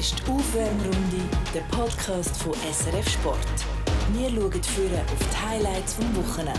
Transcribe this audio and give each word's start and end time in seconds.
ist 0.00 0.26
die 0.26 0.32
Aufwärmrunde, 0.32 1.28
der 1.54 1.60
Podcast 1.76 2.42
von 2.42 2.54
SRF 2.54 3.06
Sport. 3.06 3.36
Wir 4.14 4.30
schauen 4.30 4.62
führen 4.62 4.94
auf 4.94 5.28
die 5.30 5.46
Highlights 5.46 5.92
vom 5.92 6.16
Wochenende. 6.16 6.58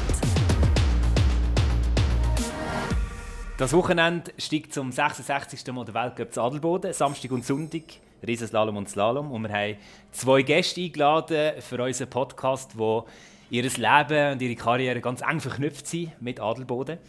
Das 3.58 3.74
Wochenende 3.74 4.32
steigt 4.38 4.76
zum 4.76 4.92
66. 4.92 5.66
Mal 5.74 5.86
der 5.86 5.96
Weltcup 5.96 6.32
zu 6.32 6.40
Adelboden, 6.40 6.94
Samstag 6.94 7.32
und 7.32 7.44
Sonntag, 7.44 7.82
Riesenslalom 8.28 8.78
und 8.78 8.88
Slalom. 8.88 9.32
Und 9.32 9.42
wir 9.42 9.52
haben 9.52 9.78
zwei 10.12 10.44
Gäste 10.44 10.82
eingeladen 10.82 11.60
für 11.62 11.84
unseren 11.84 12.12
Podcast, 12.12 12.78
wo 12.78 13.08
ihr 13.50 13.64
Leben 13.64 14.34
und 14.34 14.42
ihre 14.44 14.56
Karriere 14.56 15.02
ganz 15.02 15.22
eng 15.22 15.40
verknüpft 15.40 15.88
sind 15.88 16.12
mit 16.22 16.40
Adelboden. 16.40 17.00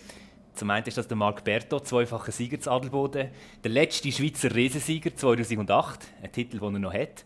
Zum 0.55 0.71
einen 0.71 0.87
ist 0.87 0.99
das 0.99 1.09
der 1.09 1.17
Marc 1.17 1.45
Berto, 1.45 1.81
zweifacher 1.81 2.31
Sieger 2.31 2.61
zu 2.61 2.71
Adelboden, 2.71 3.31
der 3.65 3.71
letzte 3.71 4.13
Schweizer 4.13 4.55
Riesensieger 4.55 5.15
2008, 5.15 6.01
ein 6.23 6.33
Titel, 6.33 6.59
den 6.59 6.75
er 6.75 6.81
noch 6.81 6.93
hat. 6.93 7.25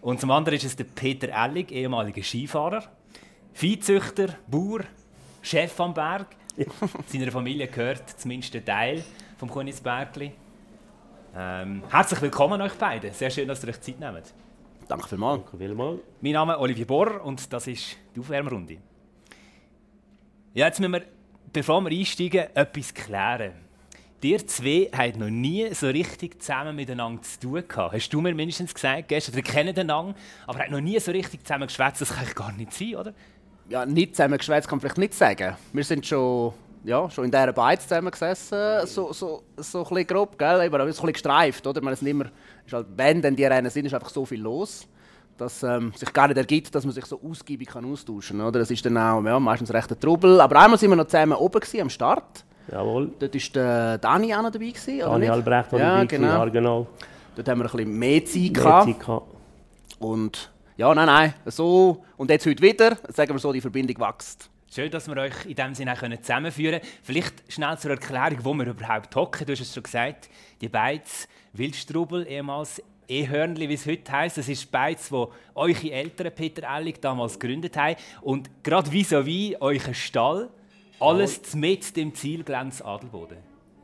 Und 0.00 0.20
zum 0.20 0.30
anderen 0.30 0.56
ist 0.56 0.64
es 0.64 0.76
der 0.76 0.84
Peter 0.84 1.28
Ellig, 1.28 1.72
ehemaliger 1.72 2.22
Skifahrer, 2.22 2.84
Viehzüchter, 3.52 4.36
Bauer, 4.46 4.80
Chef 5.42 5.78
am 5.80 5.92
Berg. 5.92 6.28
Seiner 7.06 7.32
Familie 7.32 7.66
gehört 7.66 8.08
zumindest 8.18 8.54
ein 8.54 8.64
Teil 8.64 9.04
vom 9.38 9.50
Königsbergli. 9.50 10.32
Ähm, 11.34 11.82
herzlich 11.90 12.20
willkommen 12.22 12.60
euch 12.60 12.74
beiden. 12.74 13.12
Sehr 13.12 13.30
schön, 13.30 13.48
dass 13.48 13.64
ihr 13.64 13.70
euch 13.70 13.80
Zeit 13.80 13.98
nehmt. 13.98 14.34
Danke 14.86 15.08
vielmals. 15.08 15.42
Danke 15.42 15.58
vielmals. 15.58 16.00
Mein 16.20 16.32
Name 16.32 16.52
ist 16.52 16.58
Olivier 16.60 16.86
Bohr 16.86 17.24
und 17.24 17.52
das 17.52 17.66
ist 17.66 17.96
die 18.14 18.20
Aufwärmrunde. 18.20 18.78
Ja, 20.54 20.66
jetzt 20.66 20.80
müssen 20.80 20.92
wir, 20.92 21.02
bevor 21.52 21.80
wir 21.82 21.90
einsteigen, 21.90 22.46
etwas 22.54 22.94
klären. 22.94 23.52
Ihr 24.24 24.46
zwei 24.46 24.88
habt 24.96 25.16
noch 25.16 25.30
nie 25.30 25.74
so 25.74 25.88
richtig 25.88 26.40
zusammen 26.40 26.76
miteinander 26.76 27.22
zu 27.22 27.40
tun 27.40 27.64
gehabt. 27.66 27.92
Hast 27.92 28.08
du 28.10 28.20
mir 28.20 28.32
mindestens 28.34 28.72
gesagt 28.72 29.08
gestern, 29.08 29.34
ihr 29.34 29.42
kennt 29.42 29.76
einander, 29.76 30.14
aber 30.46 30.60
habt 30.60 30.70
noch 30.70 30.80
nie 30.80 30.98
so 31.00 31.10
richtig 31.10 31.44
zusammen 31.44 31.66
geschwätzt. 31.66 32.00
Das 32.00 32.14
kann 32.14 32.24
ich 32.24 32.34
gar 32.34 32.52
nicht 32.52 32.72
sein, 32.72 32.94
oder? 32.94 33.14
Ja, 33.68 33.84
nicht 33.84 34.14
zusammen 34.14 34.38
geschwätzt 34.38 34.68
kann 34.68 34.76
man 34.76 34.80
vielleicht 34.80 34.98
nicht 34.98 35.14
sagen. 35.14 35.56
Wir 35.72 35.82
sind 35.82 36.06
schon, 36.06 36.52
ja, 36.84 37.10
schon 37.10 37.24
in 37.24 37.32
dieser 37.32 37.52
Beiz 37.52 37.82
zusammen 37.82 38.12
gesessen, 38.12 38.86
so, 38.86 39.12
so, 39.12 39.42
so 39.56 39.78
ein 39.80 39.88
bisschen 39.88 40.06
grob, 40.06 40.38
gell? 40.38 40.60
aber 40.60 40.78
so 40.78 40.84
ein 40.84 40.86
bisschen 40.86 41.12
gestreift. 41.12 41.66
Oder? 41.66 41.82
Man 41.82 41.92
ist 41.92 42.02
mehr, 42.02 42.30
ist 42.64 42.72
halt, 42.72 42.86
wenn 42.94 43.20
denn 43.20 43.34
die 43.34 43.44
Rennen 43.44 43.70
sind, 43.70 43.86
ist 43.86 43.94
einfach 43.94 44.10
so 44.10 44.24
viel 44.24 44.40
los, 44.40 44.86
dass 45.42 45.62
ähm, 45.62 45.92
sich 45.94 46.12
gar 46.12 46.28
nicht 46.28 46.36
ergibt, 46.36 46.74
dass 46.74 46.84
man 46.84 46.94
sich 46.94 47.04
so 47.04 47.20
ausgiebig 47.22 47.68
kann 47.68 47.84
austauschen 47.84 48.38
kann. 48.38 48.52
Das 48.52 48.70
ist 48.70 48.84
dann 48.86 48.96
auch 48.96 49.22
ja, 49.24 49.40
meistens 49.40 49.72
recht 49.72 49.90
ein 49.90 50.00
Trubel. 50.00 50.40
Aber 50.40 50.60
einmal 50.60 50.78
sind 50.78 50.90
wir 50.90 50.96
noch 50.96 51.06
zusammen 51.06 51.34
oben 51.34 51.60
gewesen, 51.60 51.80
am 51.82 51.90
Start. 51.90 52.44
Jawohl. 52.70 53.10
Dort 53.18 53.34
war 53.34 53.40
der 53.54 53.98
Dani 53.98 54.34
auch 54.34 54.42
noch 54.42 54.50
dabei. 54.50 54.66
Gewesen, 54.66 55.02
oder 55.02 55.10
Dani 55.10 55.20
nicht? 55.20 55.30
Albrecht 55.30 55.72
war 55.72 55.80
ja, 55.80 55.94
dabei, 55.94 56.06
genau. 56.06 56.26
ja, 56.26 56.44
genau. 56.46 56.86
Dort 57.34 57.48
haben 57.48 57.58
wir 57.58 57.64
ein 57.64 57.70
bisschen 57.70 57.98
mehr 57.98 58.24
Zeit 58.24 58.34
Mehr 58.34 58.50
gehabt. 58.50 58.86
Zeit 58.86 59.00
gehabt. 59.00 59.26
Und 59.98 60.52
ja, 60.76 60.94
nein, 60.94 61.06
nein, 61.06 61.34
so. 61.46 62.04
Und 62.16 62.30
jetzt 62.30 62.46
heute 62.46 62.62
wieder, 62.62 62.96
sagen 63.08 63.32
wir 63.32 63.38
so, 63.38 63.52
die 63.52 63.60
Verbindung 63.60 63.98
wächst. 63.98 64.48
Schön, 64.72 64.90
dass 64.90 65.06
wir 65.06 65.16
euch 65.18 65.44
in 65.44 65.54
diesem 65.54 65.74
Sinne 65.74 65.92
auch 65.92 66.20
zusammenführen 66.22 66.80
können. 66.80 66.92
Vielleicht 67.02 67.52
schnell 67.52 67.76
zur 67.76 67.90
Erklärung, 67.90 68.38
wo 68.42 68.54
wir 68.54 68.66
überhaupt 68.66 69.14
hocken. 69.14 69.44
Du 69.44 69.52
hast 69.52 69.60
es 69.60 69.74
schon 69.74 69.82
gesagt, 69.82 70.30
die 70.60 70.68
Beiz 70.68 71.28
Wildstrubel, 71.52 72.26
ehemals 72.26 72.82
E-Hörnli, 73.12 73.68
wie 73.68 73.74
es 73.74 73.86
heute 73.86 74.10
heisst. 74.10 74.38
Das 74.38 74.48
ist 74.48 74.70
Beiz, 74.70 75.10
wo 75.12 75.30
eure 75.54 75.90
Eltern, 75.90 76.32
Peter 76.34 76.62
Ellig, 76.76 77.00
damals 77.00 77.38
gegründet 77.38 77.76
haben. 77.76 77.96
Und 78.22 78.50
gerade 78.62 78.90
vis-à-vis 78.90 79.56
euren 79.60 79.94
Stall, 79.94 80.48
alles 80.98 81.54
mit 81.54 81.96
dem 81.96 82.14
Zielglanz 82.14 82.80
Adelboden. 82.80 83.38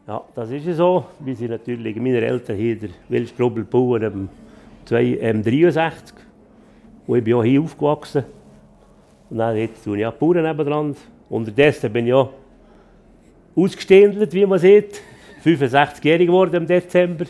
Ja, 0.07 0.23
das 0.35 0.51
ist 0.51 0.65
ja 0.67 0.73
so. 0.75 1.05
Wir 1.21 1.37
sind 1.37 1.51
natürlich, 1.51 1.97
meine 1.97 2.21
Eltern 2.21 2.57
hier, 2.57 2.77
der 2.77 2.91
Wildstrubel 3.09 3.65
Bauer, 3.65 4.01
ähm, 4.03 4.29
zwei- 4.87 5.19
ähm, 5.21 5.43
63. 5.43 6.17
Und 7.07 7.19
ich 7.19 7.25
bin 7.25 7.35
auch 7.35 7.45
hier 7.45 7.61
aufgewachsen. 7.61 8.25
Und 9.29 9.39
dann 9.39 9.57
jetzt 9.57 9.85
tue 9.85 9.99
ich 9.99 10.07
auch 10.07 10.13
die 10.15 10.19
Bauern 10.19 10.43
nebendran. 10.45 10.97
Unterdessen 11.29 11.93
bin 11.93 12.07
ich 12.07 12.11
ja 12.11 12.29
ausgeständelt, 13.55 14.33
wie 14.33 14.47
man 14.47 14.59
sieht. 14.59 15.03
65-jährig 15.45 16.27
geworden 16.27 16.55
im 16.57 16.67
Dezember. 16.67 17.27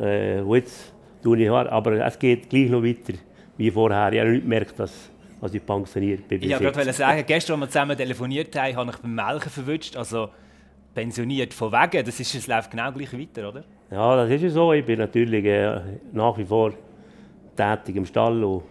Äh, 0.00 0.42
jetzt 0.42 0.92
aber 1.24 2.04
es 2.06 2.18
geht 2.18 2.48
gleich 2.48 2.70
noch 2.70 2.82
weiter 2.82 3.14
wie 3.56 3.70
vorher. 3.70 4.12
Ich 4.12 4.20
habe 4.20 4.30
nicht 4.30 4.42
gemerkt, 4.42 4.78
dass, 4.78 5.10
dass 5.40 5.54
ich 5.54 5.64
pensioniert 5.64 6.26
bin. 6.26 6.42
Ich 6.42 6.50
wollte 6.50 6.72
gerade 6.72 6.92
sagen, 6.92 7.24
gestern, 7.26 7.54
als 7.54 7.62
wir 7.62 7.68
zusammen 7.68 7.96
telefoniert 7.96 8.56
haben, 8.56 8.76
habe 8.76 8.90
ich 8.90 8.96
beim 8.98 9.14
Melken 9.14 9.50
verwünscht. 9.50 9.96
Also 9.96 10.30
pensioniert 10.94 11.52
von 11.54 11.70
wegen. 11.72 12.04
Das 12.04 12.18
ist, 12.18 12.34
es 12.34 12.46
läuft 12.46 12.70
genau 12.70 12.90
gleich 12.92 13.12
weiter, 13.12 13.48
oder? 13.48 13.64
Ja, 13.90 14.16
das 14.16 14.30
ist 14.30 14.42
ja 14.42 14.50
so. 14.50 14.72
Ich 14.72 14.84
bin 14.84 14.98
natürlich 14.98 15.44
äh, 15.44 15.80
nach 16.12 16.36
wie 16.38 16.44
vor 16.44 16.72
tätig 17.56 17.96
im 17.96 18.06
Stall. 18.06 18.42
Und 18.42 18.62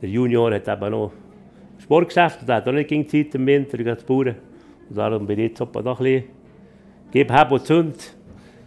der 0.00 0.08
Junior 0.08 0.52
hat 0.52 0.68
eben 0.68 0.90
noch 0.90 1.12
ein 1.12 1.82
Sportgeschäft. 1.82 2.46
Der 2.46 2.56
hat 2.56 2.68
auch 2.68 2.72
nicht 2.72 2.88
gegen 2.88 3.08
Zeit 3.08 3.34
im 3.34 3.46
Winter, 3.46 3.76
gegen 3.76 3.96
die 3.96 4.04
Bauern. 4.04 4.36
Und 4.88 4.96
darum 4.96 5.26
bin 5.26 5.38
ich 5.38 5.50
jetzt 5.50 5.60
ein 5.60 5.68
bisschen, 5.72 6.24
gebe 7.10 7.34
Heb 7.34 7.50
und 7.50 7.66
Zünd, 7.66 8.16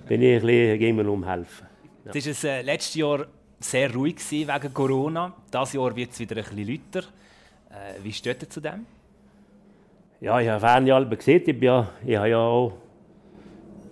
bin 0.08 0.22
ich 0.22 0.36
ein 0.36 0.42
bisschen, 0.42 0.80
gehen 0.80 0.98
wir 0.98 1.71
umhelfen. 2.06 2.20
Es 2.20 2.26
war 2.26 2.32
es, 2.32 2.44
äh, 2.44 2.62
letztes 2.62 2.96
Jahr 2.96 3.26
sehr 3.60 3.94
ruhig 3.94 4.16
gewesen 4.16 4.48
wegen 4.48 4.74
Corona. 4.74 5.34
Dieses 5.54 5.74
Jahr 5.74 5.96
wird 5.96 6.12
es 6.12 6.20
wieder 6.20 6.38
ein 6.38 6.44
bisschen 6.44 6.68
lauter. 6.68 7.08
Äh, 7.70 8.04
wie 8.04 8.14
steht 8.14 8.42
ihr 8.42 8.50
zu 8.50 8.60
dem? 8.60 8.86
Ja, 10.20 10.40
ich 10.40 10.50
habe 10.50 10.60
Ferne 10.60 10.94
Alben 10.94 11.18
gesehen. 11.18 11.44
Ich, 11.46 11.62
ja, 11.62 11.90
ich 12.06 12.16
habe 12.16 12.30
ja 12.30 12.38
auch 12.38 12.74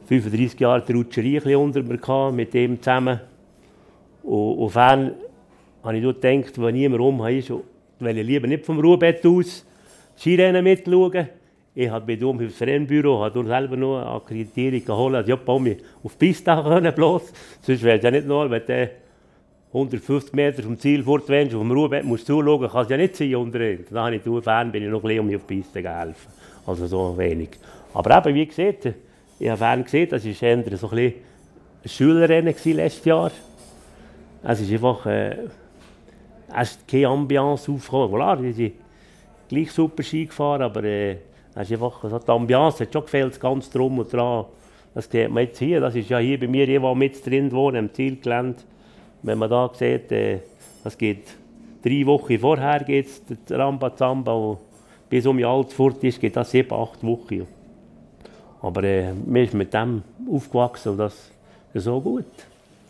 35 0.08 0.59
Jahre 0.59 0.84
die 0.86 0.94
Rutscherei 0.94 1.58
unter 1.58 1.81
mir 1.84 1.98
gehabt, 1.98 2.36
mit 2.36 2.53
dem 2.53 2.81
zusammen. 2.81 3.19
Und, 4.24 4.58
und 4.58 4.69
Fern 4.69 5.16
habe 5.84 5.98
ich 5.98 6.03
dort 6.03 6.22
gedacht, 6.22 6.62
wenn 6.62 6.75
niemand 6.75 7.02
rum 7.02 7.25
ist, 7.28 7.50
will 7.50 8.18
ich 8.18 8.25
lieber 8.25 8.48
nicht 8.48 8.66
vom 8.66 8.80
Ruhebett 8.80 9.25
aus 9.25 9.66
Skirennen 10.18 10.64
mitschauen. 10.64 11.30
Ich 11.81 11.90
habe 11.90 12.06
bei 12.07 12.17
dem 12.17 12.38
das 12.38 12.59
Rennbüro 12.62 13.23
habe 13.23 13.45
selber 13.45 13.78
noch 13.78 14.01
eine 14.01 14.07
Akkreditierung 14.07 14.84
geholt. 14.84 15.16
Also, 15.16 15.29
ja, 15.29 15.38
bei 15.38 15.59
mir 15.59 15.78
auf 16.03 16.12
die 16.17 16.28
Piste 16.28 16.53
können 16.53 16.94
bloß. 16.94 17.31
Sonst 17.62 17.84
wäre 17.84 17.97
es 17.97 18.03
ja 18.03 18.12
nicht 18.12 18.28
nur, 18.28 18.51
wenn 18.51 18.66
du 18.66 18.90
150 19.72 20.34
Meter 20.34 20.62
vom 20.62 20.78
Ziel 20.78 21.01
fortwählst, 21.01 21.56
auf 21.56 21.62
dem 21.62 21.72
Ruhebett 21.72 22.03
musst 22.03 22.28
zuschauen, 22.28 22.69
kann 22.69 22.84
es 22.84 22.89
ja 22.89 22.97
nicht 22.97 23.16
sein 23.16 23.34
unter 23.34 23.59
Da 23.59 24.07
habe 24.07 24.16
ich 24.18 24.44
Fern, 24.44 24.73
bin 24.73 24.84
ich 24.84 24.89
noch 24.89 25.00
ein 25.00 25.03
bisschen 25.03 25.19
um 25.22 25.28
mich 25.28 25.38
auf 25.38 25.45
die 25.47 25.56
Piste 25.56 25.81
geholfen. 25.81 26.34
Also 26.68 26.85
so 26.85 27.18
wenig. 27.18 27.51
Aber 27.94 28.18
eben, 28.18 28.35
wie 28.35 28.45
gesagt, 28.45 28.94
ich 29.39 29.47
habe 29.47 29.57
Fern 29.57 29.85
gesehen, 29.85 30.09
das 30.09 30.25
war 30.25 30.34
so 30.34 30.47
ein, 30.47 30.63
bisschen 30.66 31.13
ein 31.81 31.89
Schülerrennen 31.89 32.53
letztes 32.53 33.06
Jahr. 33.06 33.31
Es 34.44 34.59
ist 34.59 34.69
einfach, 34.69 35.06
äh, 35.06 35.47
es 36.59 36.72
ist 36.72 36.85
keine 36.89 37.07
Ambiance 37.07 37.72
aufgekommen. 37.72 38.13
Klar, 38.13 38.35
die 38.35 38.51
sind 38.51 38.73
gleich 39.47 39.72
super 39.72 40.03
Ski 40.03 40.25
gefahren, 40.25 40.63
aber 40.63 40.84
äh, 40.84 41.28
es 41.56 41.70
ist 41.70 41.74
einfach, 41.74 42.04
also 42.04 42.20
die 42.20 42.32
Ambiance 42.32 42.84
hat 42.84 42.94
schon 42.94 43.04
gefehlt, 43.04 43.40
ganz 43.40 43.70
drum 43.70 44.00
und 44.00 44.12
dran. 44.12 44.46
Das 44.94 45.10
sieht 45.10 45.30
man 45.30 45.44
jetzt 45.44 45.60
hier, 45.60 45.80
das 45.80 45.96
ist 45.96 46.10
ja 46.10 46.18
hier 46.18 46.40
bei 46.40 46.48
mir 46.48 46.66
jeweils 46.66 46.98
mit 46.98 47.26
drin 47.26 47.52
wohnen, 47.52 47.86
im 47.86 47.94
Zielgelände. 47.94 48.60
Wenn 49.22 49.38
man 49.38 49.50
da 49.50 49.70
sieht, 49.74 50.12
äh, 50.12 50.40
das 50.84 50.98
geht 50.98 51.28
drei 51.84 52.06
Wochen 52.06 52.40
vorher 52.40 52.84
geht's, 52.84 53.22
der 53.48 53.60
Rambazamba, 53.60 54.34
und 54.34 54.60
bis 55.10 55.26
um 55.26 55.38
die 55.38 55.46
Altfurt 55.46 56.04
ist, 56.04 56.20
geht 56.20 56.36
das 56.36 56.52
sieben, 56.52 56.74
acht 56.74 57.04
Wochen. 57.04 57.48
Aber 58.62 58.84
äh, 58.84 59.14
mir 59.14 59.44
ist 59.44 59.54
mit 59.54 59.74
dem 59.74 60.04
aufgewachsen 60.31 60.90
und 60.90 60.98
das 60.98 61.31
ist 61.74 61.84
so 61.84 62.00
gut. 62.02 62.26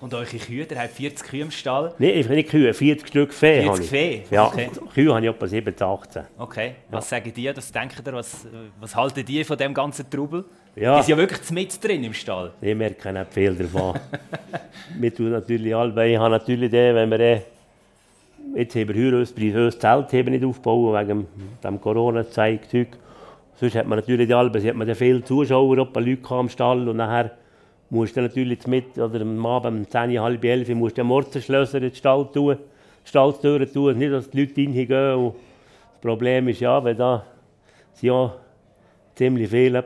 Und 0.01 0.13
eure 0.13 0.25
Kühe, 0.25 0.65
ihr 0.69 0.79
habt 0.79 0.91
40 0.91 1.27
Kühe 1.27 1.41
im 1.41 1.51
Stall. 1.51 1.93
Nein, 1.97 2.11
ich 2.15 2.29
nicht 2.29 2.49
Kühe, 2.49 2.73
40 2.73 3.07
Stück 3.07 3.33
Fee. 3.33 3.63
40 3.63 3.69
habe 3.69 3.83
ich. 3.83 3.89
Fee? 3.89 4.23
Ja, 4.31 4.47
Okay. 4.47 4.69
Kühe 4.93 5.13
habe 5.13 5.25
ich 5.25 5.29
etwa 5.31 5.47
17, 5.47 5.87
18. 5.87 6.23
Okay, 6.37 6.75
was 6.89 7.09
sagen 7.09 7.33
die? 7.35 7.51
Das 7.53 7.71
denkt 7.71 8.01
ihr? 8.05 8.13
Was, 8.13 8.47
was 8.79 8.95
halten 8.95 9.25
die 9.25 9.43
von 9.43 9.57
dem 9.57 9.73
ganzen 9.73 10.09
Trubel? 10.09 10.45
Ja. 10.75 10.97
Die 10.97 11.03
sind 11.03 11.11
ja 11.11 11.17
wirklich 11.17 11.51
mit 11.51 11.83
drin 11.83 12.03
im 12.05 12.13
Stall. 12.13 12.53
Ich 12.61 12.75
merke 12.75 13.11
nicht 13.11 13.33
viel 13.33 13.55
davon. 13.55 13.99
wir 14.99 15.13
tun 15.13 15.31
natürlich 15.31 15.75
alle, 15.75 16.09
ich 16.09 16.17
habe 16.17 16.29
natürlich 16.29 16.71
den, 16.71 16.95
wenn 16.95 17.09
wir 17.11 17.19
äh, 17.19 17.41
jetzt 18.55 18.75
haben 18.75 18.87
wir 18.87 18.95
hier 18.95 19.13
unser 19.13 19.79
Zelt 19.79 20.13
haben 20.13 20.31
nicht 20.31 20.45
aufgebaut, 20.45 20.95
wegen 21.01 21.27
dem 21.61 21.81
Corona-Zeug. 21.81 22.61
Sonst 23.59 23.75
hat 23.75 23.87
man 23.87 23.99
natürlich 23.99 24.27
die 24.27 24.33
Alben, 24.33 24.65
hat 24.65 24.75
man 24.75 24.95
viele 24.95 25.21
Zuschauer, 25.23 25.77
etwa 25.79 25.99
Leute 25.99 26.15
gehabt 26.21 26.31
am 26.31 26.49
Stall 26.49 26.87
und 26.87 26.95
nachher 26.95 27.31
musst 27.89 28.15
du 28.15 28.21
natürlich 28.21 28.65
mit, 28.67 28.97
oder 28.97 29.21
am 29.21 29.45
Abend 29.45 29.79
um 29.79 29.89
10, 29.89 30.19
halb 30.19 30.43
11 30.43 30.69
musst 30.69 30.97
du 30.97 31.01
den 31.01 31.07
Mordserschlösser 31.07 31.77
in 31.77 31.83
den 31.83 31.95
Stall 31.95 32.27
tun, 32.31 32.57
die 33.03 33.09
Stalltüren 33.09 33.71
tun, 33.71 33.97
nicht, 33.97 34.11
dass 34.11 34.29
die 34.29 34.41
Leute 34.41 34.61
reingehen. 34.61 35.15
Und 35.15 35.33
das 35.33 36.01
Problem 36.01 36.47
ist 36.47 36.59
ja, 36.59 36.83
wenn 36.83 36.97
da 36.97 37.25
sind 37.93 38.07
ja 38.07 38.35
ziemlich 39.15 39.49
viele 39.49 39.83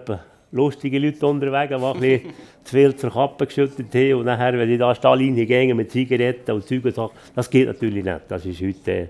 lustige 0.52 1.00
Leute 1.00 1.26
unterwegs, 1.26 1.70
die 1.70 1.84
ein 1.84 2.00
bisschen 2.00 2.34
zu 2.64 2.76
viel 2.76 2.96
zur 2.96 3.12
Kappe 3.12 3.48
geschüttet 3.48 3.94
haben. 3.94 4.14
Und 4.16 4.26
nachher, 4.26 4.54
wenn 4.58 4.70
die 4.70 4.78
da 4.78 4.90
in 4.90 4.94
den 4.94 5.00
Stall 5.00 5.18
reingehen 5.18 5.78
mit 5.78 5.92
Zigaretten 5.92 6.52
und 6.52 6.68
Zeug 6.68 6.86
und 6.86 6.96
Sachen, 6.96 7.18
das 7.36 7.50
geht 7.50 7.68
natürlich 7.68 8.04
nicht. 8.04 8.22
Das 8.28 8.46
ist 8.46 8.62
heute 8.62 8.92
äh, 8.92 9.08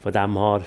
von 0.00 0.12
dem 0.12 0.36
her 0.36 0.62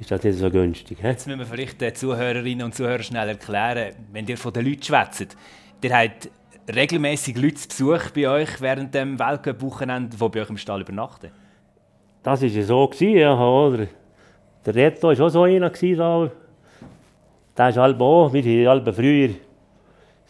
ist 0.00 0.10
das 0.10 0.22
nicht 0.24 0.38
so 0.38 0.50
günstig. 0.50 0.98
He? 1.00 1.08
Jetzt 1.08 1.26
müssen 1.26 1.40
wir 1.40 1.46
vielleicht 1.46 1.80
den 1.80 1.94
Zuhörerinnen 1.94 2.64
und 2.64 2.74
Zuhörern 2.74 3.02
schnell 3.02 3.28
erklären, 3.28 3.94
wenn 4.12 4.26
ihr 4.26 4.38
von 4.38 4.52
den 4.52 4.64
Leuten 4.64 4.82
schwätzt. 4.82 5.36
Ihr 5.82 5.96
habt 5.96 6.30
regelmäßig 6.74 7.36
Leute 7.36 7.56
zu 7.56 7.86
Besuch 7.86 8.10
bei 8.10 8.28
euch 8.28 8.60
während 8.60 8.94
dem 8.94 9.18
Weltcup-Wochenende, 9.18 10.16
die 10.16 10.28
bei 10.28 10.42
euch 10.42 10.50
im 10.50 10.56
Stall 10.56 10.80
übernachten? 10.80 11.30
Das 12.22 12.40
war 12.40 12.48
ja 12.48 12.62
so, 12.62 12.86
gewesen, 12.86 13.18
ja, 13.18 13.38
oder? 13.38 13.86
Der 14.64 14.74
Reto 14.74 15.08
war 15.08 15.20
auch 15.20 15.28
so 15.28 15.42
einer. 15.42 15.70
Gewesen, 15.70 15.98
da. 15.98 16.30
Der 17.56 17.68
ist 17.68 17.76
halb 17.76 18.00
auch, 18.00 18.32
wir 18.32 18.42
sind 18.42 18.66
halb 18.66 18.94
früher 18.94 19.30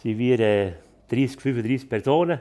sind 0.02 0.18
wir 0.18 0.40
äh, 0.40 0.72
30, 1.10 1.40
35 1.40 1.88
Personen. 1.88 2.40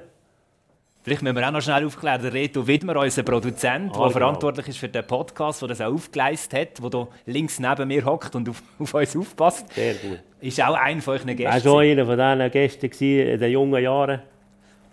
Vielleicht 1.10 1.24
müssen 1.24 1.38
wir 1.38 1.48
auch 1.48 1.52
noch 1.52 1.62
schnell 1.62 1.84
aufklären, 1.88 2.22
der 2.22 2.32
Reto 2.32 2.68
Widmer, 2.68 2.96
unser 2.98 3.24
Produzent, 3.24 3.96
der 3.96 4.00
Ah, 4.00 4.08
genau. 4.08 4.10
verantwortlich 4.12 4.68
ist 4.68 4.78
für 4.78 4.90
den 4.90 5.04
Podcast, 5.08 5.60
der 5.60 5.70
das 5.70 5.82
auch 5.82 5.92
aufgeleistet 5.92 6.54
hat, 6.78 6.84
der 6.84 6.90
hier 7.00 7.08
links 7.26 7.60
neben 7.60 7.88
mir 7.88 8.06
hockt 8.06 8.36
und 8.36 8.48
auf, 8.48 8.62
auf 8.80 8.94
uns 8.94 9.18
aufpasst, 9.18 9.74
Sehr 9.74 9.96
gut. 9.96 10.20
ist 10.40 10.62
auch 10.62 10.76
einer 10.76 11.02
von 11.02 11.16
euch 11.16 11.22
Er 11.22 11.28
war 11.28 11.34
Gästen. 11.34 11.62
schon 11.68 11.80
einer 11.82 12.06
von 12.06 12.16
diesen 12.16 12.52
Gästen 12.52 13.04
in 13.04 13.40
den 13.40 13.52
jungen 13.52 13.84
Jahren. 13.84 14.22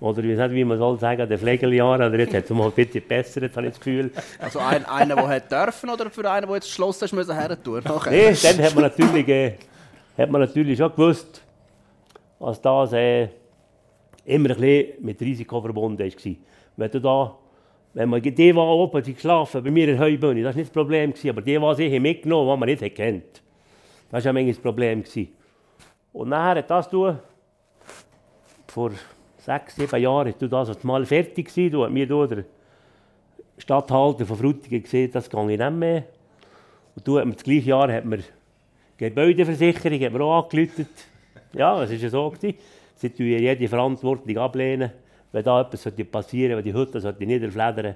Oder 0.00 0.24
ich 0.24 0.38
weiß 0.38 0.48
nicht, 0.50 0.56
wie 0.56 0.64
man 0.64 0.78
soll 0.78 0.98
sagen, 0.98 1.28
den 1.28 1.38
Pflegeljahren. 1.38 2.00
Oder 2.08 2.18
jetzt 2.18 2.34
hat 2.34 2.44
es 2.44 2.50
mal 2.50 2.64
ein 2.64 2.72
bisschen 2.72 2.92
gebessert, 3.02 3.54
habe 3.54 3.66
ich 3.66 3.72
das 3.74 3.80
Gefühl. 3.80 4.10
Also 4.38 4.58
ein, 4.58 4.86
einer, 4.86 5.16
der 5.16 5.28
hat 5.28 5.52
dürfen 5.52 5.90
oder 5.90 6.08
für 6.10 6.30
einen, 6.30 6.46
der 6.46 6.54
jetzt 6.56 6.70
Schloss 6.70 7.02
hast 7.02 7.12
müssen 7.12 7.34
hertun? 7.38 7.82
Okay. 7.86 8.30
Nee, 8.32 8.36
dann 8.42 8.64
hat 8.64 8.74
man 8.74 8.84
natürlich, 8.84 9.28
äh, 9.28 9.52
hat 10.16 10.30
man 10.30 10.40
natürlich 10.40 10.78
schon 10.78 10.90
gewusst, 10.92 11.42
dass 12.40 12.60
das 12.62 12.92
äh, 12.94 13.28
immer 14.26 14.50
ein 14.50 14.56
bisschen 14.56 15.04
mit 15.04 15.20
Risiko 15.20 15.60
verbunden 15.60 15.98
war. 15.98 16.34
Wenn 16.76 16.90
du 16.90 17.00
da, 17.00 17.36
wenn 17.94 18.08
man 18.08 18.20
die 18.20 18.54
war 18.54 18.68
oben 18.68 19.02
die 19.02 19.14
geschlafen, 19.14 19.62
bei 19.62 19.70
mir 19.70 19.88
in 19.88 19.98
Heubühne, 19.98 20.42
das 20.42 20.54
war 20.54 20.58
nicht 20.58 20.68
das 20.68 20.74
Problem, 20.74 21.14
aber 21.30 21.42
die 21.42 21.60
war 21.60 21.74
sich 21.74 22.00
mitgenommen, 22.00 22.52
die 22.52 22.60
man 22.60 22.68
nicht 22.68 22.94
kennt. 22.94 23.42
Das 24.10 24.24
war 24.24 24.32
manchmal 24.32 24.52
das 24.52 24.62
Problem. 24.62 25.04
Und 26.12 26.28
nachher 26.28 26.58
hat 26.58 26.70
das 26.70 26.88
du, 26.90 27.14
vor 28.66 28.90
sechs, 29.38 29.76
sieben 29.76 30.02
Jahren, 30.02 30.34
du 30.38 30.48
das 30.48 30.82
mal 30.84 31.06
fertig 31.06 31.46
gewesen, 31.46 31.72
du 31.72 31.84
hat 31.84 31.92
mir 31.92 32.06
du, 32.06 32.26
der 32.26 32.44
Stadthalter 33.58 34.26
von 34.26 34.36
Frutigen 34.36 34.82
gesehen, 34.82 35.10
das 35.12 35.30
gehe 35.30 35.40
ich 35.52 35.58
nicht 35.58 35.72
mehr. 35.72 36.04
Und 36.94 37.06
du 37.06 37.18
das 37.18 37.42
gleiche 37.42 37.70
Jahr 37.70 37.90
hat 37.92 38.04
mir 38.04 38.20
Gebäudeversicherung 38.98 40.00
hat 40.00 40.12
mir 40.12 40.20
auch 40.22 40.44
angeläutet. 40.44 40.88
Ja, 41.52 41.82
es 41.82 41.90
war 41.90 41.96
ja 41.96 42.08
so. 42.08 42.30
Gewesen. 42.30 42.58
Sie 42.96 43.10
tun 43.10 43.26
ja 43.26 43.38
jede 43.38 43.68
Verantwortung 43.68 44.36
ablehnen. 44.38 44.90
Wenn 45.32 45.44
da 45.44 45.60
etwas 45.60 45.82
sollte 45.82 46.04
passieren 46.04 46.56
wenn 46.56 46.64
die 46.64 46.72
Hütte 46.72 47.00
sollte 47.00 47.24
niederfledern, 47.26 47.94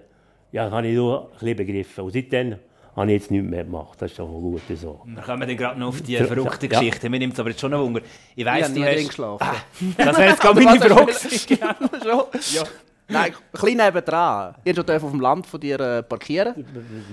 ja, 0.52 0.64
das 0.64 0.72
habe 0.74 0.86
ich 0.88 0.94
nur 0.94 1.22
ein 1.26 1.30
bisschen 1.32 1.56
begriffen. 1.56 2.04
Und 2.04 2.12
seitdem 2.12 2.56
habe 2.96 3.06
ich 3.06 3.12
jetzt 3.22 3.30
nichts 3.30 3.48
mehr 3.48 3.64
gemacht. 3.64 3.96
Das 4.00 4.10
ist 4.10 4.16
schon 4.16 4.28
gut 4.30 4.60
so. 4.74 5.00
Wir 5.06 5.22
kommen 5.22 5.46
dann 5.48 5.56
gerade 5.56 5.78
noch 5.78 5.88
auf 5.88 6.02
die 6.02 6.12
Ja. 6.12 6.24
verrückten 6.24 6.70
Ja. 6.70 6.78
Geschichten. 6.80 7.10
Mir 7.10 7.18
nimmt 7.18 7.32
es 7.34 7.40
aber 7.40 7.50
jetzt 7.50 7.60
schon 7.60 7.70
noch 7.70 7.80
Wunder. 7.82 8.00
Ich 8.00 8.38
Ich 8.38 8.44
weiss, 8.44 8.68
habe 8.68 8.74
du 8.80 8.84
hast... 8.84 9.06
geschlafen. 9.08 9.46
Das 9.96 10.18
wäre 10.18 10.30
jetzt 10.30 10.40
gerade 10.40 10.60
meine 10.60 10.80
Frage. 10.80 11.12
du 11.12 11.98
Schon? 12.04 12.66
Nein, 13.08 13.32
ein 13.32 13.34
bisschen 13.52 13.76
nebendran. 13.78 14.54
Ihr 14.64 14.72
dürft 14.74 14.90
auf 14.90 15.10
dem 15.10 15.20
Land 15.20 15.46
von 15.46 15.60
dir 15.60 15.80
äh, 15.80 16.02
parkieren. 16.02 16.54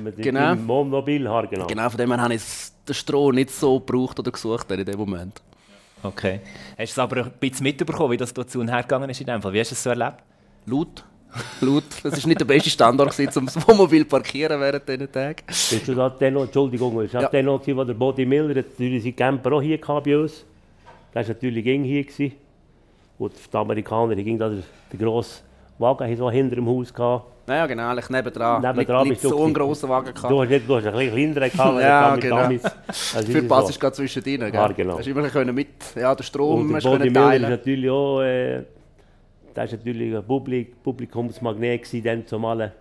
Mit 0.03 0.17
Genau. 0.17 0.53
dem 0.53 0.67
Wohnmobil, 0.67 1.27
ha, 1.27 1.41
genau. 1.45 1.65
Genau, 1.67 1.89
von 1.89 1.97
dem 1.97 2.11
her 2.11 2.21
habe 2.21 2.33
ich 2.35 2.43
den 2.87 2.93
Stroh 2.93 3.31
nicht 3.31 3.49
so 3.51 3.79
gebraucht 3.79 4.19
oder 4.19 4.31
gesucht 4.31 4.69
in 4.71 4.85
dem 4.85 4.97
Moment. 4.99 5.41
Okay. 6.03 6.39
Hast 6.77 6.77
du 6.79 6.83
es 6.83 6.99
aber 6.99 7.17
ein 7.25 7.31
bisschen 7.39 7.63
mitbekommen, 7.63 8.11
wie 8.11 8.17
das 8.17 8.33
da 8.33 8.45
zu 8.45 8.59
und 8.59 8.69
her 8.69 8.81
gegangen 8.83 9.09
ist 9.09 9.19
in 9.19 9.27
dem 9.27 9.41
Fall? 9.41 9.53
Wie 9.53 9.59
hast 9.59 9.71
du 9.71 9.75
es 9.75 9.83
so 9.83 9.89
erlebt? 9.89 10.17
Laut. 10.65 11.03
Laut. 11.61 11.83
Das 12.03 12.21
war 12.21 12.27
nicht 12.27 12.39
der 12.39 12.45
beste 12.45 12.69
Standort, 12.69 13.11
gewesen, 13.11 13.39
um 13.39 13.45
das 13.45 13.67
Wohnmobil 13.67 14.03
zu 14.03 14.09
parkieren 14.09 14.59
während 14.61 14.87
diesen 14.87 15.11
Tagen. 15.11 15.43
Bist 15.47 15.87
du 15.87 15.95
da 15.95 16.09
noch, 16.31 16.43
Entschuldigung, 16.43 17.01
ist 17.01 17.13
das 17.13 17.23
Ja. 17.23 17.29
gewesen, 17.29 17.77
wo 17.77 17.83
der 17.83 17.93
Body 17.93 18.25
Miller, 18.25 18.53
natürlich 18.53 19.03
seinen 19.03 19.15
Camper 19.15 19.53
auch 19.53 19.61
hier 19.61 19.77
gehabt 19.77 20.05
bei 20.05 20.17
uns. 20.17 20.45
Der 21.13 21.21
war 21.21 21.27
natürlich 21.27 21.63
ging 21.63 21.83
hier. 21.83 22.03
Gewesen. 22.03 22.33
Und 23.19 23.33
die 23.51 23.57
Amerikaner, 23.57 24.15
ging 24.15 24.37
da 24.37 24.49
der, 24.49 24.63
der 24.91 24.99
grosse 24.99 25.41
Wagen 25.79 26.17
so 26.17 26.29
hinter 26.31 26.55
dem 26.55 26.67
Haus 26.67 26.93
gehabt. 26.93 27.25
Naja, 27.47 27.65
genau, 27.67 27.89
eigentlich 27.89 28.09
nebendran. 28.09 28.61
Nebendran 28.61 29.03
nicht, 29.03 29.11
nicht 29.11 29.23
du 29.23 29.29
so 29.29 29.43
einen 29.43 29.53
grossen 29.53 29.87
Wagen 29.89 30.07
Du 30.07 30.13
gehabt. 30.21 30.33
hast, 30.33 30.49
nicht, 30.49 30.67
du 30.69 30.75
hast 30.75 30.85
einen 30.87 31.11
kleineren 31.11 31.51
gehabt, 31.51 31.81
Ja, 31.81 32.15
genau. 32.17 32.49
Das 32.87 33.13
ist 33.15 33.29
Für 33.31 33.43
Pass 33.43 33.63
so. 33.65 33.69
ist 33.69 33.79
gerade 33.79 33.95
zwischen 33.95 34.23
denen. 34.23 34.53
Ja, 34.53 34.67
genau. 34.67 34.97
Hast 34.97 35.05
du 35.07 35.11
immer 35.11 35.29
können 35.29 35.55
mit 35.55 35.67
ja, 35.95 36.13
den 36.13 36.23
Strom 36.23 36.75
hast 36.75 36.83
können 36.83 36.99
Miller 36.99 37.07
ist 37.07 37.13
teilen. 37.13 37.49
natürlich 37.49 37.89
auch, 37.89 38.21
äh, 38.21 38.63
der 39.55 39.63
ist 39.63 39.71
natürlich 39.71 40.15
ein 40.15 40.23
Publik, 40.25 40.83
Publikumsmagnet 40.83 41.83
gewesen, 41.83 42.03
dann 42.03 42.27
zumal. 42.27 42.73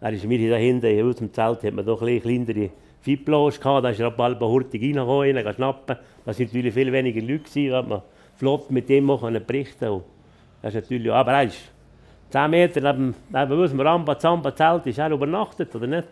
Er 0.00 0.12
ist 0.12 0.24
mir 0.24 0.50
da 0.50 0.56
hinten, 0.56 0.86
in 0.86 1.04
unserem 1.04 1.32
Zelt, 1.32 1.62
hat 1.62 1.74
man 1.74 1.84
doch 1.84 2.00
ein 2.02 2.20
kleinere 2.20 2.70
Fiplos 3.02 3.60
gehabt, 3.60 3.84
da 3.84 3.90
ist 3.90 4.00
er 4.00 4.10
bald 4.10 4.40
hurtig 4.40 4.82
reingekommen, 4.82 5.36
rein, 5.36 5.54
schnappen. 5.54 5.96
Das 6.24 6.36
sind 6.36 6.46
natürlich 6.48 6.74
viel 6.74 6.90
weniger 6.90 7.20
Leute 7.20 7.44
gewesen, 7.44 7.70
da 7.70 7.78
hat 7.78 7.88
man 7.88 8.02
flott 8.34 8.70
mit 8.70 8.88
dem 8.88 9.10
auch 9.10 9.20
können 9.20 9.44
berichten 9.46 9.88
und 9.88 10.04
Das 10.62 10.74
ist 10.74 10.82
natürlich, 10.82 11.12
aber 11.12 11.32
er 11.32 11.44
ist 11.44 11.58
10 12.30 12.50
Meter 12.50 12.80
neben, 12.80 13.14
neben 13.28 13.60
unserem 13.60 13.80
Ramba-Zamba-Zelt 13.80 14.86
ist 14.86 14.98
er 14.98 15.10
übernachtet, 15.10 15.74
oder 15.74 15.86
nicht? 15.86 16.08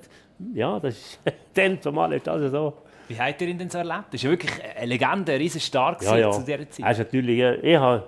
Ja, 0.54 0.78
das 0.80 0.96
ist, 0.96 1.20
dann 1.54 1.80
zumal 1.80 2.12
ist 2.12 2.26
das 2.26 2.50
so. 2.50 2.74
Wie 3.08 3.18
habt 3.18 3.40
ihr 3.40 3.48
ihn 3.48 3.58
denn 3.58 3.70
so 3.70 3.78
erlebt? 3.78 4.06
Das 4.08 4.14
ist 4.14 4.22
ja 4.24 4.30
wirklich 4.30 4.52
eine 4.76 4.86
Legende, 4.86 5.38
riesen 5.38 5.60
stark 5.60 6.02
Ja, 6.02 6.16
ja. 6.16 6.30
zu 6.30 6.42
dieser 6.42 6.68
Zeit. 6.68 6.84
Er 6.84 6.90
ist 6.90 6.98
natürlich, 6.98 7.38
äh, 7.40 7.54
ich, 7.72 7.76
habe, 7.76 8.04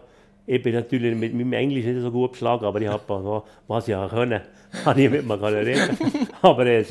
ich 0.46 0.62
bin 0.62 0.74
natürlich 0.74 1.16
mit 1.16 1.32
meinem 1.32 1.52
Englisch 1.54 1.84
nicht 1.86 2.00
so 2.00 2.10
gut 2.10 2.32
geschlagen, 2.32 2.64
aber 2.64 2.80
ich 2.80 2.88
habe, 2.88 3.42
was 3.66 3.88
ich 3.88 3.94
können, 4.10 4.40
habe 4.84 5.00
ich 5.00 5.10
mit 5.10 5.26
mir 5.26 5.42
reden. 5.42 5.98
aber 6.42 6.66
äh, 6.66 6.84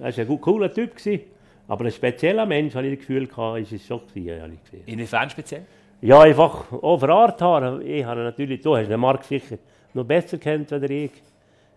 er 0.00 0.08
ist 0.08 0.18
ein 0.18 0.26
gut, 0.26 0.40
cooler 0.42 0.72
Typ 0.72 0.94
gewesen. 0.96 1.22
Aber 1.66 1.84
ein 1.84 1.90
spezieller 1.92 2.46
Mensch, 2.46 2.74
habe 2.74 2.86
ich 2.86 2.98
das 2.98 3.06
Gefühl 3.06 3.28
ist 3.60 3.72
es 3.72 3.86
schon 3.86 4.00
gewesen. 4.14 4.58
Inwiefern 4.86 5.28
speziell? 5.28 5.66
Ja, 6.00 6.20
einfach 6.20 6.72
auch 6.72 6.98
für 6.98 7.10
Art 7.10 7.42
haben. 7.42 7.82
Ich 7.82 8.04
habe 8.04 8.20
natürlich, 8.22 8.60
du 8.60 8.76
hast 8.76 8.88
den 8.88 9.00
Markt 9.00 9.24
sicher 9.24 9.58
noch 9.98 10.04
besser 10.04 10.38
kennt 10.38 10.72
als 10.72 10.82
ich. 10.84 11.10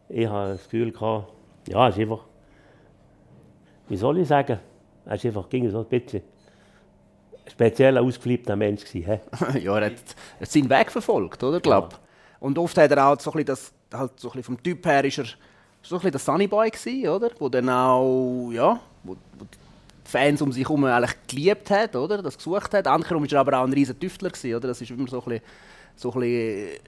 Ich 0.09 0.27
habe 0.27 0.53
das 0.53 0.63
Gefühl 0.63 0.91
gehabt, 0.91 1.31
ja, 1.67 1.87
es 1.89 1.95
ist 1.95 2.01
einfach, 2.01 2.25
wie 3.89 3.97
soll 3.97 4.19
ich 4.19 4.27
sagen, 4.27 4.59
er 5.05 5.15
ist 5.15 5.25
einfach 5.25 5.49
ging 5.49 5.69
so 5.69 5.79
ein 5.79 5.85
bisschen 5.85 6.21
ein 7.45 7.51
spezieller, 7.51 8.01
ausgeflippter 8.01 8.55
Mensch 8.55 8.85
gewesen. 8.85 9.19
ja, 9.61 9.77
er 9.77 9.85
hat, 9.87 9.93
er 10.39 10.41
hat 10.41 10.51
seinen 10.51 10.69
Weg 10.69 10.91
verfolgt, 10.91 11.43
oder? 11.43 11.59
Glaub. 11.59 11.99
Und 12.39 12.57
oft 12.57 12.77
hat 12.77 12.91
er 12.91 13.07
auch 13.07 13.19
so 13.19 13.31
ein 13.31 13.43
bisschen 13.43 13.45
das, 13.45 13.73
halt 13.93 14.19
so 14.19 14.29
ein 14.29 14.31
bisschen 14.31 14.55
vom 14.55 14.63
Typ 14.63 14.85
her 14.85 15.03
ist 15.03 15.19
er 15.19 15.25
so 15.83 15.95
ein 15.95 15.99
bisschen 15.99 16.11
der 16.11 16.19
Sunnyboy 16.19 16.69
gewesen, 16.69 17.09
oder? 17.09 17.31
Wo 17.39 17.49
dann 17.49 17.69
auch, 17.69 18.51
ja, 18.51 18.79
wo, 19.03 19.13
wo 19.13 19.45
die 19.45 20.09
Fans 20.09 20.41
um 20.41 20.51
sich 20.51 20.63
herum 20.63 20.83
eigentlich 20.85 21.15
geliebt 21.27 21.69
hat, 21.69 21.95
oder? 21.95 22.21
Das 22.21 22.37
gesucht 22.37 22.73
hat. 22.73 22.87
Andersherum 22.87 23.23
ist 23.25 23.33
er 23.33 23.39
aber 23.39 23.59
auch 23.59 23.63
ein 23.65 23.73
riesen 23.73 23.99
Tüftler 23.99 24.29
gewesen, 24.29 24.55
oder? 24.55 24.67
Das 24.67 24.81
ist 24.81 24.91
immer 24.91 25.07
so 25.07 25.21
ein 25.21 25.25
bisschen, 25.25 25.43
so 25.95 26.11
ein 26.13 26.19
bisschen 26.19 26.79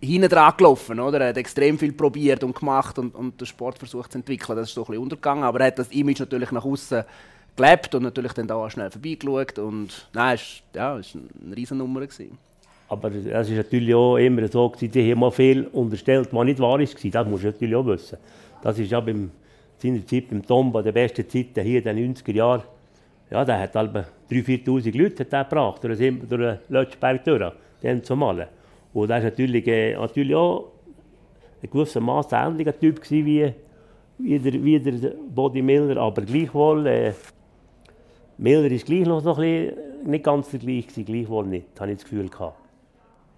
hinten 0.00 0.28
dran 0.28 0.54
gelaufen, 0.56 1.00
oder? 1.00 1.20
Er 1.20 1.28
hat 1.30 1.36
extrem 1.36 1.78
viel 1.78 1.92
probiert 1.92 2.44
und 2.44 2.54
gemacht 2.54 2.98
und, 2.98 3.14
und 3.14 3.40
den 3.40 3.46
Sport 3.46 3.78
versucht 3.78 4.12
zu 4.12 4.18
entwickeln. 4.18 4.56
Das 4.56 4.68
ist 4.68 4.74
so 4.74 4.82
ein 4.82 4.86
bisschen 4.86 5.02
untergegangen, 5.02 5.44
aber 5.44 5.60
er 5.60 5.66
hat 5.68 5.78
das 5.78 5.90
Image 5.90 6.20
natürlich 6.20 6.52
nach 6.52 6.64
außen 6.64 7.04
gelebt 7.56 7.94
und 7.94 8.04
natürlich 8.04 8.32
dann 8.32 8.46
da 8.46 8.54
auch 8.54 8.70
schnell 8.70 8.90
vorbeigeschaut 8.90 9.58
und 9.58 10.08
nein, 10.12 10.36
ist, 10.36 10.62
ja, 10.74 10.94
eine 10.94 11.56
Riesennummer 11.56 12.00
gewesen. 12.00 12.38
Aber 12.88 13.10
es 13.12 13.48
ist 13.48 13.56
natürlich 13.56 13.94
auch 13.94 14.16
immer 14.16 14.48
so, 14.48 14.72
die 14.80 15.10
haben 15.10 15.20
mal 15.20 15.30
viel 15.30 15.66
unterstellt, 15.72 16.28
was 16.32 16.44
nicht 16.44 16.58
wahr 16.58 16.80
ist. 16.80 16.94
Das 17.14 17.26
musst 17.26 17.44
du 17.44 17.48
natürlich 17.48 17.76
auch 17.76 17.84
wissen. 17.84 18.16
Das 18.62 18.78
ist 18.78 18.90
ja 18.90 19.00
beim, 19.00 19.30
seiner 19.76 20.06
Zeit 20.06 20.30
beim 20.30 20.44
Tomba, 20.44 20.80
der 20.80 20.92
besten 20.92 21.28
Zeiten 21.28 21.62
hier 21.62 21.84
in 21.84 21.96
den 21.96 22.14
90er 22.14 22.32
Jahren. 22.32 22.62
Ja, 23.30 23.44
der 23.44 23.60
hat 23.60 23.76
etwa 23.76 24.06
3'000, 24.30 24.64
4'000 24.64 24.96
Leute 24.96 25.24
gebracht, 25.26 25.84
den, 25.84 26.28
durch 26.28 26.40
den 26.40 26.58
Lötschberg 26.70 27.24
durch, 27.24 27.52
den 27.82 28.02
zu 28.02 28.16
malen. 28.16 28.46
Und 28.92 29.10
er 29.10 29.16
war 29.16 29.20
natürlich, 29.20 29.66
äh, 29.66 29.94
natürlich 29.94 30.34
auch 30.34 30.72
ein 31.62 31.70
gewisser 31.70 32.00
Maß 32.00 32.28
ähnlicher 32.32 32.78
Typ 32.78 33.02
gewesen 33.02 33.26
wie, 33.26 33.54
wie, 34.18 34.38
der, 34.38 34.52
wie 34.64 34.80
der 34.80 35.12
Body 35.34 35.62
Miller, 35.62 35.96
aber 35.98 36.22
gleichwohl, 36.22 36.86
äh, 36.86 37.12
Miller 38.38 38.70
ist 38.70 38.86
gleich 38.86 39.06
noch 39.06 39.20
so 39.20 39.34
bisschen, 39.34 39.76
nicht 40.04 40.24
ganz 40.24 40.50
der 40.50 40.60
gleiche 40.60 41.04
gleichwohl 41.04 41.46
nicht, 41.46 41.80
habe 41.80 41.90
ich 41.90 41.98
das 41.98 42.04
Gefühl 42.04 42.28
gehabt. 42.28 42.56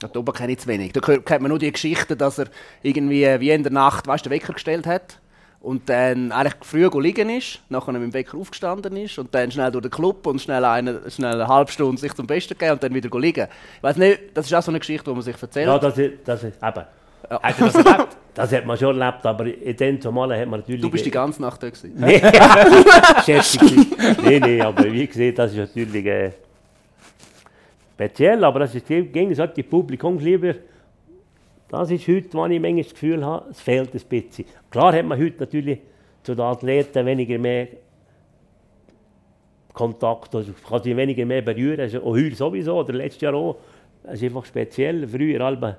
Da 0.00 0.08
kenne 0.32 0.52
ich 0.52 0.58
zu 0.58 0.68
wenig. 0.68 0.92
Da 0.92 1.00
kennt 1.00 1.42
man 1.42 1.50
nur 1.50 1.58
die 1.58 1.70
Geschichte, 1.70 2.16
dass 2.16 2.38
er 2.38 2.46
irgendwie 2.82 3.24
äh, 3.24 3.38
wie 3.40 3.50
in 3.50 3.62
der 3.62 3.72
Nacht 3.72 4.06
weißt, 4.06 4.24
den 4.24 4.30
Wecker 4.30 4.54
gestellt 4.54 4.86
hat 4.86 5.19
und 5.62 5.88
dann 5.90 6.32
eigentlich 6.32 6.54
früh 6.62 6.88
liegen 7.00 7.28
ist, 7.28 7.60
nachher 7.68 7.92
mit 7.92 8.02
dem 8.02 8.14
Wecker 8.14 8.38
aufgestanden 8.38 8.96
ist 8.96 9.18
und 9.18 9.34
dann 9.34 9.50
schnell 9.50 9.70
durch 9.70 9.82
den 9.82 9.90
Club 9.90 10.26
und 10.26 10.40
schnell 10.40 10.64
eine, 10.64 11.00
schnell 11.10 11.34
eine 11.34 11.46
halbe 11.48 11.70
Stunde 11.70 12.00
sich 12.00 12.14
zum 12.14 12.26
Besten 12.26 12.54
gegeben 12.54 12.72
und 12.72 12.82
dann 12.82 12.94
wieder 12.94 13.18
liegen. 13.20 13.46
Ich 13.76 13.82
weiß 13.82 13.96
nicht, 13.96 14.20
das 14.34 14.46
ist 14.46 14.54
auch 14.54 14.62
so 14.62 14.70
eine 14.70 14.78
Geschichte, 14.78 15.04
die 15.10 15.12
man 15.14 15.22
sich 15.22 15.40
erzählt. 15.40 15.66
Ja, 15.66 15.78
das, 15.78 15.98
ist- 15.98 16.14
das, 16.24 16.44
ist- 16.44 16.56
eben, 16.62 16.84
Habt 17.28 17.60
ihr 17.60 17.66
das 17.66 17.74
erlebt? 17.74 18.16
das 18.34 18.52
hat 18.52 18.64
man 18.66 18.78
schon 18.78 18.98
erlebt, 18.98 19.26
aber 19.26 19.46
in 19.46 19.76
dem 19.76 20.00
zumal 20.00 20.32
hat 20.40 20.48
man 20.48 20.60
natürlich... 20.60 20.80
du 20.80 20.90
bist 20.90 21.04
die 21.04 21.10
ganze 21.10 21.42
Nacht 21.42 21.62
da 21.62 21.68
gewesen. 21.68 21.92
Nee, 21.94 22.20
Nein, 24.22 24.40
nein, 24.40 24.60
aber 24.62 24.84
wie 24.90 25.06
gesagt, 25.06 25.38
das 25.38 25.52
ist 25.52 25.58
natürlich 25.76 26.06
äh, 26.06 26.30
speziell, 27.94 28.42
aber 28.44 28.60
das 28.60 28.74
ist 28.74 28.86
Gegensatz, 28.86 29.54
die 29.54 29.62
Publikumsliebe. 29.62 30.56
Das 31.70 31.88
ist 31.88 32.08
heute, 32.08 32.32
wo 32.32 32.46
ich 32.46 32.60
manchmal 32.60 32.82
das 32.82 32.92
Gefühl 32.92 33.24
habe, 33.24 33.48
es 33.50 33.60
fehlt 33.60 33.94
ein 33.94 34.00
bisschen. 34.08 34.44
Klar 34.70 34.92
hat 34.92 35.04
man 35.04 35.20
heute 35.20 35.38
natürlich 35.38 35.78
zu 36.24 36.34
den 36.34 36.44
Athleten 36.44 37.06
weniger 37.06 37.38
mehr 37.38 37.68
Kontakt, 39.72 40.34
also 40.34 40.52
kann 40.68 40.82
sie 40.82 40.96
weniger 40.96 41.24
mehr 41.24 41.42
berühren, 41.42 41.78
also 41.78 42.02
auch 42.02 42.16
heute 42.16 42.34
sowieso, 42.34 42.76
oder 42.76 42.92
letztes 42.92 43.22
Jahr 43.22 43.34
auch. 43.34 43.56
Es 44.02 44.14
ist 44.14 44.24
einfach 44.24 44.44
speziell. 44.44 45.06
Früher, 45.06 45.40
Alba, 45.42 45.76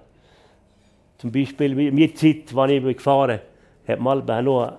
zum 1.18 1.30
Beispiel, 1.30 1.76
wie 1.76 1.92
mir 1.92 2.16
Zeit, 2.16 2.56
als 2.56 2.72
ich 2.72 2.84
gefahren 2.84 3.42
bin, 3.86 3.94
hat 3.94 4.00
man 4.00 4.46
noch 4.46 4.62
ein 4.64 4.78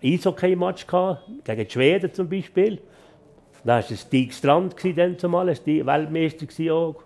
Eishockey-Match 0.00 0.86
gegen 0.86 1.64
die 1.64 1.70
Schweden 1.70 2.14
zum 2.14 2.28
Beispiel. 2.28 2.78
Da 3.64 3.76
war 3.76 3.82
Stig 3.82 4.32
Strand 4.32 4.76
dann 4.96 5.18
zumal, 5.18 5.52
der 5.52 5.86
Weltmeister 5.86 6.72
auch. 6.72 7.02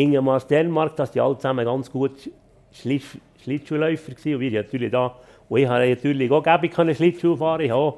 Ingemar 0.00 0.40
Dänemark, 0.40 0.96
das 0.96 1.12
die 1.12 1.20
alle 1.20 1.36
zusammen 1.36 1.64
ganz 1.64 1.90
gut 1.90 2.30
Schlitz 2.72 3.18
Schlittschuhläufer 3.42 4.12
gewesen. 4.12 4.34
Und 4.34 4.40
wir 4.40 4.62
natürlich 4.62 4.90
da, 4.90 5.16
und 5.48 5.60
ich 5.60 5.68
habe 5.68 5.88
natürlich 5.88 6.30
auch 6.30 6.42
gerne 6.42 6.94
Schlittschuh 6.94 7.36
fahren. 7.36 7.62
Ich 7.62 7.70
habe 7.70 7.94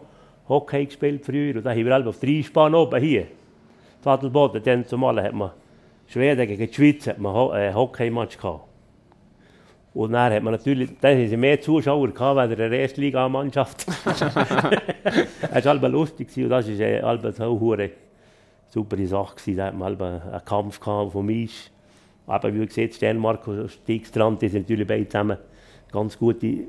Hockey 0.48 0.86
gespielt 0.86 1.24
früher 1.24 1.56
und 1.56 1.64
da 1.64 1.70
haben 1.70 1.84
wir 1.84 2.06
auf 2.06 2.20
drei 2.20 2.42
Spann 2.42 2.74
oben 2.74 3.00
hier. 3.00 3.26
Adelboden, 4.04 4.62
dann 4.62 4.84
zumal 4.84 5.22
hat 5.22 5.32
man 5.32 5.52
Schweden 6.08 6.46
gegen 6.46 6.66
die 6.66 6.74
Schweiz 6.74 7.06
hat 7.06 7.18
man 7.18 7.50
ein 7.52 7.70
äh, 7.70 7.74
Hockey-Match 7.74 8.36
gehabt. 8.36 8.64
Und 9.94 10.12
dann 10.12 10.32
hat 10.32 10.42
man 10.42 10.52
natürlich, 10.52 10.90
dann 11.00 11.16
haben 11.16 11.28
sie 11.28 11.36
mehr 11.36 11.60
Zuschauer 11.60 12.08
gehabt, 12.08 12.38
als 12.38 12.52
eine 12.52 12.76
Erstligamannschaft. 12.76 13.86
das 14.04 15.64
war 15.64 15.88
lustig 15.88 16.28
und 16.36 16.48
das 16.48 16.68
war 16.68 16.80
äh, 16.80 17.00
eine 17.02 17.90
super 18.68 19.06
Sache. 19.06 19.54
Da 19.54 19.66
hat 19.66 19.74
man 19.76 19.98
einen 20.00 20.44
Kampf 20.44 20.80
gehabt 20.80 21.12
vom 21.12 21.28
Eis. 21.28 21.71
Aber 22.26 22.54
wie 22.54 22.64
gesagt, 22.64 22.94
Sternmark 22.94 23.46
und 23.48 23.70
Stiegstrand, 23.70 24.40
die 24.42 24.48
sind 24.48 24.68
natürlich 24.68 24.86
beide 24.86 25.08
zusammen 25.08 25.38
ganz 25.90 26.18
gute 26.18 26.64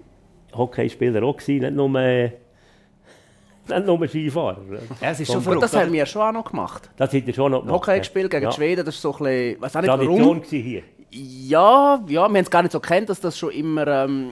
Hockeyspieler 0.54 1.24
auch 1.24 1.38
gewesen, 1.38 1.62
nicht 1.62 1.76
nur, 1.76 2.00
äh, 2.00 2.26
nicht 3.68 3.86
nur 3.86 4.08
Skifahrer. 4.08 4.58
Ja, 5.02 5.12
es 5.12 5.20
ist 5.20 5.32
schon 5.32 5.42
verrückt, 5.42 5.64
das 5.64 5.76
haben 5.76 5.94
wir 5.94 6.06
schon 6.06 6.22
auch 6.22 6.32
noch 6.32 6.50
gemacht. 6.50 6.90
Das 6.98 7.14
hat 7.14 7.28
er 7.28 7.34
schon 7.34 7.52
noch 7.52 7.62
gemacht. 7.62 7.88
Hockey 7.88 8.00
gespielt 8.00 8.32
gegen 8.32 8.44
ja. 8.44 8.52
Schweden, 8.52 8.86
das 8.86 8.96
ist 8.96 9.02
so 9.02 9.14
ein 9.14 9.20
bisschen, 9.20 9.62
weiß 9.62 9.76
auch 9.76 9.82
nicht 9.82 9.90
Tradition 9.90 10.20
warum. 10.20 10.44
hier. 10.44 10.84
Ja, 11.12 12.04
ja, 12.08 12.08
wir 12.08 12.22
haben 12.22 12.36
es 12.36 12.50
gar 12.50 12.64
nicht 12.64 12.72
so 12.72 12.80
kennt, 12.80 13.10
dass 13.10 13.20
das 13.20 13.38
schon 13.38 13.52
immer 13.52 13.88
ähm, 13.88 14.32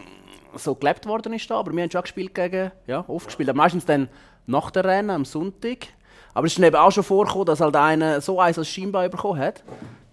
so 0.55 0.75
gelebt 0.75 1.05
worden 1.05 1.33
ist 1.33 1.49
da, 1.49 1.59
aber 1.59 1.71
wir 1.71 1.83
haben 1.83 1.91
schon 1.91 2.01
gespielt 2.01 2.33
gegen, 2.33 2.71
ja, 2.87 3.05
oft 3.07 3.27
gespielt, 3.27 3.49
aber 3.49 3.57
meistens 3.57 3.85
dann 3.85 4.09
nach 4.47 4.71
der 4.71 4.85
Rennen 4.85 5.11
am 5.11 5.25
Sonntag. 5.25 5.87
Aber 6.33 6.47
es 6.47 6.57
ist 6.57 6.63
eben 6.63 6.75
auch 6.75 6.91
schon 6.91 7.03
vorgekommen, 7.03 7.45
dass 7.45 7.59
halt 7.59 7.75
einer 7.75 8.21
so 8.21 8.39
eins 8.39 8.57
als 8.57 8.67
Schienbein 8.67 9.11
bekommen 9.11 9.39
hat, 9.39 9.63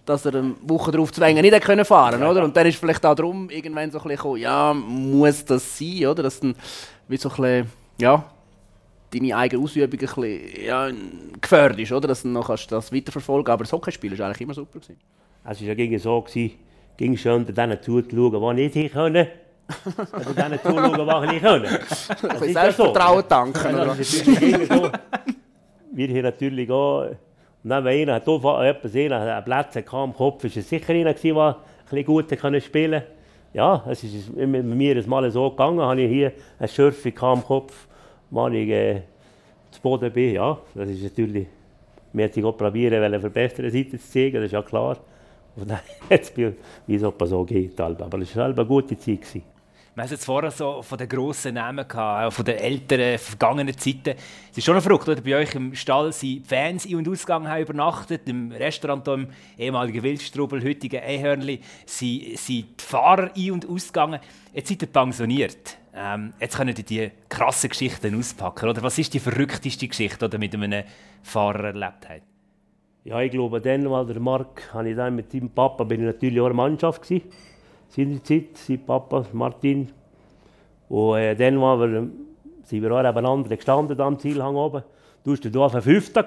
dass 0.09 0.25
er 0.25 0.35
eine 0.35 0.55
Woche 0.63 0.91
darauf 0.91 1.11
zu 1.11 1.21
nicht 1.21 1.63
fahren 1.63 2.19
konnte. 2.19 2.27
Oder? 2.27 2.43
Und 2.43 2.57
dann 2.57 2.65
ist 2.65 2.79
vielleicht 2.79 3.05
auch 3.05 3.15
darum 3.15 3.49
irgendwann 3.49 3.91
so 3.91 3.99
ein 3.99 4.07
bisschen 4.07 4.37
ja, 4.37 4.73
muss 4.73 5.45
das 5.45 5.77
sein, 5.77 6.07
oder? 6.07 6.23
Dass 6.23 6.39
dann 6.39 6.55
wie 7.07 7.17
so 7.17 7.29
ein 7.29 7.35
bisschen, 7.35 7.71
ja, 7.99 8.25
deine 9.13 9.37
eigene 9.37 9.63
Ausübung 9.63 9.91
ein 9.91 9.97
bisschen 9.97 10.65
ja, 10.65 10.89
gefährdet 11.39 11.79
ist, 11.79 11.91
oder? 11.91 12.07
Dass 12.07 12.23
du 12.23 12.33
dann 12.33 12.43
kannst 12.43 12.71
das 12.71 12.91
weiterverfolgen 12.91 13.53
Aber 13.53 13.63
das 13.63 13.71
Hockeyspiel 13.71 14.17
war 14.17 14.25
eigentlich 14.25 14.41
immer 14.41 14.53
super. 14.53 14.79
Gewesen. 14.79 14.97
Es 15.47 15.61
war 15.61 15.67
ja 15.67 15.73
gegen 15.75 15.99
so, 15.99 16.21
gewesen, 16.21 16.55
ging 16.97 17.15
schon 17.15 17.45
denen 17.45 17.81
zuzuschauen, 17.81 18.57
die 18.57 18.63
nicht 18.63 18.73
hin 18.73 18.91
können. 18.91 19.27
Also 20.11 20.33
denen 20.33 20.59
zuschauen, 20.59 21.21
die 21.21 21.33
nicht 21.33 21.43
können. 21.43 21.65
Das 22.21 22.41
ist 22.41 22.53
Selbstvertrauen 22.53 23.21
so. 23.21 23.27
tanken. 23.29 23.77
Ja, 23.77 23.85
das 23.85 23.99
ist 23.99 24.25
so. 24.25 24.91
Wir 25.91 26.07
haben 26.07 26.21
natürlich 26.21 26.69
auch 26.71 27.09
wenn 27.63 28.09
einer 28.09 28.15
hat 28.15 28.27
jemand 28.27 28.59
einen 28.59 29.43
Platz 29.43 29.77
am 29.91 30.13
Kopf, 30.13 30.43
war 30.43 30.55
es 30.55 30.69
sicher 30.69 30.93
einer, 30.93 31.13
der 31.13 31.35
ein 31.35 31.55
bisschen 31.89 32.05
gut 32.05 32.25
spielen 32.63 32.91
konnte. 32.91 33.03
Ja, 33.53 33.83
es 33.89 34.03
ist 34.03 34.35
mit 34.35 34.63
mir 34.63 35.07
Mal 35.07 35.29
so 35.31 35.49
gegangen, 35.49 35.81
habe 35.81 36.01
ich 36.01 36.09
hier 36.09 36.31
eine 36.59 36.67
Schürfe 36.67 37.11
am 37.21 37.43
Kopf, 37.43 37.87
als 38.31 38.53
ich 38.53 38.69
äh, 38.69 39.01
zu 39.71 39.81
Boden 39.81 40.11
bin. 40.11 40.35
Ja, 40.35 40.57
das 40.75 40.89
ist 40.89 41.03
natürlich, 41.03 41.47
wir 42.13 42.27
haben 42.27 42.45
auch 42.45 42.57
probieren, 42.57 43.03
eine 43.03 43.19
verbesserte 43.19 43.71
Seite 43.71 43.97
zu 43.97 44.09
zeigen, 44.09 44.35
das 44.35 44.45
ist 44.45 44.51
ja 44.51 44.61
klar. 44.61 44.97
Und 45.55 45.69
dann 45.69 45.79
wie 46.87 46.95
es 46.95 47.01
so 47.01 47.43
geht. 47.43 47.79
Aber 47.81 48.19
es 48.19 48.35
war 48.35 48.45
eine 48.45 48.65
gute 48.65 48.97
Zeit. 48.97 49.41
Wir 49.95 50.03
haben 50.03 50.11
jetzt 50.11 50.25
vorher 50.25 50.51
so 50.51 50.83
von 50.83 50.97
den 50.97 51.09
grossen 51.09 51.55
Namen 51.55 51.87
gehabt, 51.87 52.33
von 52.33 52.45
den 52.45 52.57
älteren, 52.57 53.17
vergangenen 53.17 53.75
Zeiten. 53.75 54.15
Es 54.51 54.57
ist 54.57 54.63
schon 54.63 54.75
noch 54.75 54.83
verrückt, 54.83 55.09
oder? 55.09 55.19
Bei 55.21 55.35
euch 55.35 55.55
im 55.55 55.73
Stall 55.75 56.13
sind 56.13 56.45
Fans 56.45 56.85
ein- 56.85 56.95
und 56.95 57.09
ausgegangen, 57.09 57.49
haben 57.49 57.63
übernachtet. 57.63 58.29
Im 58.29 58.51
Restaurant 58.51 59.07
im 59.07 59.27
ehemaligen 59.57 60.03
Wildstrubel, 60.03 60.63
heutigen 60.63 61.01
Ehörnli, 61.01 61.59
sind, 61.85 62.37
sind 62.37 62.65
die 62.79 62.83
Fahrer 62.83 63.31
ein- 63.35 63.51
und 63.51 63.67
ausgegangen. 63.67 64.19
Jetzt 64.53 64.69
seid 64.69 64.83
ihr 64.83 64.87
pensioniert. 64.87 65.77
Ähm, 65.93 66.33
jetzt 66.39 66.55
können 66.55 66.75
ihr 66.77 66.83
die 66.83 67.11
krassen 67.27 67.69
Geschichten 67.69 68.17
auspacken, 68.17 68.69
oder? 68.69 68.83
Was 68.83 68.97
ist 68.99 69.13
die 69.13 69.19
verrückteste 69.19 69.87
Geschichte, 69.87 70.29
ihr 70.31 70.39
mit 70.39 70.53
einem 70.53 70.83
Fahrer 71.23 71.65
erlebt 71.65 72.07
habt? 72.07 72.21
Ja, 73.05 73.19
ich 73.21 73.31
glaube, 73.31 73.59
dann, 73.59 73.89
weil 73.89 74.05
der 74.05 74.19
Marc, 74.19 74.71
ich 74.85 74.95
dann 74.95 75.15
mit 75.15 75.31
seinem 75.31 75.49
Papa, 75.49 75.83
bin 75.83 76.01
ich 76.01 76.05
natürlich 76.05 76.39
auch 76.39 76.45
in 76.45 76.49
der 76.51 76.55
Mannschaft 76.55 77.01
gewesen 77.01 77.23
seinerzeit, 77.89 78.57
sein 78.57 78.85
Papa 78.85 79.25
Martin. 79.33 79.89
Und 80.87 81.17
äh, 81.17 81.35
dann 81.35 81.59
waren 81.61 81.91
wir, 81.91 82.09
sind 82.63 82.81
wir 82.81 82.91
auch 82.91 83.03
nebeneinander 83.03 83.55
gestanden 83.55 83.99
am 83.99 84.17
Zielhang 84.17 84.55
oben. 84.55 84.83
Du 85.23 85.31
warst 85.31 85.45
da 85.53 85.59
auf 85.59 85.75
ein 85.75 85.81
Fünfter. 85.81 86.25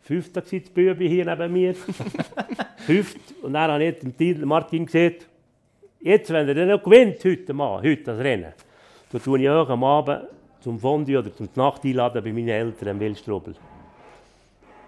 Fünfter 0.00 0.42
war 0.42 0.60
das 0.60 0.70
Bübi 0.70 1.08
hier 1.08 1.24
neben 1.24 1.52
mir. 1.52 1.74
Fünft. 2.76 3.18
Und 3.42 3.52
dann 3.52 3.70
habe 3.70 3.84
ich 3.84 4.38
Martin 4.44 4.86
gesagt, 4.86 5.28
jetzt, 6.00 6.30
wenn 6.30 6.48
er 6.48 6.54
dann 6.54 6.68
noch 6.68 6.82
gewinnt, 6.82 7.24
heute 7.24 7.52
mal, 7.52 7.80
heute 7.82 8.02
das 8.02 8.18
Rennen, 8.18 8.52
dann 9.10 9.22
tue 9.22 9.40
ich 9.40 9.48
auch 9.48 9.68
am 9.68 9.84
Abend 9.84 10.22
zum 10.60 10.78
Fondue 10.78 11.18
oder 11.18 11.34
zum 11.34 11.48
Nacht 11.54 11.84
einladen 11.84 12.22
bei 12.22 12.32
meinen 12.32 12.48
Eltern 12.48 12.88
im 12.88 13.00
Wildstrobel. 13.00 13.54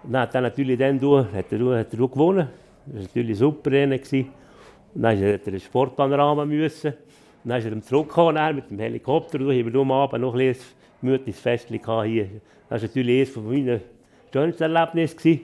Und 0.03 0.13
dann 0.13 0.21
hat 0.21 0.35
er 0.35 0.41
natürlich 0.41 0.77
dann, 0.77 0.99
hat 1.01 1.51
er, 1.51 1.79
hat 1.79 1.93
er 1.93 2.07
gewonnen. 2.07 2.49
Das 2.85 2.95
war 2.95 3.01
natürlich 3.01 3.31
ein 3.31 3.35
super 3.35 3.71
Rennen. 3.71 3.99
Gewesen. 3.99 4.29
Und 4.95 5.03
dann 5.03 5.19
musste 5.19 5.41
er 5.45 5.47
einen 5.47 5.59
Sportpanorama. 5.59 6.45
Müssen. 6.45 6.93
Und 7.43 7.49
dann 7.49 7.59
ist 7.59 7.65
er 7.65 7.81
zurückgekommen 7.81 8.55
mit 8.55 8.69
dem 8.69 8.79
Helikopter. 8.79 9.39
Und 9.39 9.51
haben 9.51 9.73
wir 9.73 9.81
am 9.81 9.91
Abend 9.91 10.21
noch 10.21 10.35
ein 10.35 10.55
gemütliches 11.01 11.41
Fest 11.41 11.67
hier. 11.69 11.81
Das 12.69 12.81
war 12.81 12.89
natürlich 12.89 13.27
eines 13.27 13.43
meiner 13.43 13.79
schönsten 14.33 14.63
Erlebnisse. 14.63 15.39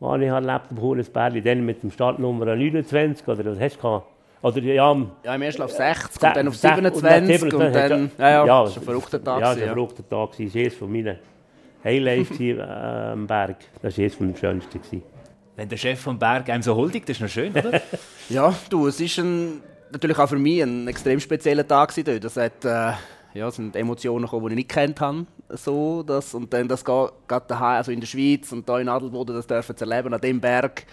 Was 0.00 0.20
ich 0.20 0.28
erlebt 0.28 0.50
habe, 0.70 0.80
Hohnesberli, 0.80 1.42
dann 1.42 1.64
mit 1.64 1.82
dem 1.82 1.90
Startnummer 1.90 2.46
29, 2.46 3.28
oder 3.28 3.44
was 3.44 3.60
hast 3.60 3.76
du 3.76 3.82
gehabt? 3.82 4.06
Oder, 4.42 4.60
ja, 4.62 4.96
ja, 5.22 5.34
im 5.34 5.42
ersten 5.42 5.62
auf 5.62 5.72
60 5.72 6.22
und 6.22 6.36
dann 6.36 6.48
auf 6.48 6.56
27 6.56 7.42
und 7.42 7.52
dann, 7.52 7.66
und 7.66 7.74
dann 7.74 8.10
ja, 8.18 8.30
ja, 8.30 8.46
ja, 8.46 8.64
das 8.64 8.76
war 8.76 8.82
ein 8.82 8.84
verrückter 8.86 9.22
Tag. 9.22 9.40
Ja, 9.40 9.48
das 9.50 9.60
war 9.60 9.68
ein 9.68 9.74
verrückter 9.74 10.08
Tag. 10.08 10.30
Das 10.30 10.54
war 10.54 10.62
eines 10.62 10.80
meiner 10.80 11.16
Highlights 11.84 12.40
äh, 12.40 12.60
am 12.62 13.26
Berg. 13.26 13.56
Das 13.82 13.98
war 13.98 14.04
eines 14.04 14.16
der 14.16 14.38
schönsten. 14.38 15.02
Wenn 15.60 15.68
der 15.68 15.76
Chef 15.76 16.00
vom 16.00 16.18
Berg 16.18 16.48
einem 16.48 16.62
so 16.62 16.74
huldigt, 16.74 17.06
das 17.06 17.18
ist 17.18 17.20
noch 17.20 17.28
schön, 17.28 17.52
oder? 17.52 17.82
ja, 18.30 18.54
du, 18.70 18.86
es 18.86 18.98
ist 18.98 19.18
ein, 19.18 19.60
natürlich 19.92 20.18
auch 20.18 20.26
für 20.26 20.38
mich 20.38 20.62
ein 20.62 20.88
extrem 20.88 21.20
spezieller 21.20 21.68
Tag 21.68 21.94
dort. 22.02 22.24
Das 22.24 22.38
hat, 22.38 22.64
äh, 22.64 22.92
ja, 23.34 23.46
es 23.46 23.56
sind 23.56 23.76
Emotionen 23.76 24.24
gekommen, 24.24 24.46
die 24.46 24.52
ich 24.52 24.56
nicht 24.56 24.70
kennt 24.70 25.02
habe. 25.02 25.26
So, 25.50 26.02
das, 26.02 26.32
und 26.32 26.50
dann 26.54 26.66
das 26.66 26.82
daheim, 26.82 27.76
also 27.76 27.92
in 27.92 28.00
der 28.00 28.06
Schweiz 28.06 28.50
und 28.52 28.64
hier 28.64 28.78
in 28.78 28.88
Adelboden, 28.88 29.36
das 29.36 29.46
dürfen 29.46 29.76
zu 29.76 29.84
erleben, 29.84 30.14
an 30.14 30.20
dem 30.22 30.40
Berg, 30.40 30.86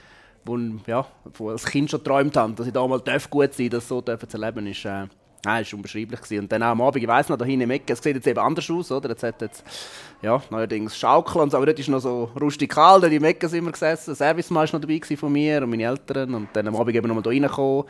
wo, 0.44 0.58
ja, 0.86 1.08
wo 1.38 1.52
als 1.52 1.66
Kind 1.66 1.90
schon 1.90 2.02
geträumt 2.02 2.36
habe, 2.36 2.52
dass 2.52 2.68
ich 2.68 2.74
da 2.74 2.86
mal 2.86 3.00
gut 3.00 3.54
sein 3.54 3.70
darf, 3.70 3.80
das 3.80 3.88
so 3.88 4.02
dürfen 4.02 4.28
zu 4.28 4.38
erleben, 4.38 4.68
ist... 4.68 4.84
Äh, 4.84 5.08
Nein, 5.46 5.64
das 5.64 5.72
war 5.72 5.78
unbeschreiblich. 5.78 6.22
Gewesen. 6.22 6.40
Und 6.40 6.52
dann 6.52 6.64
auch 6.64 6.68
am 6.68 6.82
Abend, 6.82 7.02
ich 7.02 7.08
weiss 7.08 7.30
noch, 7.30 7.38
da 7.38 7.46
hinten 7.46 7.70
im 7.70 7.82
es 7.88 8.02
sieht 8.02 8.16
jetzt 8.16 8.28
eben 8.28 8.40
anders 8.40 8.70
aus, 8.70 8.92
oder? 8.92 9.10
Jetzt 9.10 9.24
hat 9.24 9.42
jetzt, 9.42 9.64
ja, 10.22 10.42
neuerdings 10.50 10.98
Schaukeln 10.98 11.44
und 11.44 11.52
so, 11.52 11.58
aber 11.58 11.68
dort 11.68 11.80
ist 11.80 11.90
noch 11.90 12.00
so 12.00 12.32
rustikal, 12.40 13.00
dort 13.00 13.14
im 13.14 13.24
Ecke 13.24 13.48
sind 13.48 13.66
wir 13.66 13.72
gesessen. 13.72 14.16
Servicemann 14.16 14.68
war 14.68 14.80
noch 14.80 14.88
dabei 14.88 15.16
von 15.16 15.32
mir 15.32 15.64
und 15.64 15.70
meine 15.70 15.84
Eltern 15.84 16.34
und 16.34 16.50
dann 16.54 16.68
am 16.68 16.76
Abend 16.76 16.96
eben 16.96 17.08
nochmal 17.08 17.24
hier 17.24 17.44
reingekommen. 17.44 17.86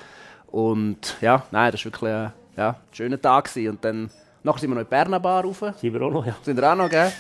Und 0.48 1.18
ja, 1.22 1.44
nein, 1.52 1.72
das 1.72 1.84
war 1.86 1.92
wirklich 1.92 2.12
ein, 2.12 2.34
ja, 2.56 2.70
ein 2.70 2.76
schöner 2.92 3.22
Tag 3.22 3.46
gewesen. 3.46 3.70
Und 3.72 3.86
dann, 3.86 4.10
nachher 4.44 4.60
sind 4.60 4.70
wir 4.70 4.76
noch 4.76 4.82
in 4.82 4.88
die 4.88 4.90
Berner 4.90 5.20
Bar 5.20 5.44
rauf. 5.44 5.64
Sind 5.78 5.94
wir 5.94 6.02
auch 6.02 6.12
noch, 6.12 6.26
ja. 6.26 6.36
Sind 6.42 6.58
wir 6.58 6.72
auch 6.72 6.76
noch, 6.76 6.90
gell? 6.90 7.12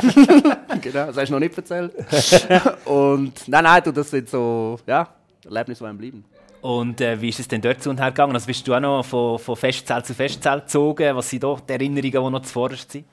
genau, 0.80 1.06
das 1.06 1.16
hast 1.16 1.28
du 1.28 1.32
noch 1.32 1.40
nicht 1.40 1.56
erzählt. 1.56 1.92
und 2.84 3.48
nein, 3.48 3.64
nein, 3.64 3.82
du, 3.84 3.92
das 3.92 4.10
sind 4.10 4.28
so, 4.28 4.78
ja, 4.86 5.08
Erlebnisse, 5.44 5.84
die 5.84 5.88
einem 5.88 5.98
bleiben. 5.98 6.24
Und 6.64 7.02
äh, 7.02 7.20
wie 7.20 7.28
ist 7.28 7.40
es 7.40 7.46
denn 7.46 7.60
dort 7.60 7.82
zu 7.82 7.90
und 7.90 8.00
her 8.00 8.10
gegangen? 8.10 8.32
Also 8.32 8.46
bist 8.46 8.66
du 8.66 8.72
auch 8.72 8.80
noch 8.80 9.04
von, 9.04 9.38
von 9.38 9.54
Festzelt 9.54 10.06
zu 10.06 10.14
Festzelt 10.14 10.64
gezogen? 10.64 11.14
Was 11.14 11.28
sind 11.28 11.44
da 11.44 11.58
die 11.68 11.72
Erinnerungen, 11.74 12.24
die 12.24 12.30
noch 12.30 12.40
zuvorderst 12.40 12.90
sind? 12.90 13.04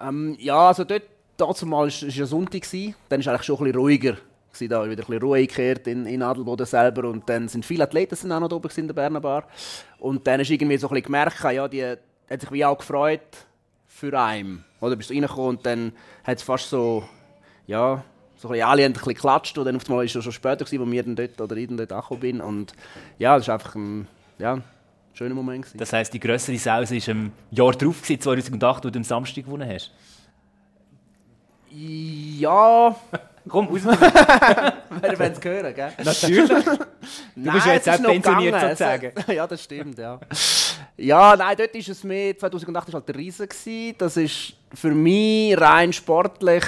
Ähm, 0.00 0.34
ja, 0.38 0.68
also 0.68 0.84
dort, 0.84 1.02
dazu 1.36 1.66
mal 1.66 1.86
war 1.86 2.08
ja 2.08 2.24
Sonntag, 2.24 2.62
dann 2.62 2.86
war 3.10 3.18
es 3.18 3.28
eigentlich 3.28 3.42
schon 3.42 3.58
ein 3.58 3.64
bisschen 3.64 3.78
ruhiger. 3.78 4.16
Gewesen, 4.50 4.70
da 4.70 4.84
wieder 4.84 5.02
ein 5.02 5.06
bisschen 5.06 5.20
Ruhe 5.20 5.40
gekehrt 5.40 5.86
in, 5.86 6.06
in 6.06 6.22
Adelboden 6.22 6.64
selber 6.64 7.10
und 7.10 7.28
dann 7.28 7.46
sind 7.48 7.66
viele 7.66 7.84
Athleten 7.84 8.16
sind 8.16 8.32
auch 8.32 8.40
noch 8.40 8.50
oben 8.50 8.70
in 8.74 8.86
der 8.86 8.94
Berner 8.94 9.20
Bar. 9.20 9.44
Und 9.98 10.26
dann 10.26 10.42
du 10.42 10.50
irgendwie 10.50 10.78
so 10.78 10.88
ein 10.88 10.94
bisschen 10.94 11.04
gemerkt, 11.04 11.44
ja, 11.44 11.68
die 11.68 11.84
hat 11.84 12.40
sich 12.40 12.50
wie 12.50 12.64
auch 12.64 12.78
gefreut 12.78 13.20
für 13.86 14.18
einen. 14.18 14.64
Oder 14.80 14.96
bist 14.96 15.10
du 15.10 15.14
reingekommen 15.14 15.58
und 15.58 15.66
dann 15.66 15.92
hat 16.24 16.38
es 16.38 16.42
fast 16.42 16.70
so, 16.70 17.06
ja, 17.66 18.02
so 18.38 18.48
ein 18.48 18.62
alle 18.62 18.84
haben 18.84 18.90
ein 18.90 18.92
bisschen 18.94 19.14
geklatscht 19.14 19.58
und 19.58 19.64
dann 19.64 19.76
auf 19.76 19.84
einmal 19.84 19.98
war 19.98 20.04
es 20.04 20.12
schon 20.12 20.32
später, 20.32 20.64
gewesen, 20.64 20.80
wo 20.80 20.90
wir 20.90 21.02
dann 21.02 21.16
dort 21.16 21.40
oder 21.40 21.56
ich 21.56 21.66
dann 21.66 21.76
dort 21.76 21.92
angekommen 21.92 22.20
bin. 22.20 22.40
Und 22.40 22.72
ja, 23.18 23.36
das 23.36 23.48
war 23.48 23.54
einfach 23.54 23.74
ein, 23.74 24.06
ja, 24.38 24.58
schöner 25.12 25.34
Moment. 25.34 25.64
Gewesen. 25.64 25.78
Das 25.78 25.92
heisst, 25.92 26.14
die 26.14 26.20
grössere 26.20 26.56
Sause 26.56 26.96
war 26.96 27.08
im 27.08 27.32
Jahr 27.50 27.72
darauf, 27.72 28.02
2008, 28.02 28.84
wo 28.84 28.90
du 28.90 28.98
am 28.98 29.04
Samstag 29.04 29.44
gewonnen 29.44 29.68
hast? 29.68 29.92
Ja, 31.70 32.96
Komm, 33.48 33.66
raus. 33.68 33.84
Wir 33.84 35.18
werden 35.18 35.36
es 35.38 35.44
hören, 35.44 35.74
gell? 35.74 35.92
Natürlich. 36.04 36.50
Du 37.34 37.52
bist 37.52 37.66
ja 37.66 37.72
jetzt 37.72 37.88
auch 37.88 38.02
pensioniert 38.02 38.60
sozusagen. 38.60 39.12
Ja, 39.28 39.46
das 39.46 39.62
stimmt, 39.62 39.96
ja. 39.96 40.18
Ja, 40.96 41.36
nein, 41.36 41.56
dort 41.56 41.72
war 41.72 41.80
es 41.80 42.04
mehr, 42.04 42.36
2008 42.36 42.88
war 42.88 42.94
halt 42.94 43.08
der 43.08 43.14
Riese. 43.14 43.46
gewesen. 43.46 43.94
Das 43.96 44.16
ist 44.16 44.54
für 44.74 44.90
mich 44.90 45.58
rein 45.58 45.92
sportlich 45.92 46.64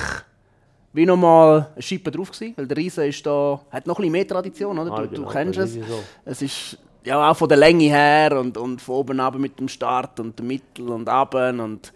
wie 0.93 1.07
nochmal 1.07 1.69
eine 1.75 1.83
Schippe 1.83 2.11
drauf 2.11 2.31
gewesen, 2.33 2.55
weil 2.57 2.67
der 2.67 2.77
Riese 2.77 3.07
ist 3.07 3.25
da, 3.25 3.61
hat 3.71 3.87
noch 3.87 3.97
ein 3.99 4.03
bisschen 4.03 4.13
mehr 4.13 4.27
Tradition, 4.27 4.79
oder? 4.79 4.93
Ah, 4.93 5.01
Du, 5.03 5.07
du 5.09 5.15
genau, 5.17 5.29
kennst 5.29 5.59
das 5.59 5.71
es. 5.77 5.87
so. 5.87 6.03
Es 6.25 6.43
ist 6.43 6.79
ja 7.05 7.31
auch 7.31 7.37
von 7.37 7.49
der 7.49 7.59
Länge 7.59 7.85
her 7.85 8.39
und, 8.39 8.57
und 8.59 8.83
von 8.83 8.97
oben 8.97 9.21
ab 9.21 9.35
mit 9.39 9.59
dem 9.59 9.69
Start 9.69 10.19
und 10.21 10.39
dem 10.39 10.49
Mittel 10.49 10.89
und 10.91 11.09
Aben 11.09 11.61
und 11.61 11.93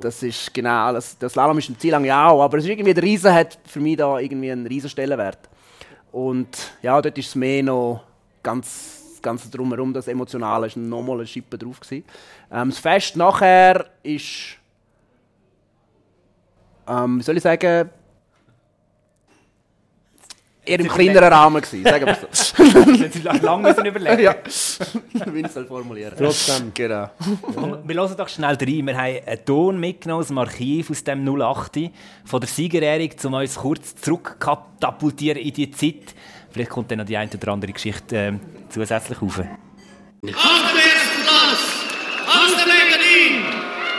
das 0.00 0.22
ist 0.22 0.52
genau 0.52 0.86
alles. 0.86 1.16
Der 1.18 1.28
Slalom 1.28 1.58
ist 1.58 1.68
ein 1.68 1.78
Ziel 1.78 1.92
lang 1.92 2.04
ja 2.04 2.28
auch, 2.28 2.42
aber 2.42 2.58
es 2.58 2.64
ist 2.64 2.70
irgendwie 2.70 2.94
der 2.94 3.04
Riese 3.04 3.32
hat 3.32 3.58
für 3.66 3.80
mich 3.80 3.96
da 3.96 4.18
irgendwie 4.18 4.50
einen 4.50 4.66
riesen 4.66 4.90
Stellenwert. 4.90 5.38
Und 6.10 6.48
ja, 6.82 7.00
dort 7.02 7.16
ist 7.18 7.28
es 7.28 7.34
mehr 7.34 7.62
noch 7.62 8.02
ganz 8.42 9.02
das 9.12 9.22
Ganze 9.22 9.48
drumherum, 9.50 9.92
das 9.92 10.06
Emotionale 10.08 10.66
ist 10.66 10.76
nochmal 10.76 11.16
eine 11.18 11.26
Schippe 11.26 11.56
drauf 11.56 11.80
gewesen. 11.80 12.04
Ähm, 12.52 12.70
das 12.70 12.78
Fest 12.78 13.16
nachher 13.16 13.86
ist, 14.02 14.56
ähm, 16.88 17.18
wie 17.18 17.22
soll 17.22 17.36
ich 17.36 17.42
sagen, 17.42 17.88
eher 20.64 20.80
im 20.80 20.88
kleineren 20.88 21.32
Rahmen 21.32 21.62
gewesen, 21.62 21.84
sagen 21.84 22.06
wir 22.06 22.18
es 22.30 22.48
so. 22.56 22.62
Jetzt 22.92 23.22
lange 23.42 23.68
müssen 23.68 23.84
überlegen. 23.84 24.22
ja, 24.22 24.34
wie 25.32 25.40
ich 25.40 25.46
es 25.46 25.54
soll 25.54 25.66
formulieren. 25.66 26.14
Trotzdem, 26.16 26.72
Genau. 26.74 27.10
Komm, 27.54 27.78
wir 27.86 27.94
hören 27.96 28.16
doch 28.16 28.28
schnell 28.28 28.54
rein. 28.54 28.86
Wir 28.86 28.96
haben 28.96 29.26
einen 29.26 29.44
Ton 29.44 29.78
mitgenommen 29.80 30.20
aus 30.20 30.28
dem 30.28 30.38
Archiv, 30.38 30.90
aus 30.90 31.04
dem 31.04 31.26
08, 31.40 31.90
von 32.24 32.40
der 32.40 32.48
Siegerehrung, 32.48 33.10
um 33.24 33.34
uns 33.34 33.54
kurz 33.56 33.94
zurückkatapultieren 33.96 35.40
in 35.40 35.52
die 35.52 35.70
Zeit. 35.70 36.14
Vielleicht 36.50 36.70
kommt 36.70 36.90
dann 36.90 36.98
noch 36.98 37.06
die 37.06 37.16
eine 37.16 37.30
oder 37.30 37.52
andere 37.52 37.72
Geschichte 37.72 38.16
ähm, 38.16 38.40
zusätzlich 38.68 39.20
auf. 39.20 39.38
Auf 39.38 39.44
dem 40.22 40.28
ersten 40.30 41.22
Platz 41.22 41.62
aus 42.26 42.52
dem 42.62 42.70
Engadin, 42.70 43.44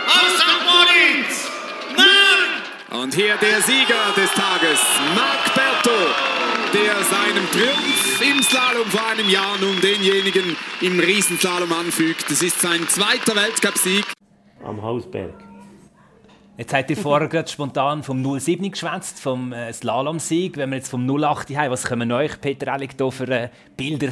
aus 0.07 0.33
St. 0.39 0.61
Moritz, 0.65 1.49
Marc 1.97 3.03
Und 3.03 3.13
hier 3.13 3.35
der 3.37 3.61
Sieger 3.61 4.13
des 4.15 4.31
Tages, 4.31 4.79
Marc 5.15 5.53
Berto, 5.53 6.34
der 6.75 7.03
seinem 7.05 7.45
Triumph 7.51 8.21
im 8.21 8.43
Slalom 8.43 8.87
vor 8.87 9.07
einem 9.09 9.29
Jahr 9.29 9.57
nun 9.61 9.79
denjenigen 9.79 10.57
im 10.81 10.99
Riesenslalom 10.99 11.71
anfügt. 11.71 12.29
Es 12.29 12.41
ist 12.41 12.59
sein 12.59 12.81
zweiter 12.89 13.33
Weltcupsieg. 13.33 14.03
am 14.61 14.81
Hausberg. 14.81 15.33
Jetzt 16.57 16.73
habt 16.73 16.89
ihr 16.89 16.97
vorher 16.97 17.29
gerade 17.29 17.47
spontan 17.47 18.03
vom 18.03 18.39
07 18.39 18.71
geschwätzt, 18.71 19.21
vom 19.21 19.53
äh, 19.53 19.71
Slalom-Sieg. 19.71 20.57
Wenn 20.57 20.71
wir 20.71 20.77
jetzt 20.77 20.89
vom 20.89 21.09
08 21.09 21.55
haben, 21.55 21.71
was 21.71 21.85
kommen 21.85 22.11
euch, 22.11 22.41
Peter 22.41 22.73
Ellig, 22.73 22.97
da 22.97 23.09
für 23.09 23.29
äh, 23.29 23.49
Bilder 23.77 24.09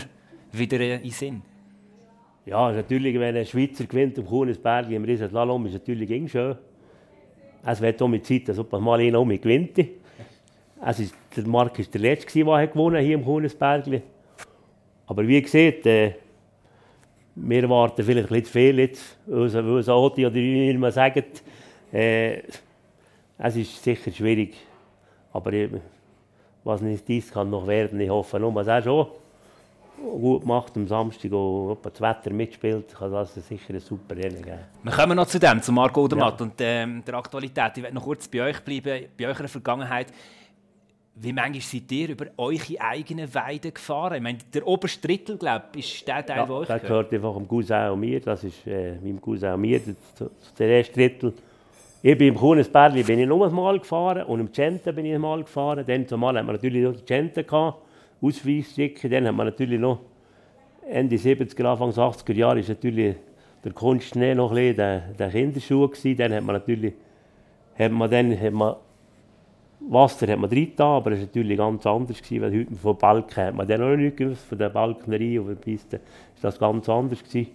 wieder 0.53 0.79
äh, 0.79 0.95
in 0.95 1.01
den 1.01 1.11
Sinn? 1.11 1.41
Ja, 2.45 2.71
natürlich, 2.71 3.19
wenn 3.19 3.35
ein 3.35 3.45
Schweizer 3.45 3.85
gewinnt 3.85 4.17
am 4.19 4.25
Kuhnesberg 4.25 4.89
im 4.89 5.03
Riesenslalom, 5.03 5.65
ist 5.65 5.73
natürlich 5.73 6.09
immer 6.09 6.29
schön. 6.29 6.55
Es 7.65 7.81
wird 7.81 8.01
auch 8.01 8.07
mit 8.07 8.25
Zeit, 8.25 8.47
dass 8.47 8.55
jemand 8.55 8.83
mal 8.83 8.99
einer 9.01 9.19
auch 9.19 9.25
mit 9.25 9.41
gewinnt. 9.41 9.77
Es 10.85 10.99
ist, 10.99 11.15
der 11.35 11.47
Marc 11.47 11.77
war 11.77 11.85
der 11.85 12.01
Letzte, 12.01 12.43
der 12.43 12.67
gewonnen 12.67 13.03
hier 13.03 13.15
im 13.15 13.23
Kuhnesberg. 13.23 13.85
Aber 15.05 15.27
wie 15.27 15.41
gesagt, 15.41 15.85
äh, 15.85 16.15
wir 17.35 17.69
warten 17.69 18.03
vielleicht 18.03 18.29
ein 18.29 18.41
bisschen 18.41 18.45
zu 18.45 18.51
viel 18.51 18.79
jetzt, 18.79 19.17
weil 19.25 19.89
Oti 19.89 20.25
oder 20.25 20.35
wie 20.35 20.69
immer 20.69 20.91
sagen. 20.91 21.23
Äh, 21.91 22.41
es 23.37 23.55
ist 23.55 23.83
sicher 23.83 24.11
schwierig. 24.11 24.55
Aber 25.31 25.51
was 26.63 26.81
nicht 26.81 27.07
dies 27.07 27.31
kann 27.31 27.49
noch 27.49 27.65
werden, 27.65 27.99
ich 27.99 28.09
hoffe 28.09 28.39
nur, 28.39 28.53
dass 28.53 28.67
er 28.67 28.83
schon 28.83 29.07
gut 30.19 30.45
macht 30.45 30.75
am 30.75 30.87
Samstag 30.87 31.31
und 31.31 31.71
ob 31.71 31.83
das 31.83 32.01
Wetter 32.01 32.31
mitspielt, 32.31 32.93
kann 32.93 33.11
das 33.11 33.33
sicher 33.35 33.73
ein 33.73 33.79
super 33.79 34.15
Rennen 34.15 34.41
geben. 34.41 34.59
Wir 34.83 34.91
kommen 34.91 35.15
noch 35.15 35.27
zu 35.27 35.39
dem, 35.39 35.61
zu 35.61 35.71
Marco 35.71 36.03
Odermatt 36.03 36.41
und 36.41 36.53
ähm, 36.59 37.03
der 37.05 37.13
Aktualität. 37.15 37.71
Ich 37.77 37.83
werde 37.83 37.95
noch 37.95 38.03
kurz 38.03 38.27
bei 38.27 38.41
euch 38.41 38.59
bleiben, 38.61 39.05
bei 39.17 39.27
eurer 39.27 39.47
Vergangenheit. 39.47 40.07
Wie 41.15 41.31
manchmal 41.31 41.61
seid 41.61 41.91
ihr 41.91 42.09
über 42.09 42.25
eure 42.37 42.79
eigenen 42.79 43.33
Weiden 43.35 43.71
gefahren? 43.71 44.15
Ich 44.15 44.21
meine, 44.21 44.39
der 44.51 44.65
oberste 44.65 45.07
Drittel, 45.07 45.37
glaube 45.37 45.65
ich, 45.75 45.95
ist 45.95 46.07
der 46.07 46.25
Teil, 46.25 46.37
Ja, 46.37 46.45
der 46.45 46.55
euch 46.55 46.67
das 46.67 46.81
gehört. 46.81 47.13
einfach 47.13 47.35
dem 47.35 47.47
Cousin 47.47 47.89
und 47.91 47.99
mir, 47.99 48.19
das 48.19 48.43
ist 48.43 48.65
äh, 48.65 48.95
meinem 48.95 49.21
Cousin 49.21 49.53
und 49.53 49.61
mir, 49.61 49.79
der, 50.57 50.67
erste 50.67 50.93
Drittel. 50.93 51.33
Ich 52.01 52.17
bin 52.17 52.29
im 52.29 52.35
Kuhnesbergli 52.35 53.03
bin 53.03 53.19
ich 53.19 53.27
nur 53.27 53.45
einmal 53.45 53.77
gefahren 53.79 54.23
und 54.23 54.39
im 54.39 54.51
Cente 54.51 54.91
bin 54.91 55.05
ich 55.05 55.13
einmal 55.13 55.43
gefahren. 55.43 55.85
Dann 55.85 56.07
zumal 56.07 56.35
hat 56.37 56.45
man 56.45 56.55
natürlich 56.55 56.83
noch 56.83 56.95
die 56.95 57.43
gehabt, 57.43 57.77
Ausweisstücke. 58.19 59.07
Dann 59.07 59.27
hat 59.27 59.35
man 59.35 59.45
natürlich 59.45 59.79
noch 59.79 59.99
Ende 60.89 61.15
70er, 61.15 61.63
Anfang 61.65 61.91
80er 61.91 62.33
Jahre 62.33 62.59
ist 62.59 62.69
natürlich 62.69 63.15
der 63.63 63.71
Kunstschnee 63.71 64.33
noch 64.35 64.51
ein 64.51 64.55
bisschen 64.55 64.75
der, 64.77 64.99
der 65.17 65.29
Kinderschuh 65.29 65.87
gewesen. 65.87 66.17
Dann 66.17 66.33
hat 66.33 66.43
man 66.43 66.55
natürlich, 66.55 66.93
hat 67.77 67.91
man 67.91 68.09
dann, 68.09 68.37
hat 68.37 68.51
man 68.51 68.75
Wasser 69.89 70.27
hat 70.27 70.39
man 70.39 70.49
drin 70.49 70.71
aber 70.77 71.11
es 71.11 71.19
war 71.19 71.25
natürlich 71.25 71.57
ganz 71.57 71.85
anders, 71.85 72.21
gewesen, 72.21 72.41
weil 72.41 72.59
heute 72.59 72.75
von 72.75 72.97
Balken 72.97 73.43
hat 73.43 73.55
man 73.55 73.67
dann 73.67 73.81
noch 73.81 73.95
nicht 73.95 74.17
gewusst, 74.17 74.45
von 74.45 74.57
der 74.57 74.69
Balkenerie 74.69 75.39
und 75.39 75.47
der 75.47 75.55
Piste 75.55 75.97
ist 76.35 76.43
das 76.43 76.57
ganz 76.57 76.87
anders 76.87 77.23
gewesen. 77.23 77.51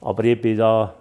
Aber 0.00 0.24
ich 0.24 0.40
bin 0.40 0.56
da, 0.56 0.94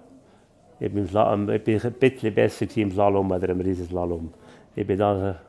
ich 0.79 0.91
bin, 0.91 1.07
Slalom, 1.07 1.49
ich 1.49 1.63
bin 1.63 1.79
ein 1.81 1.93
bisschen 1.93 2.33
besser 2.33 2.65
im 2.75 2.91
Slalom 2.91 3.31
als 3.31 3.43
im 3.43 3.61
Riesenslalom. 3.61 4.33
Ich 4.75 4.87
bin 4.87 4.97
da, 4.97 5.39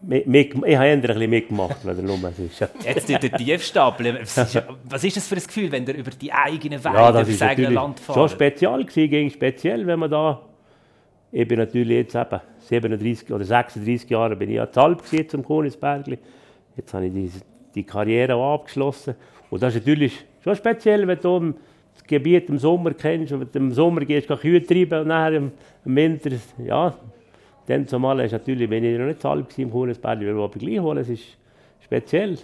mit, 0.00 0.26
mit, 0.26 0.54
ich 0.54 0.76
habe 0.76 0.86
ein 0.86 1.00
bisschen 1.00 1.30
mitgemacht, 1.30 1.84
weil 1.84 1.96
er 1.96 2.02
nur 2.02 2.16
ist. 2.16 2.60
Jetzt 2.84 3.08
der 3.08 3.20
Tiefstapel. 3.20 4.20
Was 4.20 5.04
ist, 5.04 5.16
das 5.16 5.26
für 5.26 5.34
ein 5.34 5.42
Gefühl, 5.42 5.72
wenn 5.72 5.86
ihr 5.86 5.94
über 5.96 6.10
die 6.12 6.32
eigenen 6.32 6.82
Weiden, 6.84 6.96
Ja, 6.96 7.12
das 7.12 7.28
ist 7.28 7.40
das 7.40 7.48
eigene 7.48 7.70
Land 7.70 8.00
schon 8.04 8.14
fahrt? 8.14 8.30
speziell 8.30 8.84
gewesen, 8.84 9.10
gegen 9.10 9.30
speziell, 9.30 9.86
wenn 9.86 9.98
man 9.98 10.10
da, 10.10 10.40
ich 11.30 11.46
bin 11.46 11.58
natürlich 11.58 11.96
jetzt 11.98 12.14
eben 12.14 12.40
37 12.58 13.32
oder 13.32 13.44
36 13.44 14.08
Jahre 14.08 14.36
bin 14.36 14.48
ich 14.48 14.56
ja 14.56 14.70
zu 14.70 14.80
alt 14.80 15.02
gewesen 15.02 15.28
zum 15.28 15.46
Königsbergli. 15.46 16.18
Jetzt 16.76 16.94
habe 16.94 17.06
ich 17.06 17.12
die, 17.12 17.30
die 17.74 17.84
Karriere 17.84 18.34
abgeschlossen. 18.34 19.14
Und 19.50 19.62
das 19.62 19.74
ist 19.74 19.80
natürlich 19.82 20.24
schon 20.42 20.56
speziell, 20.56 21.06
wenn 21.06 21.18
du 21.20 21.54
das 21.94 22.04
Gebiet 22.04 22.48
im 22.48 22.58
Sommer 22.58 22.94
kennst 22.94 23.32
und 23.32 23.54
im 23.54 23.72
Sommer 23.72 24.04
gehst 24.04 24.30
du 24.30 24.36
Kühe 24.36 24.64
treiben 24.64 25.00
und 25.00 25.08
nachher 25.08 25.34
im, 25.34 25.52
im 25.84 25.96
Winter, 25.96 26.30
ja, 26.64 26.94
dann 27.66 27.86
zumal 27.86 28.20
ist 28.20 28.32
natürlich, 28.32 28.68
bin 28.68 28.84
ich 28.84 28.98
noch 28.98 29.06
nicht 29.06 29.20
zu 29.20 29.28
alt 29.28 29.48
gewesen 29.48 29.62
im 29.62 29.72
Königsbergli, 29.72 30.30
aber 30.30 30.48
gleich 30.58 30.82
wohl, 30.82 30.98
es 30.98 31.10
ist 31.10 31.36
speziell. 31.80 32.38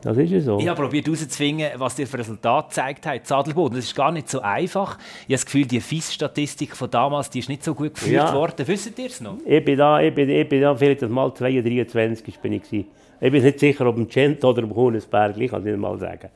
Das 0.00 0.16
ist 0.16 0.30
ja 0.30 0.40
so. 0.40 0.58
Ich 0.60 0.68
habe 0.68 0.80
probiert 0.80 1.06
herauszufinden, 1.06 1.66
was 1.76 1.98
ihr 1.98 2.06
für 2.06 2.18
Resultate 2.18 2.68
gezeigt 2.68 3.06
habt. 3.06 3.26
Zadelboden, 3.26 3.76
das 3.76 3.86
ist 3.86 3.96
gar 3.96 4.12
nicht 4.12 4.28
so 4.28 4.40
einfach. 4.40 4.96
Ich 4.98 5.24
habe 5.24 5.32
das 5.32 5.44
Gefühl, 5.44 5.66
die 5.66 5.80
FIS-Statistik 5.80 6.76
von 6.76 6.88
damals 6.90 7.30
die 7.30 7.40
ist 7.40 7.48
nicht 7.48 7.64
so 7.64 7.74
gut 7.74 7.94
geführt 7.94 8.12
Ja. 8.28 8.34
worden. 8.34 8.66
Wisst 8.68 8.96
ihr 8.98 9.06
es 9.06 9.20
noch? 9.20 9.38
Ich 9.44 9.64
bin 9.64 9.76
da, 9.76 10.00
ich 10.00 10.14
bin, 10.14 10.28
ich 10.30 10.48
bin 10.48 10.60
da 10.62 10.74
vielleicht 10.74 11.02
mal 11.08 11.34
22, 11.34 11.64
23 11.92 12.38
bin 12.38 12.52
ich 12.52 12.62
gewesen. 12.62 12.86
Ich 13.20 13.32
bin 13.32 13.42
nicht 13.42 13.58
sicher, 13.58 13.86
ob 13.86 13.96
im 13.96 14.08
Gent 14.08 14.44
oder 14.44 14.62
im 14.62 14.70
Kuhnesberg, 14.72 15.36
ich 15.36 15.50
kann 15.50 15.60
es 15.60 15.64
nicht 15.66 15.76
mal 15.78 15.98
sagen. 15.98 16.28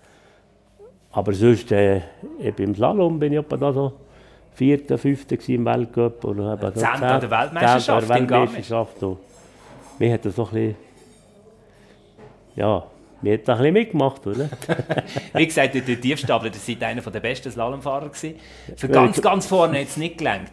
Aber 1.12 1.32
sonst, 1.32 1.70
äh, 1.70 1.98
ich 2.40 2.54
bin 2.54 2.70
im 2.70 2.74
Slalom 2.74 3.18
bin 3.20 3.32
ich 3.32 3.38
etwa 3.38 3.56
da 3.56 3.72
so 3.72 3.92
vierter, 4.54 4.98
fünfter 4.98 5.36
im 5.48 5.64
Weltcup. 5.64 6.24
Habe 6.24 6.56
da 6.60 6.74
Zehnter 6.74 7.20
der 7.20 7.30
Weltmeisterschaft 7.30 8.08
zehnter. 8.08 8.40
Weltmeisterschaft. 8.40 8.96
Mir 10.00 10.12
hat 10.14 10.24
das 10.24 10.34
so 10.34 10.44
ein 10.46 10.50
bisschen, 10.50 10.76
ja, 12.56 12.82
mir 13.22 13.34
hat 13.34 13.48
das 13.48 13.58
ein 13.58 13.62
bisschen 13.62 13.72
mitgemacht, 13.74 14.26
oder? 14.26 14.50
Wie 15.34 15.46
gesagt, 15.46 15.74
der 15.74 16.00
Tiefstapler, 16.00 16.50
das 16.50 16.66
seid 16.66 16.82
einer 16.82 17.00
der 17.00 17.20
besten 17.20 17.50
Slalomfahrer 17.50 18.08
gewesen. 18.08 18.34
Für 18.76 18.88
ganz, 18.88 19.22
ganz 19.22 19.46
vorne 19.46 19.80
hat 19.80 19.86
es 19.86 19.96
nicht 19.96 20.18
gelangt. 20.18 20.50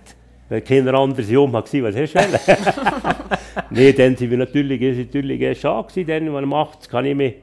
Wenn 0.49 0.63
keiner 0.63 0.93
anderes 0.95 1.29
Jung 1.29 1.53
war, 1.53 1.63
was 1.63 1.73
hast 1.73 2.13
du? 2.13 2.19
Nein, 3.69 3.93
dann 3.95 4.15
sind 4.15 4.31
wir 4.31 4.37
natürlich, 4.37 4.81
ist 4.81 4.97
natürlich 4.97 5.41
äh, 5.41 5.55
schade 5.55 5.87
gewesen, 5.87 6.07
dann, 6.07 6.33
wenn 6.33 6.47
man 6.47 6.67
80 6.67 6.89
kann 6.89 7.05
ich 7.05 7.15
mich, 7.15 7.35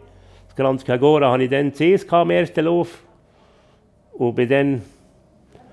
das 0.49 0.57
Granz 0.57 0.85
Cagora, 0.85 1.31
habe 1.31 1.45
ich 1.45 1.51
dann 1.51 1.73
CS 1.73 2.07
gehabt 2.07 2.25
im 2.25 2.31
ersten 2.31 2.65
Lauf. 2.65 3.03
Und 4.13 4.35
bin 4.35 4.49
dann 4.49 4.83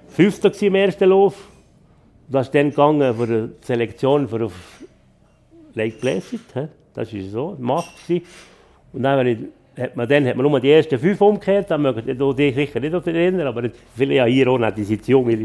Fünfter 0.09 0.51
im 0.61 0.75
ersten 0.75 1.09
Lauf. 1.09 1.47
Das 2.27 2.47
ist 2.47 2.55
dann 2.55 2.69
gegangen 2.69 3.15
für 3.15 3.27
die 3.27 3.65
Selektion 3.65 4.27
für 4.27 4.45
auf 4.45 4.53
Lake 5.73 5.97
Placid. 5.97 6.41
Das 6.93 7.11
war 7.13 7.21
so, 7.21 7.55
Macht. 7.59 8.07
gewesen. 8.07 8.25
Und 8.93 9.03
dann, 9.03 9.27
ich, 9.27 9.37
hat 9.77 9.95
man, 9.95 10.07
dann 10.07 10.25
hat 10.27 10.35
man 10.35 10.49
nur 10.49 10.59
die 10.59 10.71
ersten 10.71 10.99
fünf 10.99 11.19
umgekehrt, 11.19 11.69
dann 11.71 11.81
mögen 11.81 12.05
dich 12.35 12.55
sicher 12.55 12.79
nicht 12.79 12.93
daran 12.93 13.15
erinnern, 13.15 13.47
aber 13.47 13.69
viele 13.95 14.15
ja 14.15 14.25
hier 14.25 14.47
auch 14.47 14.57
nicht, 14.57 14.77
die 14.77 14.83
sind 14.83 15.07
junge. 15.07 15.35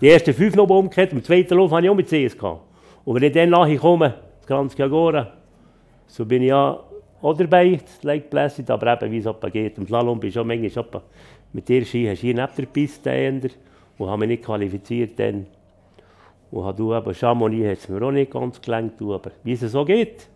Die 0.00 0.08
ersten 0.08 0.32
fünf 0.32 0.54
noch 0.54 0.68
umgekehrt, 0.70 1.12
im 1.12 1.22
zweiten 1.22 1.54
Lauf 1.54 1.72
hatte 1.72 1.84
ich 1.84 1.90
auch 1.90 1.94
mit 1.94 2.08
CS. 2.08 2.38
Gehabt. 2.38 2.60
Und 3.04 3.16
wenn 3.16 3.24
ich 3.24 3.32
dann 3.32 3.50
nachher 3.50 3.76
komme, 3.76 4.14
das 4.38 4.46
Granz 4.46 4.76
Cagora, 4.76 5.32
so 6.06 6.24
bin 6.24 6.42
ich 6.42 6.48
ja 6.48 6.78
auch 7.20 7.36
dabei, 7.36 7.78
das 7.82 8.02
Lake 8.02 8.26
Placid, 8.28 8.70
aber 8.70 9.02
eben, 9.02 9.12
wie 9.12 9.18
es 9.18 9.52
geht. 9.52 9.78
Im 9.78 9.86
Slalom 9.86 10.20
bist 10.20 10.36
du 10.36 10.40
auch 10.40 10.44
manchmal 10.44 11.02
mit 11.52 11.68
dir 11.68 11.84
Ski 11.84 12.08
hast 12.08 12.22
du 12.22 12.26
hier 12.26 12.34
neben 12.34 12.52
der 12.56 12.66
Piste 12.66 13.10
eher, 13.10 13.40
und 13.98 14.08
habe 14.08 14.20
mich 14.20 14.28
nicht 14.28 14.44
qualifiziert 14.44 15.18
dann. 15.18 15.46
Und 16.50 16.64
habe 16.64 16.76
du 16.76 16.94
eben 16.94 17.14
Chamonix 17.14 17.66
hat 17.66 17.78
es 17.78 17.88
mir 17.88 18.02
auch 18.02 18.10
nicht 18.10 18.30
ganz 18.30 18.60
gelangt, 18.60 19.00
du, 19.00 19.14
aber 19.14 19.30
wie 19.44 19.52
es 19.52 19.60
so 19.60 19.84
geht, 19.84 20.28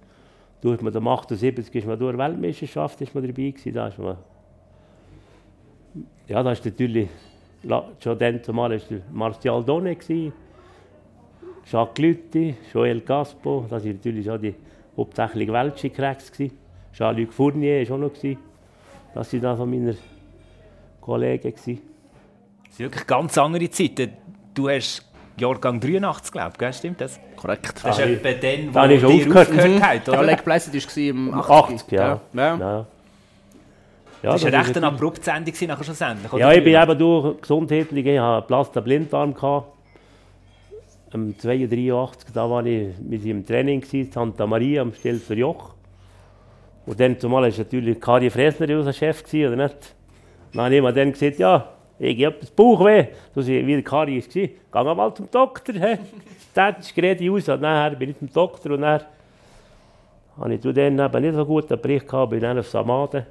Du 0.67 0.73
hast 0.73 0.83
man 0.83 0.97
am 0.97 1.07
78 1.07 1.73
ist 1.73 1.87
man 1.87 1.97
durch 1.97 2.19
Weltmeisterschaft 2.19 3.01
ist 3.01 3.15
man 3.15 3.23
dabei 3.23 3.51
gewesen, 3.51 3.73
da 3.73 3.87
ist 3.87 3.99
man 4.01 4.17
ja, 6.27 6.43
da 6.43 6.51
ist 6.51 6.65
natürlich 6.65 7.09
schon 8.01 8.19
dann 8.19 8.43
zumal 8.43 8.73
ist 8.73 8.89
Martial 9.13 9.63
Donne 9.63 9.95
gewesen, 9.95 10.33
Jacques 11.71 12.03
Lütti, 12.03 12.57
Joël 12.75 13.01
Gaspo, 13.03 13.65
das 13.71 13.85
sind 13.85 14.05
natürlich 14.05 14.27
schon 14.27 14.43
die 14.43 14.57
hauptsächlich 14.97 15.53
Weltskickracks 15.53 16.33
gewesen. 16.33 16.59
Jean-Luc 16.93 17.33
Fournier 17.33 17.89
war 17.89 17.95
auch 17.95 18.01
noch 18.01 18.13
gewesen. 18.13 18.41
Das 19.15 19.31
sind 19.31 19.45
dann 19.45 19.57
von 19.57 19.71
meiner 19.71 19.95
Kollegen 21.01 21.55
gewesen. 21.55 21.81
Das 22.67 22.77
sind 22.77 22.87
wirklich 22.87 23.07
ganz 23.07 23.39
andere 23.39 23.71
Zeiten. 23.71 24.15
Du 24.53 24.69
hast 24.69 25.06
Jahrgang 25.39 25.81
83, 25.81 26.33
glaube 26.33 26.53
ich, 26.71 26.77
stimmt 26.77 27.01
das? 27.01 27.21
Korrekt. 27.37 27.75
Das 27.85 27.99
ist 27.99 28.05
Ah, 28.05 28.09
etwa 28.09 28.31
dann, 28.33 28.69
wo 28.69 28.73
da 28.73 28.83
habe 28.83 28.95
ich 28.95 29.01
schon 29.01 29.11
dir 29.11 29.17
aufgehört. 29.27 29.49
aufgehört 29.51 29.83
habt, 29.83 30.09
Ja, 30.09 30.13
oder? 30.15 30.23
Leg 30.25 30.45
Placid 30.45 30.75
war 30.75 31.03
im 31.05 31.35
80. 31.35 31.51
80, 31.55 31.93
ja. 31.93 32.01
Ja. 32.01 32.21
Ja, 32.33 32.57
ja. 32.59 32.59
ja. 32.59 32.87
Das 34.33 34.43
war 34.43 34.49
eine 34.53 34.61
ist 34.63 34.69
recht 34.77 34.85
abrupte 34.85 35.23
Sendung 35.23 35.55
nachher 35.69 35.85
schlussendlich. 35.85 36.33
oder? 36.33 36.41
Ja, 36.41 36.53
ich 36.53 36.65
bin 36.65 36.75
eben 36.83 36.99
durch 36.99 37.41
gesundheitlich, 37.41 38.07
ich 38.07 38.19
hatte 38.19 38.47
Platz 38.47 38.71
der 38.73 38.81
Blinddarm. 38.81 39.35
Gehabt. 39.35 39.73
Am 41.13 41.39
82, 41.39 42.33
da 42.35 42.51
war 42.51 42.65
ich 42.67 42.89
mit 42.99 43.25
ihm 43.25 43.39
im 43.39 43.47
Training 43.47 43.83
in 43.93 44.11
Santa 44.13 44.47
Maria 44.47 44.83
am 44.83 44.93
Stelzer 44.93 45.35
Joch. 45.35 45.75
Und 46.85 46.99
dann 47.01 47.19
zumal 47.19 47.43
war 47.51 47.59
natürlich 47.59 48.01
Kari 48.01 48.31
Fresner 48.31 48.69
unser 48.77 48.93
Chef, 48.93 49.23
gewesen, 49.23 49.53
oder 49.55 49.63
nicht? 49.65 49.95
Dann 50.53 50.65
habe 50.65 50.75
ich 50.77 50.83
mir 50.83 50.93
dann 50.93 51.13
gesagt, 51.13 51.39
ja, 51.39 51.69
ich 51.99 52.25
habe 52.25 52.37
das 52.41 52.51
Bauchweh. 52.51 53.09
So 53.35 53.47
wie 53.47 53.65
der 53.65 53.83
Kari 53.83 54.23
war, 54.23 54.33
geh 54.33 54.95
mal 54.95 55.15
zum 55.15 55.31
Doktor. 55.31 55.75
Das 56.55 56.95
gerade 56.95 57.33
aus. 57.33 57.49
Und 57.49 57.61
nachher 57.61 57.97
bin 57.97 58.11
ich 58.11 58.19
zum 58.19 58.33
Doktor 58.33 58.73
und 58.73 58.83
dann 58.83 59.03
habe 60.39 60.55
ich 60.55 60.61
dann 60.61 60.99
eben 60.99 61.23
nicht 61.23 61.35
so 61.35 61.47
gut 61.47 61.71
einen 61.71 61.81
Bericht 61.81 62.07
gehabt, 62.07 62.31
bin 62.31 62.41
dann 62.41 62.59
auf 62.59 62.69
Samaden. 62.69 63.27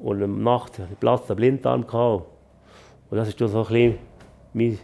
Und 0.00 0.22
am 0.22 0.42
Nacht 0.42 0.78
hatte 0.78 0.92
ich 0.92 1.00
Platz 1.00 1.26
der 1.26 1.34
Blinddarm. 1.34 1.86
Gehabt. 1.86 2.24
Und 3.10 3.16
das 3.16 3.40
war 3.40 3.48
so 3.48 3.58
ein 3.58 3.66
bisschen 3.66 3.98
mein, 4.52 4.78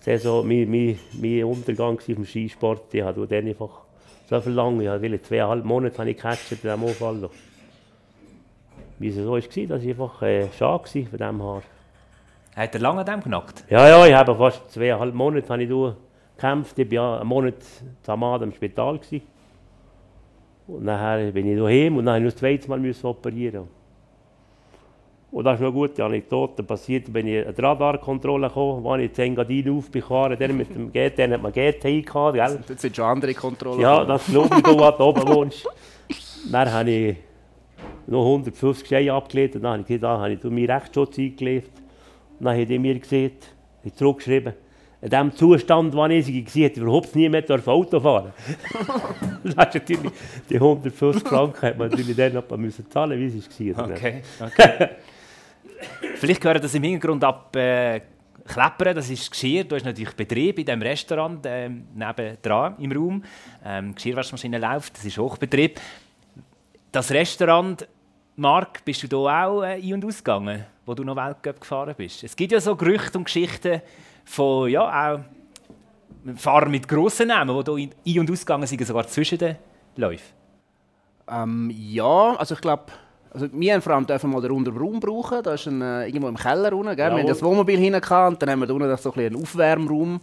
Saison, 0.00 0.46
mein, 0.46 0.68
mein, 0.68 0.98
mein 1.20 1.44
Untergang 1.44 1.98
vom 2.00 2.24
Skisport. 2.24 2.92
Ich 2.92 3.02
habe 3.02 3.26
dann 3.26 3.46
einfach 3.46 3.82
so 4.28 4.40
viel 4.40 4.52
lange, 4.52 4.82
ich 4.82 4.88
habe 4.88 5.22
zweieinhalb 5.22 5.64
Monate 5.64 5.98
habe 5.98 6.10
ich 6.10 6.16
gecatcht 6.16 6.52
in 6.52 6.58
diesem 6.60 6.82
Unfall. 6.82 7.30
Wie 9.02 9.08
es 9.08 9.16
so 9.16 9.32
war, 9.32 9.40
dass 9.40 9.82
ich 9.82 9.90
einfach 9.90 10.22
äh, 10.22 10.46
schade 10.56 10.84
war 10.84 10.86
von 10.86 11.18
diesem 11.18 11.42
Haar. 11.42 11.62
Hat 12.54 12.74
er 12.74 12.80
lange 12.80 13.00
an 13.00 13.06
dem 13.06 13.20
genackt? 13.20 13.64
Ja, 13.68 13.88
ja, 13.88 14.06
ich 14.06 14.14
habe 14.14 14.36
fast 14.36 14.70
zweieinhalb 14.70 15.12
Monate 15.12 15.48
habe 15.48 15.64
ich 15.64 15.68
da 15.68 15.96
gekämpft. 16.36 16.78
Ich 16.78 16.92
war 16.92 17.18
einen 17.18 17.28
Monat 17.28 17.56
zusammen 18.00 18.42
im 18.42 18.52
Spital. 18.52 18.98
Gewesen. 18.98 19.22
Und 20.68 20.84
nachher 20.84 21.32
bin 21.32 21.48
ich 21.48 21.58
daheim 21.58 21.96
und 21.96 22.06
dann 22.06 22.22
musste 22.22 22.46
ich 22.46 22.52
noch 22.52 22.58
das 22.58 22.66
zweite 22.66 22.70
Mal 22.70 22.78
müssen 22.78 23.06
operieren. 23.06 23.68
Und 25.32 25.44
das 25.44 25.54
ist 25.54 25.62
noch 25.62 25.72
gut, 25.72 25.98
die 25.98 26.02
Anekdote 26.02 26.62
passiert, 26.62 27.12
bin 27.12 27.26
ich 27.26 27.44
an 27.44 27.54
die 27.56 27.60
Radarkontrolle 27.60 28.46
gekommen, 28.46 28.84
war 28.84 29.00
ich 29.00 29.18
in 29.18 29.24
Engadin 29.24 29.76
aufgefahren, 29.76 30.38
der 30.38 30.52
mit 30.52 30.72
dem 30.72 30.92
GT, 30.92 31.18
dann 31.18 31.32
hat 31.32 31.42
man 31.42 31.52
GT 31.52 32.06
gehabt, 32.06 32.34
gell? 32.34 32.60
Jetzt 32.68 32.82
sind 32.82 32.94
schon 32.94 33.06
andere 33.06 33.34
Kontrollen. 33.34 33.80
Ja, 33.80 34.04
das 34.04 34.26
glaube 34.26 34.54
ich, 34.54 34.62
du, 34.62 34.78
was 34.78 34.96
du 34.96 35.02
oben 35.02 35.26
wohnst. 35.26 35.68
Dann 36.52 36.70
habe 36.70 36.90
ich 36.90 37.16
noch 38.06 38.24
150 38.24 38.88
Scheine 38.88 39.12
abgelegt 39.12 39.56
und 39.56 39.62
dann 39.62 39.72
habe 39.72 39.82
ich 39.82 39.86
gesagt, 39.88 40.02
da 40.04 40.18
habe 40.18 40.32
ich 40.32 40.44
meinen 40.44 40.70
Rechtsschutz 40.70 41.18
eingelegt. 41.18 41.70
Und 42.38 42.46
dann 42.46 42.60
hat 42.60 42.70
er 42.70 42.78
mir 42.78 42.98
gesagt, 42.98 43.54
ich 43.84 43.94
zurückgeschrieben, 43.94 44.54
in 45.02 45.10
dem 45.10 45.34
Zustand, 45.34 45.94
wo 45.94 46.06
ich 46.06 46.26
war, 46.26 46.36
hätte 46.36 46.60
ich 46.60 46.76
überhaupt 46.76 47.14
nie 47.16 47.28
mehr 47.28 47.44
Auto 47.66 47.98
fahren 47.98 48.32
Das 49.42 49.50
ist 49.50 49.56
natürlich, 49.56 50.12
die 50.48 50.54
150 50.54 51.26
Franken 51.26 51.62
hat 51.62 51.76
man 51.76 51.90
natürlich 51.90 52.14
dann 52.14 52.34
noch 52.34 52.56
müssen 52.56 52.88
zahlen, 52.88 53.18
wie 53.18 53.26
es 53.26 53.76
war. 53.76 53.90
Okay, 53.90 54.22
okay. 54.40 54.88
Vielleicht 56.14 56.40
gehört 56.40 56.62
das 56.62 56.74
im 56.74 56.84
Hintergrund 56.84 57.24
ab 57.24 57.54
äh, 57.56 58.00
Kleppern, 58.46 58.94
das 58.94 59.10
ist 59.10 59.30
Geschirr. 59.30 59.64
Du 59.64 59.74
hast 59.74 59.84
natürlich 59.84 60.14
Betrieb 60.14 60.58
in 60.60 60.64
diesem 60.64 60.82
Restaurant 60.82 61.44
ähm, 61.46 61.84
nebendran 61.94 62.76
im 62.78 62.92
Raum. 62.92 63.24
Ähm, 63.64 63.94
Geschirrwaschmaschine 63.94 64.58
läuft, 64.58 64.96
das 64.96 65.04
ist 65.04 65.18
Hochbetrieb. 65.18 65.80
Das 66.92 67.10
Restaurant, 67.10 67.88
Marc, 68.36 68.84
bist 68.84 69.02
du 69.02 69.08
da 69.08 69.46
auch 69.46 69.62
äh, 69.62 69.80
ein- 69.82 69.94
und 69.94 70.04
ausgegangen, 70.04 70.66
wo 70.84 70.92
du 70.92 71.02
noch 71.04 71.16
Weltcup 71.16 71.58
gefahren 71.58 71.94
bist? 71.96 72.22
Es 72.22 72.36
gibt 72.36 72.52
ja 72.52 72.60
so 72.60 72.76
Gerüchte 72.76 73.16
und 73.16 73.24
Geschichten 73.24 73.80
von 74.26 74.68
ja, 74.68 75.14
auch 75.14 75.20
Fahrern 76.36 76.70
mit 76.70 76.86
grossen 76.86 77.28
Namen, 77.28 77.64
die 77.64 77.90
hier 78.04 78.20
ein- 78.20 78.20
und 78.20 78.30
ausgegangen 78.30 78.66
sind, 78.66 78.86
sogar 78.86 79.06
zwischen 79.06 79.38
den 79.38 79.56
Läufen. 79.96 80.34
Ähm, 81.30 81.72
ja, 81.74 82.36
also 82.36 82.54
ich 82.54 82.60
glaube, 82.60 82.84
also 83.30 83.48
wir 83.50 83.72
haben 83.72 83.80
vor 83.80 83.94
allem 83.94 84.06
dürfen 84.06 84.30
mal 84.30 84.42
den 84.42 84.50
runden 84.50 84.76
Raum 84.76 85.00
brauchen. 85.00 85.42
Da 85.42 85.54
ist 85.54 85.66
ein, 85.66 85.80
äh, 85.80 86.06
irgendwo 86.08 86.28
im 86.28 86.36
Keller 86.36 86.74
unten. 86.74 86.94
Gell? 86.94 86.96
Wir 86.98 87.04
haben 87.06 87.16
Jawohl. 87.20 87.30
das 87.30 87.42
Wohnmobil 87.42 87.78
hinten 87.78 88.02
gehabt, 88.02 88.34
und 88.34 88.42
dann 88.42 88.50
haben 88.50 88.60
wir 88.60 88.66
da 88.66 88.74
unten 88.74 88.96
so 88.98 89.08
ein 89.08 89.14
bisschen 89.14 89.34
einen 89.34 89.42
Aufwärmraum. 89.42 90.20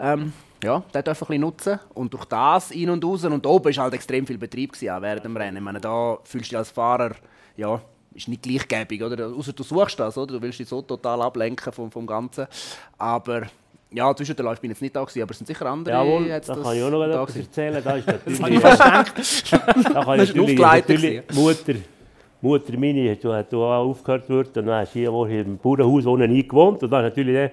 Ähm, 0.00 0.32
ja, 0.62 0.82
den 0.94 1.04
wir 1.04 1.08
ein 1.08 1.14
bisschen 1.14 1.40
nutzen. 1.40 1.80
Und 1.94 2.12
durch 2.12 2.24
das 2.26 2.72
ein 2.72 2.90
und 2.90 3.04
raus. 3.04 3.24
Und 3.24 3.46
oben 3.46 3.76
war 3.76 3.84
halt 3.84 3.94
extrem 3.94 4.26
viel 4.26 4.38
Betrieb 4.38 4.72
gewesen, 4.72 5.02
während 5.02 5.24
dem 5.24 5.36
Rennen. 5.36 5.56
Ich 5.56 5.62
meine, 5.62 5.80
da 5.80 6.18
fühlst 6.24 6.46
du 6.46 6.50
dich 6.50 6.58
als 6.58 6.70
Fahrer, 6.70 7.12
ja, 7.56 7.80
ist 8.14 8.28
nicht 8.28 8.42
gleichgäbig, 8.42 9.02
oder? 9.02 9.28
Außer 9.28 9.52
du 9.52 9.62
suchst 9.62 9.98
das, 9.98 10.16
oder? 10.18 10.34
Du 10.34 10.42
willst 10.42 10.58
dich 10.58 10.68
so 10.68 10.82
total 10.82 11.22
ablenken 11.22 11.72
vom, 11.72 11.90
vom 11.90 12.06
Ganzen. 12.06 12.46
Aber 12.98 13.42
ja, 13.90 14.14
zwischen 14.14 14.36
den 14.36 14.44
Läufen 14.44 14.60
bin 14.62 14.70
ich 14.70 14.76
jetzt 14.76 14.82
nicht 14.82 14.96
da 14.96 15.02
gewesen, 15.02 15.22
aber 15.22 15.30
es 15.32 15.38
sind 15.38 15.46
sicher 15.46 15.66
andere. 15.66 15.94
Jawohl, 15.94 16.26
jetzt 16.26 16.48
da 16.48 16.54
das 16.54 16.64
kann 16.64 16.76
ich 16.76 16.82
auch 16.82 16.90
noch 16.90 17.06
da 17.06 17.22
etwas 17.22 17.36
erzählen. 17.36 17.82
Da 17.84 17.96
ist 17.96 18.06
habe 18.06 18.20
ich 18.26 18.38
natürlich, 18.38 18.60
fast 18.60 18.82
gedacht. 18.82 19.94
da 19.94 20.04
kann 20.04 20.18
Das 20.18 20.30
ich 20.30 20.34
natürlich, 20.34 20.58
natürlich 20.58 21.22
Mutter, 21.32 21.74
Mutter 22.40 22.78
meine 22.78 23.10
hat 23.12 23.24
hat 23.24 23.54
auch 23.54 23.88
aufgehört 23.88 24.28
worden. 24.28 24.50
Und 24.56 24.66
dann 24.66 24.82
ist 24.82 24.92
hier 24.92 25.12
wo 25.12 25.26
ich 25.26 25.46
im 25.46 25.58
Bauernhaus 25.58 26.06
unten 26.06 26.30
eingewohnt. 26.30 26.82
Und 26.82 26.90
dann 26.90 27.02
natürlich 27.02 27.34
dann, 27.34 27.50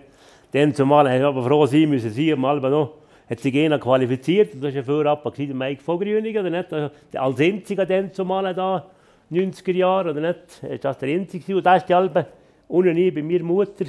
dann 0.51 0.75
zumal, 0.75 1.07
ich 1.15 1.23
aber 1.23 1.43
froh 1.43 1.65
sein 1.65 1.89
müssen, 1.89 2.11
sie 2.11 2.33
am 2.33 2.43
Alben 2.45 2.71
noch, 2.71 2.98
hat 3.29 3.39
sich 3.39 3.55
einer 3.55 3.79
qualifiziert. 3.79 4.53
Das 4.55 4.61
war 4.61 4.69
ja 4.69 4.83
vorher 4.83 5.11
ab, 5.11 5.33
der 5.35 5.55
Mike 5.55 5.83
von 5.83 5.97
oder 5.97 6.49
nicht? 6.49 6.73
Also, 6.73 6.93
Als 7.13 7.39
einziger 7.39 7.85
dann 7.85 8.11
zumal 8.11 8.53
da, 8.53 8.85
90er 9.31 9.73
Jahre, 9.73 10.11
oder 10.11 10.21
nicht? 10.21 10.63
Ist 10.63 10.83
das 10.83 10.97
der 10.97 11.09
einzige. 11.09 11.55
Und 11.55 11.65
da 11.65 11.75
ist 11.75 11.87
die 11.87 11.93
Alben, 11.93 12.25
unten 12.67 13.13
bei 13.13 13.21
mir 13.21 13.43
Mutter, 13.43 13.85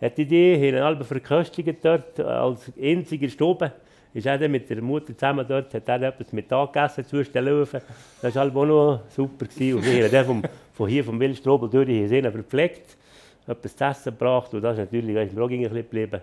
hat 0.00 0.18
die 0.18 0.22
Idee, 0.22 0.72
haben 0.72 0.82
Alben 0.82 1.04
verköstigt 1.04 1.82
dort, 1.82 2.18
äh, 2.18 2.22
als 2.22 2.70
einziger 2.80 3.28
Stube. 3.28 3.72
Ist 4.12 4.26
er 4.26 4.46
mit 4.46 4.68
der 4.68 4.82
Mutter 4.82 5.16
zusammen 5.16 5.46
dort, 5.48 5.72
hat 5.72 5.88
er 5.88 6.02
etwas 6.02 6.32
Mittag 6.32 6.74
gegessen 6.74 7.06
zwischen 7.06 7.32
den 7.32 7.44
Löwen. 7.46 7.80
Das 8.20 8.34
war 8.34 8.42
halt 8.42 8.54
auch 8.54 8.66
noch 8.66 9.00
super. 9.08 9.46
Gewesen. 9.46 9.78
Und 9.78 9.86
wir 9.86 10.04
haben 10.04 10.12
dann 10.12 10.26
vom, 10.26 10.42
von 10.74 10.88
hier 10.88 11.02
vom 11.02 11.18
Wildstrobel 11.18 11.70
durch, 11.70 11.88
haben 11.88 12.08
sie 12.08 12.20
verpflegt, 12.20 12.98
etwas 13.46 13.74
zu 13.74 13.84
essen 13.84 14.12
gebracht 14.12 14.52
und 14.52 14.60
das 14.60 14.74
ist 14.74 14.84
natürlich, 14.84 15.14
da 15.14 15.22
ist 15.22 15.34
mir 15.34 15.42
auch 15.42 15.48
ein 15.48 15.58
bisschen 15.58 15.76
geblieben. 15.76 16.20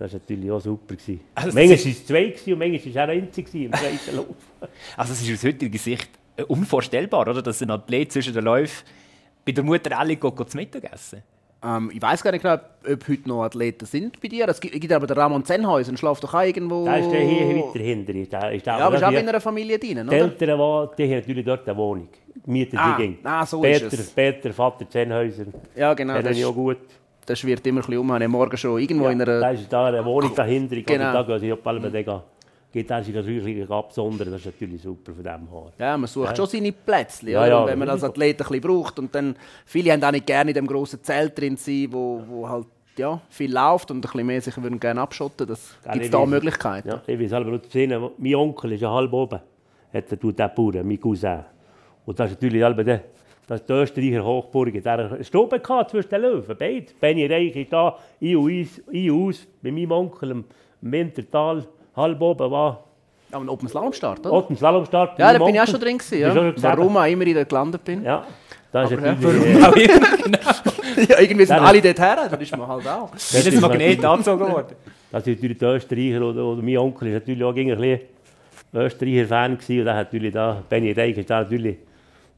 Das 0.00 0.12
war 0.14 0.20
natürlich 0.20 0.50
auch 0.50 0.60
super. 0.60 0.94
Gewesen. 0.96 1.20
Also 1.34 1.48
manchmal 1.54 1.74
ist- 1.76 1.84
war 1.84 1.92
es 1.92 2.06
zwei 2.06 2.24
gewesen 2.24 2.52
und 2.54 2.58
manchmal 2.58 2.94
war 2.94 3.00
er 3.02 3.06
der 3.06 3.16
einzige 3.22 3.50
gewesen 3.50 3.64
im 3.66 3.72
zweiten 3.72 4.16
Lauf. 4.16 4.26
Also 4.96 5.12
es 5.12 5.22
ist 5.22 5.32
aus 5.34 5.44
heutiger 5.44 5.78
Sicht 5.78 6.08
äh, 6.36 6.42
unvorstellbar, 6.44 7.20
oder? 7.20 7.42
dass 7.42 7.60
ein 7.62 7.70
Athlet 7.70 8.10
zwischen 8.12 8.32
den 8.34 8.44
Läufen 8.44 8.84
bei 9.44 9.52
der 9.52 9.62
Mutter 9.64 9.90
geht 10.04 10.50
zu 10.50 10.56
Mittag 10.56 10.92
essen. 10.92 11.22
Ähm, 11.62 11.90
ich 11.94 12.00
weiß 12.00 12.22
gar 12.22 12.32
nicht 12.32 12.40
genau, 12.40 12.54
ob, 12.54 13.08
heute 13.08 13.28
noch 13.28 13.42
Athleten 13.44 13.84
sind 13.84 14.18
bei 14.22 14.28
dir. 14.28 14.48
Es 14.48 14.58
gibt, 14.60 14.80
gibt 14.80 14.90
aber 14.92 15.06
den 15.06 15.18
Ramon 15.18 15.44
Zenhäuser, 15.44 15.94
schläft 15.96 16.24
doch 16.24 16.32
auch 16.32 16.40
irgendwo. 16.42 16.86
Da 16.86 16.96
ist 16.96 17.10
der 17.10 17.20
hier 17.20 17.56
weiter 17.56 17.78
hinter. 17.80 18.14
Ist 18.14 18.32
der, 18.32 18.52
ist 18.52 18.64
der, 18.66 18.78
Ja, 18.78 18.86
aber 18.86 18.96
ist 18.96 19.04
auch 19.04 19.10
in 19.12 19.28
einer 19.28 19.40
Familie 19.42 19.78
drin, 19.78 19.96
Die 19.96 20.00
oder? 20.00 20.12
Eltern, 20.12 20.38
die, 20.96 20.96
die 20.96 21.10
haben 21.10 21.18
natürlich 21.20 21.44
dort 21.44 21.68
eine 21.68 21.76
Wohnung. 21.76 22.08
Mieten 22.46 22.78
Ah, 22.78 22.96
die 22.96 23.02
ging. 23.02 23.18
ah, 23.24 23.44
so 23.44 23.60
Peter, 23.60 23.86
ist 23.88 23.92
es. 23.98 24.10
Peter, 24.10 24.52
Vater 24.54 24.88
Zenhäuser. 24.88 25.44
Ja, 25.76 25.92
genau. 25.92 26.14
Kennen 26.14 26.24
Das, 26.28 26.38
ich 26.38 26.44
auch 26.46 26.54
gut. 26.54 26.78
Das 27.30 27.38
schwirrt 27.38 27.66
immer 27.66 27.80
ein 27.80 27.86
bisschen 27.86 27.98
um. 27.98 28.06
Ich 28.08 28.12
habe 28.14 28.28
morgen 28.28 28.56
schon 28.56 28.80
irgendwo 28.80 29.08
in 29.08 29.18
Da 29.18 29.24
einer. 29.24 29.52
ist 29.52 29.72
da 29.72 29.86
eine 29.86 30.04
Wohnung 30.04 30.34
dahinter. 30.34 30.76
Ich 30.76 30.86
Genau. 30.86 31.12
Da 31.12 31.22
gehen 31.22 31.38
sie 31.38 31.52
auf 31.52 31.66
alle 31.66 31.92
Wege. 31.92 32.22
Geht 32.72 32.88
da 32.88 33.02
sich 33.02 33.14
natürlich 33.14 33.68
absondern. 33.68 34.30
Das 34.30 34.40
ist 34.40 34.46
natürlich 34.46 34.80
super 34.82 35.12
von 35.12 35.24
dem 35.24 35.50
Haar. 35.50 35.72
Ja, 35.78 35.96
man 35.96 36.06
sucht 36.06 36.36
schon 36.36 36.46
seine 36.46 36.70
Plätze. 36.72 37.30
Ja, 37.30 37.46
ja, 37.46 37.66
wenn 37.66 37.78
man 37.78 37.88
als. 37.88 38.04
Athlet 38.04 38.40
ein 38.40 38.46
bisschen 38.46 38.60
braucht. 38.60 38.98
Und 38.98 39.14
dann, 39.14 39.34
viele 39.64 39.92
haben 39.92 40.04
auch 40.04 40.12
nicht 40.12 40.26
gerne 40.26 40.50
in 40.50 40.54
dem 40.54 40.66
grossen 40.66 41.02
Zelt 41.02 41.36
drin 41.38 41.56
sein, 41.56 41.88
wo, 41.90 42.22
wo 42.28 42.48
halt 42.48 42.66
ja, 42.96 43.20
viel 43.28 43.52
läuft 43.52 43.90
und 43.90 43.98
ein 43.98 44.00
bisschen 44.02 44.26
mehr 44.26 44.40
sich 44.40 44.56
würden 44.62 44.78
gerne 44.78 45.00
abschotten. 45.00 45.46
Das 45.46 45.76
gibt 45.92 46.04
es 46.04 46.10
da. 46.10 46.24
Möglichkeiten. 46.26 46.88
Ja, 46.88 47.02
ich 47.06 47.18
weiß 47.18 47.30
selber 47.30 47.60
sehen, 47.68 48.10
mein 48.18 48.34
Onkel 48.36 48.72
ist 48.72 48.80
ja 48.82 48.90
halb 48.92 49.12
oben. 49.12 49.40
Hat 49.92 50.12
er 50.12 50.20
tut 50.20 50.38
der 50.38 50.48
Bauern, 50.48 50.86
mein 50.86 51.00
Cousin. 51.00 51.40
Und 52.06 52.18
das 52.20 52.30
ist 52.30 52.36
natürlich 52.36 52.62
halb 52.62 52.84
der, 52.84 53.02
das 53.50 53.62
ist 53.62 53.68
die 53.68 53.72
Österreicher 53.72 54.24
Hochburg. 54.24 54.80
Der 54.80 54.92
hat 54.92 55.12
eine 55.12 55.24
Stube 55.24 55.58
gehabt 55.58 55.90
zwischen 55.90 56.08
den 56.08 56.22
Löwen, 56.22 56.56
beide. 56.56 56.86
Benny 57.00 57.26
Reich 57.26 57.56
ist 57.56 57.72
da, 57.72 57.98
ein 58.22 58.36
und 58.36 58.60
aus, 58.60 58.80
ein 58.92 59.10
und 59.10 59.28
aus. 59.28 59.46
Bei 59.60 59.72
meinem 59.72 59.90
Onkel 59.90 60.30
im 60.30 60.44
Wintertal, 60.80 61.66
halb 61.96 62.20
oben 62.20 62.48
war. 62.48 62.84
Aber 63.32 63.42
ein 63.42 63.48
Open 63.48 63.68
Slalom-Start, 63.68 64.20
oder? 64.20 64.32
Otten 64.32 64.56
Slalomstart. 64.56 65.18
ja, 65.18 65.32
da 65.32 65.44
bin 65.44 65.52
ich 65.52 65.60
auch 65.60 65.66
schon 65.66 65.80
drin. 65.80 65.98
Gewesen, 65.98 66.32
schon 66.32 66.44
ja. 66.44 66.50
gesagt? 66.52 66.78
Warum 66.78 66.96
auch 66.96 67.06
immer 67.06 67.26
ich 67.26 67.34
da 67.34 67.42
gelandet 67.42 67.82
bin. 67.82 68.04
Ja, 68.04 68.24
das 68.70 68.88
ist 68.88 68.98
Aber 68.98 69.06
ja, 69.08 69.12
immer, 69.14 69.72
genau. 69.72 70.38
ja, 71.08 71.18
irgendwie 71.18 71.46
sind 71.46 71.58
alle 71.58 71.82
dort 71.82 71.98
her, 71.98 72.28
dann 72.30 72.40
ist 72.40 72.56
man 72.56 72.68
halt 72.68 72.86
auch. 72.86 73.12
Ist 73.16 73.46
jetzt 73.46 73.60
Magnet 73.60 74.04
angezogen 74.04 74.48
worden? 74.48 74.76
Das 75.10 75.24
sind 75.24 75.38
natürlich 75.38 75.58
die 75.58 75.64
Österreicher 75.64 76.22
oder, 76.22 76.44
oder 76.44 76.62
mein 76.62 76.78
Onkel 76.78 77.08
ist 77.08 77.14
natürlich 77.14 77.42
auch 77.42 77.56
ein 77.56 77.66
bisschen 77.66 78.00
Österreicher 78.74 79.26
Fan 79.26 79.58
gewesen, 79.58 79.78
und 79.80 79.84
der 79.86 79.96
hat 79.96 80.06
natürlich 80.06 80.32
da, 80.32 80.62
Benny 80.68 80.92
Reich 80.92 81.18
ist 81.18 81.28
da 81.28 81.40
natürlich, 81.42 81.78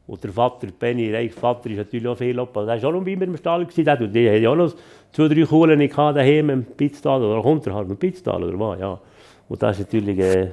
und 0.06 0.24
der 0.24 0.32
Vater, 0.32 0.68
Benny 0.78 1.14
Reichs 1.14 1.34
Vater, 1.36 1.70
ist 1.70 1.76
natürlich 1.76 2.06
auch 2.08 2.16
viel 2.18 2.38
ab. 2.38 2.52
Der 2.54 2.66
war 2.66 2.76
auch 2.76 2.92
noch 2.92 3.04
bei 3.04 3.16
mir 3.16 3.24
im 3.24 3.36
Stall, 3.36 3.64
gewesen, 3.64 3.84
der, 3.84 3.96
die 3.96 4.30
hatte 4.30 4.50
auch 4.50 4.56
noch 4.56 4.74
zwei, 5.12 5.28
drei 5.28 5.44
Kuhlen 5.44 5.88
daheim 5.96 6.50
im 6.50 6.64
Pitztal, 6.64 7.22
oder 7.22 7.40
kommt 7.42 7.66
er 7.66 7.74
halt 7.74 7.88
im 7.88 7.96
Pitztal, 7.96 8.42
oder 8.42 8.58
was, 8.58 8.80
ja. 8.80 9.00
Und 9.48 9.62
das 9.62 9.78
ist 9.78 9.86
natürlich... 9.92 10.18
Äh, 10.18 10.48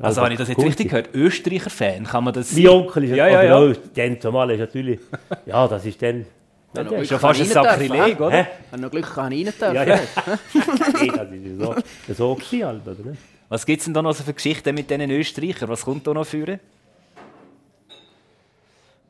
Also 0.00 0.20
habe 0.20 0.32
ich 0.32 0.38
das 0.38 0.48
jetzt 0.48 0.58
cool 0.58 0.66
richtig 0.66 0.90
gehört? 0.90 1.08
Österreicher-Fan, 1.14 2.04
kann 2.04 2.24
man 2.24 2.34
das 2.34 2.52
Mein 2.54 2.68
Onkel 2.68 3.04
ist 3.04 3.16
Ja, 3.16 3.28
ja, 3.28 3.42
ja. 3.42 3.72
dann 3.94 4.20
zumal 4.20 4.50
ist 4.50 4.60
natürlich, 4.60 5.00
ja, 5.46 5.66
das 5.66 5.86
ist 5.86 6.00
dann... 6.02 6.26
Ja, 6.74 6.82
Ja, 6.82 6.88
Glück, 6.88 7.06
Schon 7.06 7.18
kann 7.18 7.34
fast 7.34 7.40
ein 7.40 7.46
Sakrileg, 7.46 8.18
hä? 8.18 8.22
oder? 8.22 8.30
Hä? 8.30 8.46
Wenn 8.70 8.80
noch 8.80 8.90
Glück 8.90 9.06
kann 9.14 9.32
ich 9.32 9.46
rein 9.46 9.54
dürfen. 9.58 9.74
Ja, 9.74 9.84
ja. 9.84 9.98
nee, 11.00 11.08
das 11.08 11.30
ist 11.32 11.58
so, 11.58 12.14
so 12.14 12.34
gewesen 12.34 12.66
halt, 12.66 12.86
oder? 12.86 13.16
Was 13.48 13.64
gibt 13.64 13.78
es 13.78 13.84
denn 13.86 13.94
da 13.94 14.02
noch 14.02 14.12
so 14.12 14.24
für 14.24 14.34
Geschichten 14.34 14.74
mit 14.74 14.90
diesen 14.90 15.10
Österreichern? 15.10 15.68
Was 15.70 15.84
kommt 15.84 16.06
da 16.06 16.12
noch 16.12 16.26
für? 16.26 16.58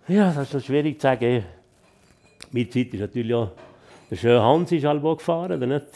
Ja, 0.08 0.32
das 0.32 0.44
ist 0.44 0.52
so 0.52 0.60
schwierig 0.60 1.00
zu 1.00 1.02
sagen. 1.02 1.44
Meine 2.52 2.68
Zeit 2.68 2.94
ist 2.94 3.00
natürlich 3.00 3.34
auch, 3.34 3.50
der 4.10 4.16
schöne 4.16 4.40
Hans 4.40 4.70
ist 4.70 4.84
halt 4.84 5.02
gefahren, 5.02 5.52
oder 5.52 5.66
nicht? 5.66 5.86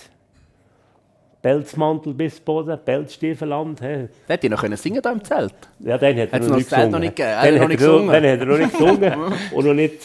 Pelzmantel 1.40 2.12
bis 2.12 2.40
Boden, 2.40 2.78
Pelzstiefeland. 2.84 3.80
Der 3.80 4.08
hätte 4.26 4.46
ich 4.46 4.50
noch 4.50 4.60
können 4.60 4.76
singen 4.76 5.00
da 5.00 5.12
im 5.12 5.24
Zelt. 5.24 5.54
Ja, 5.78 5.96
dann 5.96 6.18
hat 6.18 6.32
er 6.32 6.40
noch 6.40 6.48
noch 6.48 6.56
nicht 6.56 6.68
gesungen. 6.68 6.90
noch 6.90 6.98
nicht 6.98 7.16
gegeben? 7.16 7.36
Hat 7.36 7.54
noch 7.54 7.68
nicht 7.68 7.78
gesungen? 7.78 8.06
Dann 8.08 8.24
hat 8.24 8.40
er 8.40 8.46
noch 8.46 8.58
nicht 8.58 8.72
gesungen 8.72 9.32
und 9.52 9.64
noch 9.64 9.74
nicht, 9.74 10.02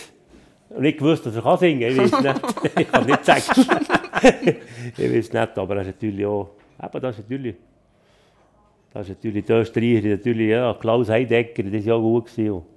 noch 0.69 0.79
nicht 0.79 0.97
gewusst, 0.97 1.25
dass 1.25 1.35
er 1.35 1.41
kann 1.41 1.57
singen 1.57 1.95
kann. 1.95 2.05
Ich 2.05 2.11
weiß 2.11 2.21
nicht. 2.21 2.41
Ich 2.79 2.91
kann 2.91 3.05
nicht 3.05 3.25
sagen. 3.25 3.43
ich 4.97 5.13
weiß 5.13 5.33
nicht, 5.33 5.57
aber 5.57 5.75
das 5.75 5.87
ist 5.87 5.95
natürlich 5.95 6.25
auch... 6.25 6.51
Eben, 6.81 7.01
das 7.01 7.17
ist 7.17 7.29
natürlich... 7.29 7.55
Das 8.93 9.09
ist 9.09 9.17
natürlich 9.17 9.45
die 9.45 9.51
Österreicher, 9.51 10.07
natürlich, 10.07 10.49
ja, 10.51 10.73
Klaus 10.79 11.09
Heidecker, 11.09 11.63
das 11.63 11.73
war 11.73 11.79
ja 11.81 11.97
gut. 11.97 12.27
Gewesen. 12.27 12.74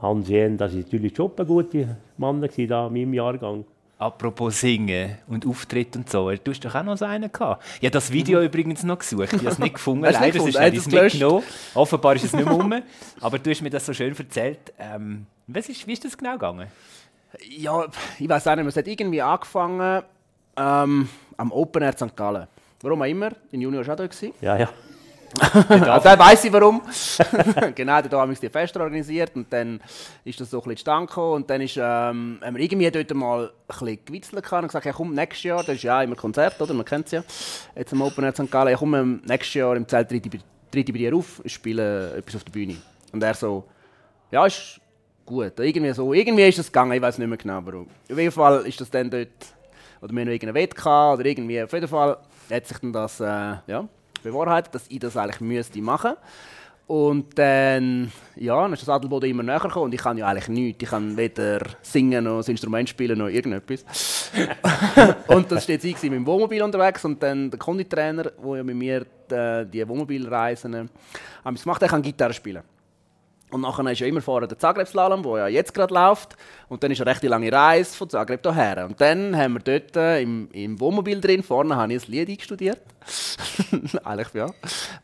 Hans 0.00 0.28
Jen, 0.28 0.56
das 0.56 0.72
war 0.72 0.78
natürlich 0.80 1.16
schon 1.16 1.32
ein 1.36 1.46
guter 1.46 1.96
Mann 2.16 2.40
gewesen, 2.40 2.68
da 2.68 2.86
in 2.86 2.92
meinem 2.92 3.14
Jahrgang. 3.14 3.64
Apropos 4.00 4.60
Singen 4.60 5.18
und 5.26 5.44
Auftritt 5.44 5.96
und 5.96 6.08
so. 6.08 6.30
Du 6.30 6.52
hast 6.52 6.64
doch 6.64 6.72
auch 6.72 6.84
noch 6.84 6.96
so 6.96 7.04
einen 7.04 7.32
gehabt. 7.32 7.64
Ich 7.80 7.80
habe 7.80 7.90
das 7.90 8.12
Video 8.12 8.40
übrigens 8.40 8.84
noch 8.84 9.00
gesucht. 9.00 9.32
Ich 9.32 9.38
habe 9.40 9.48
es 9.48 9.58
nicht 9.58 9.74
gefunden. 9.74 10.04
Du 10.04 10.08
nicht 10.08 10.20
Leider, 10.20 10.38
sonst 10.38 10.54
gefunden? 10.54 10.66
es 10.68 10.72
du 10.72 10.78
es 10.78 10.94
gelöscht? 10.94 11.14
mitgenommen. 11.14 11.44
Offenbar 11.74 12.14
ist 12.14 12.24
es 12.26 12.32
nicht 12.32 12.44
mehr 12.44 12.54
rum. 12.54 12.74
Aber 13.20 13.38
du 13.40 13.50
hast 13.50 13.60
mir 13.60 13.70
das 13.70 13.84
so 13.84 13.92
schön 13.92 14.16
erzählt. 14.16 14.72
Ähm, 14.78 15.26
was 15.48 15.68
ist, 15.68 15.84
wie 15.84 15.94
ist 15.94 16.04
das 16.04 16.16
genau 16.16 16.32
gegangen? 16.34 16.68
Ja, 17.50 17.86
ich 18.20 18.28
weiß 18.28 18.46
auch 18.46 18.54
nicht. 18.54 18.66
Es 18.66 18.76
hat 18.76 18.86
irgendwie 18.86 19.20
angefangen 19.20 20.02
ähm, 20.56 21.08
am 21.36 21.52
Open 21.52 21.82
Air 21.82 21.96
St. 21.96 22.14
Gallen. 22.14 22.46
Warum 22.82 23.02
auch 23.02 23.06
immer. 23.06 23.30
In 23.50 23.62
Juni 23.62 23.78
war 23.78 23.82
ich 23.82 23.90
auch 23.90 23.96
da. 23.96 24.08
Ja, 24.40 24.58
ja. 24.58 24.68
Also 25.40 26.04
da 26.04 26.18
weiss 26.18 26.44
ich 26.44 26.52
warum. 26.52 26.82
genau, 27.74 28.00
da 28.02 28.20
haben 28.20 28.30
wir 28.30 28.38
die 28.38 28.48
Feste 28.48 28.80
organisiert 28.80 29.32
und 29.34 29.52
dann 29.52 29.80
ist 30.24 30.40
das 30.40 30.50
so 30.50 30.58
ein 30.58 30.62
bisschen 30.62 30.76
zustande 30.78 31.06
gekommen 31.06 31.32
und 31.34 31.50
dann 31.50 31.60
ist, 31.60 31.76
ähm, 31.76 32.38
haben 32.42 32.56
wir 32.56 32.62
irgendwie 32.62 32.90
dort 32.90 33.14
mal 33.14 33.44
ein 33.46 33.50
bisschen 33.66 33.98
gewitzelt 34.04 34.52
und 34.52 34.62
gesagt, 34.62 34.86
ja 34.86 34.92
komm, 34.92 35.14
nächstes 35.14 35.44
Jahr, 35.44 35.58
das 35.62 35.76
ist 35.76 35.82
ja 35.82 36.02
immer 36.02 36.16
Konzert, 36.16 36.60
oder? 36.60 36.74
Man 36.74 36.84
kennt 36.84 37.06
es 37.06 37.12
ja. 37.12 37.22
Jetzt 37.76 37.92
am 37.92 38.02
Open 38.02 38.24
Air 38.24 38.34
St. 38.34 38.50
Gallen, 38.50 38.70
ja 38.70 38.76
komm, 38.76 38.94
ähm, 38.94 39.22
nächstes 39.26 39.54
Jahr 39.54 39.76
im 39.76 39.86
Zelt 39.86 40.08
tritt 40.08 40.26
ich 40.26 40.40
bei- 40.92 40.98
dir 40.98 41.14
auf, 41.14 41.42
spiele 41.46 42.14
etwas 42.16 42.36
auf 42.36 42.44
der 42.44 42.52
Bühne. 42.52 42.76
Und 43.12 43.22
er 43.22 43.34
so, 43.34 43.64
ja, 44.30 44.46
ist 44.46 44.80
gut. 45.24 45.58
Irgendwie 45.60 45.92
so, 45.92 46.12
irgendwie 46.12 46.48
ist 46.48 46.58
es 46.58 46.66
gegangen, 46.66 46.92
ich 46.92 47.02
weiß 47.02 47.18
nicht 47.18 47.28
mehr 47.28 47.38
genau 47.38 47.60
warum. 47.64 47.86
Auf 48.10 48.18
jeden 48.18 48.32
Fall 48.32 48.66
ist 48.66 48.80
das 48.80 48.90
dann 48.90 49.10
dort, 49.10 49.28
oder 50.00 50.12
wir 50.12 50.20
haben 50.20 50.26
noch 50.26 50.32
irgendeinen 50.32 50.54
Wett 50.54 50.74
gehabt, 50.74 51.18
oder 51.20 51.26
irgendwie, 51.28 51.62
auf 51.62 51.72
jeden 51.72 51.88
Fall 51.88 52.16
hat 52.50 52.66
sich 52.66 52.78
dann 52.78 52.92
das, 52.92 53.20
äh, 53.20 53.24
ja, 53.66 53.88
bewahrheitet, 54.22 54.74
dass 54.74 54.86
ich 54.88 54.98
das 54.98 55.16
eigentlich 55.16 55.40
müsste 55.40 55.80
machen. 55.80 56.14
Und 56.88 57.38
dann, 57.38 58.10
ja, 58.34 58.62
dann 58.62 58.72
ist 58.72 58.80
das 58.80 58.88
Adelboden 58.88 59.28
immer 59.28 59.42
näher 59.42 59.60
gekommen 59.60 59.84
und 59.84 59.94
ich 59.94 60.00
kann 60.00 60.16
ja 60.16 60.26
eigentlich 60.26 60.48
nichts. 60.48 60.82
Ich 60.82 60.88
kann 60.88 61.14
weder 61.18 61.60
singen 61.82 62.24
noch 62.24 62.38
das 62.38 62.48
Instrument 62.48 62.88
spielen 62.88 63.18
noch 63.18 63.28
irgendetwas. 63.28 64.30
und 65.26 65.52
das 65.52 65.64
steht 65.64 65.84
ich 65.84 66.02
mit 66.04 66.12
dem 66.12 66.26
Wohnmobil 66.26 66.62
unterwegs 66.62 67.04
und 67.04 67.22
dann 67.22 67.50
der 67.50 67.58
Konditrainer, 67.58 68.22
der 68.22 68.56
ja 68.56 68.64
mit 68.64 68.76
mir 68.76 69.04
die, 69.30 69.66
die 69.70 69.86
Wohnmobilreisen 69.86 70.72
äh, 70.72 70.86
haben 71.44 71.56
gemacht, 71.56 71.82
der 71.82 71.90
kann 71.90 72.00
Gitarre 72.00 72.32
spielen. 72.32 72.62
Und 73.50 73.62
nachher 73.62 73.90
ist 73.90 74.00
ja 74.00 74.06
immer 74.06 74.20
vorher 74.20 74.46
der 74.46 74.58
Zagreb-Slalom, 74.58 75.22
der 75.22 75.38
ja 75.38 75.48
jetzt 75.48 75.72
gerade 75.72 75.94
läuft. 75.94 76.36
Und 76.68 76.82
dann 76.82 76.90
ist 76.90 77.00
eine 77.00 77.10
recht 77.10 77.22
lange 77.22 77.50
Reise 77.50 77.96
von 77.96 78.10
Zagreb 78.10 78.42
hierher. 78.42 78.84
Und 78.84 79.00
dann 79.00 79.34
haben 79.36 79.54
wir 79.54 79.60
dort 79.60 79.96
äh, 79.96 80.20
im, 80.20 80.50
im 80.52 80.78
Wohnmobil 80.78 81.20
drin, 81.20 81.42
vorne 81.42 81.74
habe 81.76 81.94
ich 81.94 82.06
ein 82.06 82.12
Lied 82.12 82.28
eingestudiert. 82.28 82.80
Eigentlich, 84.04 84.34
ja. 84.34 84.50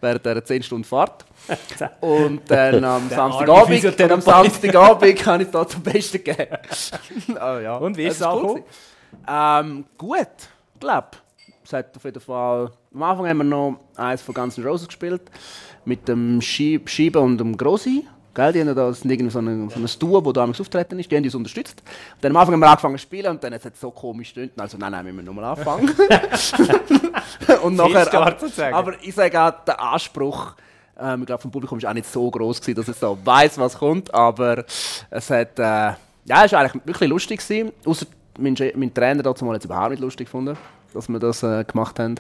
Während 0.01 0.27
dieser 0.27 0.45
10 0.45 0.63
Stunden 0.63 0.85
Fahrt. 0.85 1.25
Und 2.01 2.43
dann 2.51 2.85
am 2.85 3.09
Samstagabend, 3.09 4.01
am 4.13 4.21
Samstagabend 4.21 5.27
habe 5.27 5.43
ich 5.43 5.49
es 5.49 5.53
da 5.53 5.67
zum 5.67 5.83
Besten 5.83 6.23
gegeben. 6.23 6.57
oh, 7.31 7.59
ja. 7.63 7.77
Und 7.77 7.97
wie 7.97 8.05
ist 8.05 8.17
es 8.17 8.23
angekommen? 8.23 8.65
ähm, 9.29 9.85
gut, 9.97 10.29
ich 10.75 10.81
glaube. 10.81 11.09
Es 11.65 11.73
hat 11.73 11.97
auf 11.97 12.05
jeden 12.05 12.21
Fall. 12.21 12.71
Am 12.93 13.03
Anfang 13.03 13.27
haben 13.27 13.39
wir 13.39 13.45
noch 13.45 13.79
eins 13.97 14.21
von 14.21 14.35
Guns 14.35 14.59
N' 14.59 14.67
Roses 14.67 14.87
gespielt. 14.87 15.23
Mit 15.87 16.07
dem 16.09 16.43
Schieb, 16.43 16.91
Schiebe 16.91 17.21
und 17.21 17.39
dem 17.39 17.57
Grossi. 17.57 18.07
Gell, 18.35 18.53
die 18.53 18.61
haben 18.61 18.75
da 18.75 18.93
so 18.93 19.09
ein, 19.09 19.31
so 19.31 19.39
ein 19.39 19.89
Duo, 19.99 20.21
das 20.21 20.33
damals 20.33 20.61
auftreten 20.61 20.99
ist. 20.99 21.11
Die 21.11 21.17
haben 21.17 21.23
uns 21.23 21.35
unterstützt. 21.37 21.83
Und 22.17 22.25
dann 22.25 22.33
am 22.33 22.37
Anfang 22.39 22.55
haben 22.55 22.61
wir 22.61 22.69
angefangen 22.69 22.97
zu 22.97 23.03
spielen 23.03 23.31
und 23.31 23.45
dann 23.45 23.55
hat 23.55 23.65
es 23.65 23.81
so 23.81 23.93
komisch 23.93 24.35
gestundet. 24.35 24.61
Also, 24.61 24.77
nein, 24.77 24.91
nein, 24.91 25.07
wir 25.07 25.13
müssen 25.13 25.27
nochmal 25.27 25.45
anfangen. 25.45 25.89
und 27.63 27.77
nachher, 27.77 28.13
aber, 28.13 28.37
aber 28.73 28.95
ich 29.03 29.15
sage 29.15 29.41
auch, 29.41 29.53
der 29.65 29.81
Anspruch, 29.81 30.55
ähm, 30.99 31.21
ich 31.21 31.27
glaube, 31.27 31.43
vom 31.43 31.53
Publikum 31.53 31.81
war 31.81 31.91
auch 31.91 31.95
nicht 31.95 32.11
so 32.11 32.29
groß, 32.29 32.61
gewesen, 32.61 32.77
dass 32.77 32.89
es 32.89 32.99
so 32.99 33.17
weiß, 33.23 33.57
was 33.59 33.79
kommt. 33.79 34.13
Aber 34.13 34.65
es 35.11 35.31
hat, 35.31 35.57
äh, 35.61 35.63
ja, 35.63 36.45
es 36.45 36.51
war 36.51 36.61
eigentlich 36.61 36.85
wirklich 36.85 37.09
lustig. 37.09 37.41
Gewesen. 37.41 37.73
Außer 37.85 38.07
mein, 38.39 38.57
mein 38.75 38.93
Trainer 38.93 39.23
dazu 39.23 39.45
mal 39.45 39.55
jetzt 39.55 39.65
überhaupt 39.65 39.91
nicht 39.91 40.01
lustig 40.01 40.27
gefunden, 40.27 40.57
dass 40.93 41.09
wir 41.09 41.21
das 41.21 41.45
äh, 41.45 41.63
gemacht 41.63 42.01
haben. 42.01 42.17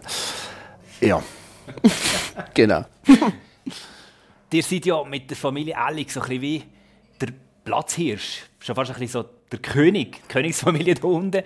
Ja. 1.00 1.20
genau. 2.54 2.84
Ihr 4.54 4.62
seid 4.62 4.86
ja 4.86 5.02
mit 5.02 5.28
der 5.28 5.36
Familie 5.36 5.74
Ellig 5.74 6.12
so 6.12 6.20
ein 6.20 6.40
wie 6.40 6.62
der 7.20 7.30
Platzhirsch. 7.64 8.44
Schon 8.60 8.76
fast 8.76 8.92
ein 8.92 9.00
bisschen 9.00 9.22
so 9.22 9.28
der 9.50 9.58
König, 9.58 10.22
die 10.22 10.28
Königsfamilie 10.28 10.94
da 10.94 11.08
unten. 11.08 11.42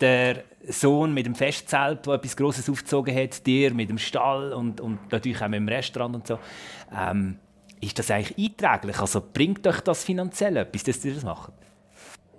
Der 0.00 0.44
Sohn 0.68 1.12
mit 1.12 1.26
dem 1.26 1.34
Festzelt, 1.34 2.06
der 2.06 2.14
etwas 2.14 2.36
Grosses 2.36 2.70
aufgezogen 2.70 3.16
hat, 3.16 3.44
dir 3.44 3.74
mit 3.74 3.90
dem 3.90 3.98
Stall 3.98 4.52
und, 4.52 4.80
und 4.80 5.10
natürlich 5.10 5.42
auch 5.42 5.48
mit 5.48 5.58
dem 5.58 5.66
Restaurant 5.66 6.14
und 6.14 6.26
so. 6.28 6.38
Ähm, 6.96 7.38
ist 7.80 7.98
das 7.98 8.12
eigentlich 8.12 8.38
einträglich? 8.38 9.00
Also 9.00 9.20
bringt 9.32 9.66
euch 9.66 9.80
das 9.80 10.04
finanziell 10.04 10.56
etwas, 10.58 10.84
dass 10.84 11.04
ihr 11.04 11.14
das 11.14 11.24
macht? 11.24 11.52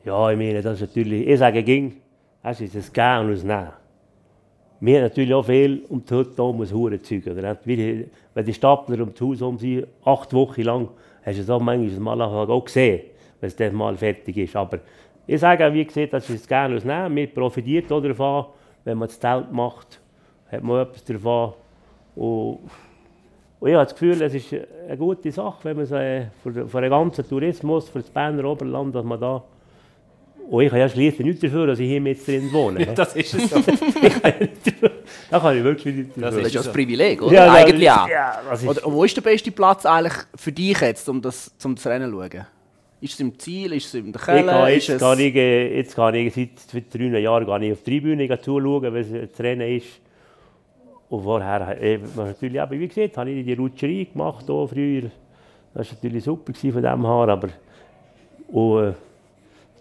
Ja, 0.05 0.31
ich 0.31 0.37
meine, 0.37 0.61
das 0.61 0.75
ist 0.75 0.87
natürlich, 0.87 1.27
ich 1.27 1.37
sage 1.37 1.63
ging, 1.63 1.97
es 2.43 2.61
ist 2.61 2.77
ein 2.77 2.93
Gehen 2.93 3.29
und 3.29 3.41
ein 3.41 3.45
Nehmen. 3.45 3.82
Wir 4.85 4.97
haben 4.97 5.03
natürlich 5.03 5.33
auch 5.33 5.45
viel 5.45 5.85
um 5.87 6.03
die 6.03 6.13
Hütte 6.13 6.43
um 6.43 6.59
ein 6.59 6.69
Hurenzeug. 6.69 7.23
Wenn 7.25 8.45
die 8.45 8.53
Stapler 8.53 9.01
um 9.01 9.13
das 9.13 9.21
Haus 9.21 9.41
um 9.41 9.57
sind, 9.57 9.87
acht 10.03 10.33
Wochen 10.33 10.61
lang, 10.61 10.89
hast 11.25 11.37
du 11.37 11.41
es 11.41 11.49
auch 11.49 11.61
manchmal 11.61 12.17
mal 12.17 12.21
auch 12.21 12.65
gesehen, 12.65 12.99
wenn 13.39 13.47
es 13.47 13.55
dann 13.55 13.73
mal 13.75 13.95
fertig 13.95 14.35
ist. 14.35 14.57
Aber 14.57 14.79
ich 15.25 15.39
sage, 15.39 15.73
wie 15.73 15.85
gesagt, 15.85 16.11
das 16.11 16.27
Gehen 16.27 16.73
und 16.73 16.85
ein 16.85 17.03
Nehmen. 17.03 17.15
Wir 17.15 17.27
profitieren 17.27 17.89
auch 17.89 18.01
davon, 18.01 18.45
wenn 18.83 18.97
man 18.97 19.07
das 19.07 19.17
Zelt 19.17 19.53
macht, 19.53 20.01
hat 20.51 20.61
man 20.61 20.81
etwas 20.81 21.05
davon. 21.05 21.53
Und 22.17 22.59
und 23.61 23.69
ich 23.69 23.75
habe 23.75 23.85
das 23.85 23.93
Gefühl, 23.93 24.21
es 24.21 24.33
ist 24.33 24.53
eine 24.85 24.97
gute 24.97 25.31
Sache, 25.31 25.59
wenn 25.63 25.77
man 25.77 25.85
so, 25.85 25.95
äh, 25.95 26.25
für, 26.43 26.67
für 26.67 26.81
den 26.81 26.89
ganzen 26.89 27.25
Tourismus, 27.25 27.87
für 27.87 27.99
das 27.99 28.09
Berner 28.09 28.43
Oberland, 28.43 28.93
dass 28.93 29.05
man 29.05 29.17
da... 29.17 29.41
Und 30.49 30.61
ich 30.63 30.69
kann 30.69 30.79
ja 30.79 30.89
schließlich 30.89 31.25
nichts 31.25 31.41
dafür, 31.41 31.67
dass 31.67 31.79
ich 31.79 31.87
hier 31.87 32.01
mit 32.01 32.25
drin 32.27 32.51
wohne. 32.51 32.85
Das 32.93 33.15
ist 33.15 33.33
es 33.33 33.49
so. 33.49 33.59
da 35.31 35.39
kann 35.39 35.57
ich 35.57 35.63
wirklich 35.63 35.95
nichts 35.95 36.15
dafür. 36.15 36.37
Das 36.39 36.47
ist 36.47 36.53
ja 36.53 36.61
das 36.63 36.71
Privileg, 36.73 37.21
oder? 37.21 37.33
Ja, 37.33 37.45
ja, 37.45 37.53
Eigentlich 37.53 37.83
ja, 37.83 38.41
das 38.49 38.61
ist- 38.61 38.69
Oder, 38.69 38.85
und 38.85 38.93
wo 38.93 39.03
ist 39.03 39.15
der 39.15 39.21
beste 39.21 39.51
Platz 39.51 39.85
eigentlich 39.85 40.13
für 40.35 40.51
dich 40.51 40.79
jetzt, 40.81 41.07
um 41.09 41.21
das, 41.21 41.51
um 41.63 41.75
das 41.75 41.87
Rennen 41.87 42.11
zu 42.11 42.17
schauen? 42.17 42.45
Ist 43.01 43.13
es 43.15 43.19
im 43.19 43.37
Ziel, 43.39 43.73
ist 43.73 43.87
es 43.87 43.93
in 43.95 44.11
der 44.11 44.21
Ich 44.21 44.25
Kelle? 44.25 44.45
kann, 44.45 44.67
ist 44.71 44.87
jetzt, 44.87 44.95
es... 44.95 45.01
kann 45.01 45.19
ich, 45.19 45.35
äh, 45.35 45.77
jetzt 45.77 45.95
kann 45.95 46.15
ich 46.15 46.33
seit, 46.33 46.49
seit 46.71 46.93
drei 46.93 47.19
Jahren 47.19 47.45
gehe 47.45 47.67
ich 47.67 47.71
auf 47.73 47.83
die 47.83 47.91
Tribüne 47.91 48.41
zuschauen, 48.41 48.93
wenn 48.93 48.95
es 48.95 49.29
das 49.31 49.39
Rennen 49.43 49.75
ist. 49.77 49.87
Und 51.09 51.23
vorher, 51.23 51.81
äh, 51.81 51.99
man 52.15 52.27
natürlich, 52.27 52.61
aber 52.61 52.71
wie 52.79 52.87
gesagt, 52.87 53.17
habe 53.17 53.29
ich 53.31 53.45
die 53.45 53.53
Rutscherei 53.53 54.07
gemacht 54.11 54.45
hier 54.45 54.67
früher. 54.67 55.01
Das 55.73 55.87
war 55.89 55.95
natürlich 55.95 56.23
super 56.23 56.53
von 56.53 56.71
dem 56.81 57.01
her, 57.05 57.27
aber 57.29 57.49
und, 58.47 58.83
äh, 58.89 58.93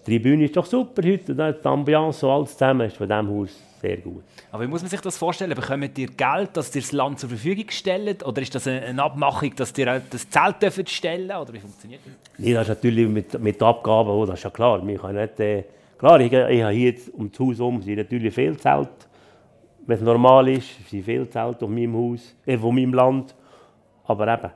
die 0.06 0.18
Tribüne 0.18 0.44
ist 0.44 0.56
doch 0.56 0.66
super 0.66 1.02
heute. 1.02 1.34
Die 1.34 1.68
Ambiance 1.68 2.26
alles 2.26 2.52
zusammen 2.52 2.88
ist 2.88 2.96
von 2.96 3.08
diesem 3.08 3.28
Haus 3.28 3.50
sehr 3.80 3.96
gut. 3.98 4.22
Aber 4.50 4.62
wie 4.62 4.68
muss 4.68 4.80
man 4.80 4.90
sich 4.90 5.00
das 5.00 5.16
vorstellen? 5.16 5.54
Bekommt 5.54 5.98
ihr 5.98 6.08
Geld, 6.08 6.50
dass 6.56 6.74
ihr 6.74 6.82
das 6.82 6.92
Land 6.92 7.18
zur 7.20 7.28
Verfügung 7.28 7.66
stellt? 7.68 8.24
Oder 8.24 8.42
ist 8.42 8.54
das 8.54 8.66
eine 8.66 9.02
Abmachung, 9.02 9.54
dass 9.56 9.76
ihr 9.76 10.02
das 10.08 10.28
Zelt 10.30 10.62
dürft 10.62 10.90
stellen 10.90 11.30
Oder 11.30 11.52
wie 11.52 11.58
funktioniert 11.58 12.00
das? 12.04 12.14
Nee, 12.38 12.52
das 12.52 12.68
ist 12.68 12.76
natürlich 12.76 13.08
mit, 13.08 13.38
mit 13.40 13.62
Abgaben, 13.62 14.10
oh, 14.10 14.24
das 14.24 14.38
ist 14.38 14.44
ja 14.44 14.50
klar. 14.50 14.86
Wir 14.86 14.98
können 14.98 15.20
nicht, 15.20 15.40
äh, 15.40 15.64
klar, 15.98 16.20
ich, 16.20 16.32
ich 16.32 16.62
habe 16.62 16.72
hier 16.72 16.94
um 17.14 17.30
das 17.30 17.40
Haus 17.40 17.58
herum 17.58 17.82
sind 17.82 17.96
natürlich 17.96 18.34
viele 18.34 18.56
Zelte. 18.56 18.90
Wenn 19.84 19.96
es 19.96 20.02
normal 20.02 20.48
ist, 20.48 20.88
sind 20.88 21.04
viele 21.04 21.28
Zelte 21.28 21.64
auf 21.64 21.70
meinem 21.70 21.96
Haus, 21.96 22.36
äh, 22.46 22.56
von 22.56 22.74
meinem 22.74 22.94
Land. 22.94 23.34
Aber 24.04 24.28
eben, 24.28 24.50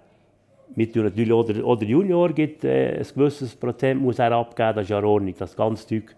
tun 0.74 1.04
natürlich, 1.04 1.32
oder, 1.32 1.64
oder 1.64 1.84
Junior 1.84 2.32
gibt 2.32 2.64
äh, 2.64 2.98
ein 2.98 3.06
gewisses 3.14 3.54
Prozent 3.54 4.00
muss 4.00 4.18
er 4.18 4.32
abgeben, 4.32 4.74
das 4.74 4.84
ist 4.84 4.90
ja 4.90 4.98
in 4.98 5.04
Ordnung. 5.04 5.34
Das 5.38 5.56
ganze 5.56 5.86
Zeug 5.86 6.14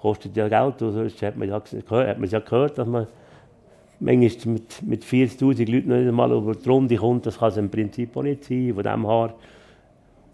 kostet 0.00 0.36
ja 0.36 0.48
Geld. 0.48 0.80
Und 0.82 0.92
sonst 0.92 1.20
hat 1.22 1.36
man 1.36 1.48
ja, 1.48 1.58
gehört- 1.58 2.08
hat 2.08 2.18
man 2.18 2.28
ja 2.28 2.38
gehört, 2.40 2.78
dass 2.78 2.86
man 2.86 3.06
manchmal 4.00 4.52
mit, 4.54 4.82
mit 4.82 5.04
40'000 5.04 5.70
Leuten 5.70 5.88
nicht 5.88 6.08
einmal 6.08 6.32
über 6.32 6.54
die 6.54 6.68
Runde 6.68 6.96
kommt. 6.96 7.26
Das 7.26 7.38
kann 7.38 7.48
es 7.48 7.56
im 7.56 7.68
Prinzip 7.70 8.16
auch 8.16 8.22
nicht 8.22 8.44
sein. 8.44 8.72
Von 8.74 8.82
dem 8.84 9.06
her, 9.06 9.34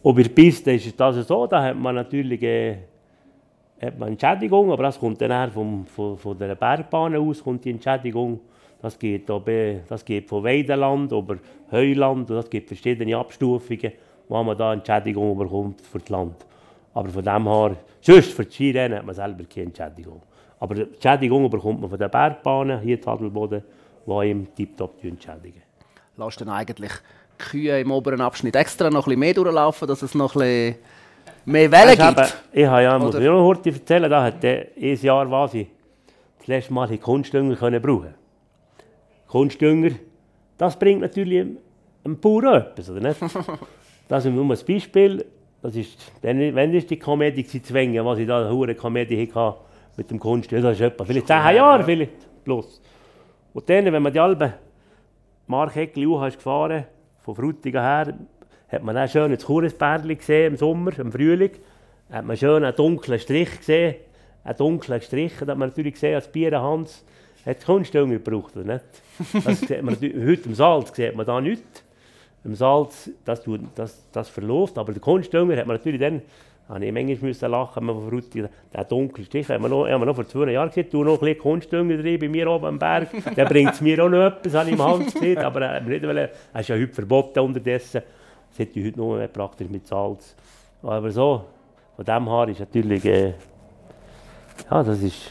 ob 0.03 0.19
ihr 0.19 0.29
Piste 0.29 0.73
ist 0.73 1.01
das 1.01 1.27
so, 1.27 1.47
da 1.47 1.63
hat 1.63 1.77
man 1.77 1.95
natürlich 1.95 2.43
äh, 2.43 2.77
hat 3.81 3.99
man 3.99 4.11
Entschädigung, 4.11 4.71
aber 4.71 4.85
das 4.85 4.99
kommt 4.99 5.21
dann 5.21 5.31
eher 5.31 5.51
vom, 5.51 5.87
von, 5.87 6.17
von 6.17 6.39
der 6.39 6.55
Bergbahn 6.55 7.17
aus, 7.17 7.43
kommt 7.43 7.65
die 7.65 7.71
Entschädigung. 7.71 8.41
Das 8.85 8.99
geht, 8.99 9.25
bei- 9.47 9.81
das 9.89 10.05
geht 10.05 10.29
von 10.29 10.45
Weideland 10.45 11.11
über 11.11 11.37
Heuland 11.73 12.31
und 12.31 12.37
das 12.37 12.51
gibt 12.51 12.69
verschiedene 12.69 13.17
Abstufungen, 13.17 13.93
wo 14.29 14.43
man 14.43 14.59
da 14.59 14.75
Entschädigung 14.75 15.39
bekommt 15.39 15.81
für 15.81 16.01
das 16.01 16.11
Land. 16.11 16.35
Aber 16.93 17.09
von 17.09 17.25
dem 17.25 17.49
her, 17.49 17.77
sonst 18.03 18.33
für 18.35 18.45
die 18.45 18.53
Skirennen 18.53 18.99
hat 18.99 19.07
man 19.07 19.15
selber 19.15 19.45
keine 19.45 19.69
Entschädigung. 19.69 20.21
Aber 20.61 20.75
die 20.75 20.83
Entschädigung 20.83 21.49
bekommt 21.49 21.81
man 21.81 21.89
von 21.89 21.99
den 21.99 22.11
Bergbahnen, 22.11 22.79
hier 22.81 22.99
in 23.01 23.09
Adelboden, 23.09 23.63
die 24.07 24.29
ihm 24.29 24.55
tiptop 24.55 25.03
entschädigen. 25.03 25.63
Lass 26.19 26.37
dann 26.37 26.51
eigentlich 26.51 26.93
die 26.93 27.43
Kühe 27.43 27.81
im 27.81 27.91
oberen 27.91 28.21
Abschnitt 28.21 28.55
extra 28.55 28.91
noch 28.91 29.07
ein 29.07 29.17
bisschen 29.17 29.21
mehr 29.21 29.33
durchlaufen, 29.33 29.89
dass 29.89 30.03
es 30.03 30.15
noch 30.15 30.35
ein 30.37 30.41
bisschen 30.41 30.75
mehr 31.47 31.73
Wellen 31.73 31.97
gibt. 31.97 32.19
eben- 32.19 32.29
Ich 32.53 32.67
habe 32.67 32.83
ja, 32.83 32.99
muss 32.99 33.15
Oder- 33.15 33.21
ich 33.25 33.31
noch 33.31 33.47
kurz 33.47 33.65
erzählen, 33.67 34.11
da 34.11 34.25
hat 34.25 34.43
der 34.43 34.67
ein 34.79 34.99
Jahr, 35.01 35.55
ich 35.55 35.69
das 36.39 36.47
letzte 36.49 36.75
Mal 36.75 36.87
die 36.89 36.99
Kunstdünger 36.99 37.57
können 37.57 37.81
brauchen. 37.81 38.23
Kunstdünger, 39.29 39.91
das 40.59 40.79
bringt 40.79 41.01
natürlich 41.01 41.47
einem 42.05 42.21
Bauern 42.21 42.47
auch 42.47 42.55
etwas, 42.57 42.91
oder 42.91 43.01
nicht? 43.01 43.21
Das 44.07 44.27
ist 44.27 44.33
nur 44.33 44.45
ein 44.45 44.59
Beispiel. 44.67 45.25
Das 45.63 45.75
ist, 45.75 45.99
dann, 46.21 46.39
wenn 46.39 46.75
ist 46.75 46.91
die 46.91 46.99
Komödie 46.99 47.43
gewesen, 47.43 47.65
Zwänge, 47.65 48.05
was 48.05 48.19
ich 48.19 48.27
da 48.27 48.41
eine 48.41 48.51
hure 48.51 48.75
Komödie 48.75 49.31
hatte 49.35 49.61
mit 49.97 50.11
dem 50.11 50.19
Kunstdünger, 50.19 50.63
das 50.63 50.75
ist 50.75 50.83
etwa 50.83 51.07
vielleicht 51.07 51.27
10 51.27 51.37
Jahre, 51.37 51.83
vielleicht 51.85 52.45
plus. 52.45 52.83
Und 53.55 53.67
dann, 53.71 53.87
wenn 53.87 54.03
man 54.03 54.13
die 54.13 54.21
Alben 54.21 54.53
Markegli 55.47 56.05
hoch 56.05 56.27
ist 56.27 56.37
gefahren, 56.37 56.85
von 57.21 57.35
Frutigen 57.35 57.81
her, 57.81 58.15
hat 58.69 58.83
man 58.83 58.95
dann 58.95 59.09
schön 59.09 59.33
das 59.33 59.47
Churesbärli 59.47 60.17
gesehen 60.17 60.53
im 60.53 60.57
Sommer, 60.59 60.99
im 60.99 61.11
Frühling. 61.11 61.53
Hat 62.11 62.27
man 62.27 62.37
schön 62.37 62.63
einen 62.63 62.77
dunklen 62.77 63.19
Strich 63.19 63.59
gesehen. 63.59 63.97
Einen 64.43 64.57
dunklen 64.59 65.01
Strich, 65.01 65.33
da 65.41 65.53
hat 65.53 65.59
man 65.59 65.71
natürlich 65.71 65.95
gesehen, 65.95 66.15
als 66.15 66.31
Bierenhans 66.31 67.05
hat 67.47 67.65
Kunstdünger 67.65 68.19
gebraucht, 68.19 68.57
oder 68.57 68.75
nicht? 68.75 68.85
Das 69.45 69.61
sieht 69.61 69.83
man 69.83 69.95
heute 69.97 70.49
im 70.49 70.55
Salz 70.55 70.95
sieht 70.95 71.15
man 71.15 71.27
da 71.27 71.41
nichts. 71.41 71.85
Im 72.45 72.55
Salz, 72.55 73.11
das, 73.25 73.43
tut, 73.43 73.61
das, 73.75 74.05
das 74.13 74.29
verläuft, 74.29 74.77
aber 74.77 74.93
der 74.93 75.01
Kunstdünger 75.01 75.57
hat 75.57 75.67
man 75.67 75.77
natürlich 75.77 76.01
dann, 76.01 76.23
habe 76.69 76.85
ich 76.85 76.93
manchmal 76.93 77.29
müssen 77.29 77.51
lachen, 77.51 77.85
man 77.85 78.09
Frutigen, 78.09 78.49
der 78.73 78.85
dunkle 78.85 79.25
Strich, 79.25 79.49
haben 79.49 79.63
wir 79.63 79.69
noch, 79.69 79.87
haben 79.87 80.01
wir 80.01 80.07
noch 80.07 80.15
vor 80.15 80.27
zwei 80.27 80.51
Jahren 80.51 80.69
gesehen, 80.69 80.89
du 80.91 81.05
noch 81.05 81.15
ein 81.15 81.21
bisschen 81.21 81.39
Kunstdünger 81.39 81.97
drin 81.97 82.19
bei 82.19 82.29
mir 82.29 82.51
oben 82.51 82.67
am 82.67 82.79
Berg, 82.79 83.09
der 83.35 83.45
bringt 83.47 83.73
es 83.73 83.81
mir 83.81 84.03
auch 84.05 84.09
noch 84.09 84.27
etwas, 84.27 84.55
habe 84.55 84.69
ich 84.69 84.75
im 84.75 84.83
Hand 84.83 85.13
gesehen, 85.13 85.39
aber 85.39 85.63
er, 85.63 85.81
mir 85.83 85.91
nicht 85.91 86.07
wollen, 86.07 86.29
er 86.53 86.61
ist 86.61 86.69
ja 86.69 86.77
heute 86.77 86.93
verboten 86.93 87.41
unterdessen, 87.41 88.03
das 88.51 88.59
hätte 88.59 88.79
ich 88.79 88.87
heute 88.87 88.99
nur 88.99 89.17
mehr 89.17 89.29
praktisch 89.29 89.69
mit 89.69 89.87
Salz. 89.87 90.35
Aber 90.83 91.11
so, 91.11 91.45
von 91.97 92.05
dem 92.05 92.29
her 92.29 92.49
ist 92.49 92.61
natürlich, 92.61 93.05
äh, 93.05 93.33
ja, 94.71 94.83
das 94.83 95.03
ist 95.03 95.31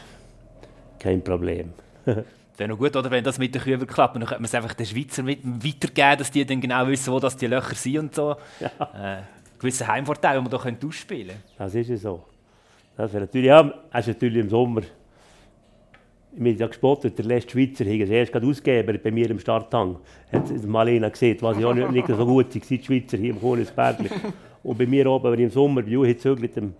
kein 0.98 1.22
Problem. 1.22 1.72
Wäre 2.56 2.68
noch 2.68 2.78
gut, 2.78 2.94
oder, 2.94 3.10
wenn 3.10 3.24
das 3.24 3.38
mit 3.38 3.54
den 3.54 3.62
Kühen 3.62 3.84
klappt. 3.86 4.14
Dann 4.14 4.24
könnte 4.24 4.40
man 4.40 4.44
es 4.44 4.54
einfach 4.54 4.74
den 4.74 4.86
Schweizer 4.86 5.26
weitergeben, 5.26 6.18
dass 6.18 6.30
die 6.30 6.46
dann 6.46 6.60
genau 6.60 6.86
wissen, 6.86 7.12
wo 7.12 7.18
das 7.18 7.36
die 7.36 7.46
Löcher 7.46 7.74
sind 7.74 7.98
und 7.98 8.14
so. 8.14 8.36
Äh, 8.60 9.22
gewisser 9.58 9.88
Heimvorteil, 9.88 10.34
den 10.36 10.44
man 10.44 10.50
hier 10.50 10.60
könnte 10.60 10.86
ausspielen 10.86 11.28
könnte. 11.28 11.42
Das 11.58 11.74
ist 11.74 11.88
ja 11.88 11.96
so. 11.96 12.24
Das 12.96 13.12
wäre 13.12 13.24
natürlich, 13.24 13.48
ja, 13.48 13.60
ist 13.98 14.06
natürlich 14.06 14.42
im 14.44 14.50
Sommer, 14.50 14.82
mir 16.36 16.52
ja 16.52 16.66
gespottet, 16.66 17.18
der 17.18 17.24
letzte 17.24 17.52
Schweizer 17.52 17.84
hat 17.84 18.00
es 18.00 18.10
erst 18.10 18.32
gerade 18.32 18.46
ausgegeben 18.46 19.00
bei 19.02 19.10
mir 19.10 19.30
im 19.30 19.38
Starthang. 19.38 19.96
Hat 20.32 20.64
Malena 20.64 21.08
gesehen, 21.08 21.38
was 21.40 21.58
ja 21.58 21.68
auch 21.68 21.74
nicht, 21.74 21.90
nicht 21.90 22.06
so 22.06 22.26
gut 22.26 22.54
war, 22.54 22.60
die 22.60 22.84
Schweizer 22.84 23.16
hier 23.16 23.30
im 23.30 23.40
Kohlensbergli. 23.40 24.10
Und 24.62 24.78
bei 24.78 24.86
mir 24.86 25.06
oben, 25.06 25.30
wenn 25.30 25.38
ich 25.40 25.44
im 25.44 25.50
Sommer 25.50 25.82
bei 25.82 25.96
euch 25.96 26.14
gezögert, 26.14 26.56
am 26.58 26.74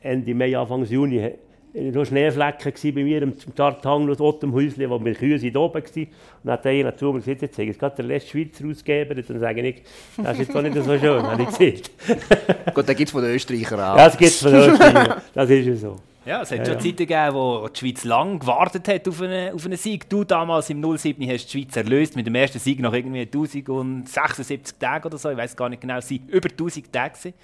Ende 0.00 0.34
Mai, 0.34 0.56
Anfang 0.56 0.84
Juni, 0.84 1.32
noch 1.74 2.04
Schneeflecken 2.04 2.74
gsi 2.74 2.92
bei 2.92 3.02
mir 3.02 3.22
im 3.22 3.34
Starthang, 3.52 4.04
noch 4.04 4.16
dort 4.16 4.42
im 4.42 4.52
Häuschen, 4.52 4.88
wo 4.90 4.98
meine 4.98 5.14
Kühe 5.14 5.38
sind 5.38 5.56
oben 5.56 5.82
waren. 5.82 6.02
Und 6.02 6.08
dann 6.44 6.52
hat 6.52 6.66
einer 6.66 6.96
zu 6.96 7.12
mir 7.12 7.20
gesagt, 7.20 7.42
jetzt 7.42 7.58
habe 7.58 7.70
ich 7.70 7.78
gerade 7.78 7.96
der 7.96 8.04
letzte 8.04 8.30
Schweizer 8.30 8.66
ausgegeben. 8.66 9.18
Und 9.18 9.30
dann 9.30 9.40
sage 9.40 9.68
ich, 9.68 9.82
das 10.16 10.32
ist 10.38 10.46
jetzt 10.48 10.56
auch 10.56 10.62
nicht 10.62 10.74
so 10.74 10.98
schön, 10.98 11.22
habe 11.22 11.42
ich 11.42 11.48
gesehen. 11.48 11.80
Gut, 12.74 12.88
den 12.88 12.96
gibt 12.96 13.08
es 13.08 13.10
von 13.12 13.22
den 13.22 13.34
Österreichern 13.34 13.80
auch. 13.80 13.96
Das 13.96 14.18
gibt 14.18 14.30
es 14.30 14.42
von 14.42 14.54
Österreich. 14.54 15.08
Das 15.34 15.50
ist 15.50 15.66
ja 15.66 15.76
so. 15.76 15.96
Ja, 16.24 16.42
es 16.42 16.52
hat 16.52 16.58
Ja, 16.58 16.64
schon 16.66 16.74
ja. 16.74 16.80
Zeiten 16.80 16.96
gegeben, 16.96 17.34
wo 17.34 17.68
die 17.68 17.80
Schweiz 17.80 18.04
lang 18.04 18.38
gewartet 18.38 18.86
hat 18.86 19.08
auf 19.08 19.20
einen, 19.22 19.54
auf 19.54 19.64
einen 19.64 19.76
Sieg. 19.76 20.08
Du 20.08 20.22
damals 20.22 20.70
im 20.70 20.80
07 20.80 21.28
hast 21.28 21.46
die 21.46 21.58
Schweiz 21.58 21.76
erlöst 21.76 22.14
mit 22.14 22.26
dem 22.26 22.34
ersten 22.36 22.60
Sieg 22.60 22.78
nach 22.80 22.92
irgendwie 22.92 23.22
1076 23.22 24.78
Tagen 24.78 25.06
oder 25.06 25.18
so. 25.18 25.30
Ich 25.30 25.36
weiß 25.36 25.56
gar 25.56 25.68
nicht 25.68 25.80
genau, 25.80 25.96
es 25.96 26.10
waren 26.10 26.28
über 26.28 26.48
1000 26.48 26.92
Tage. 26.92 27.34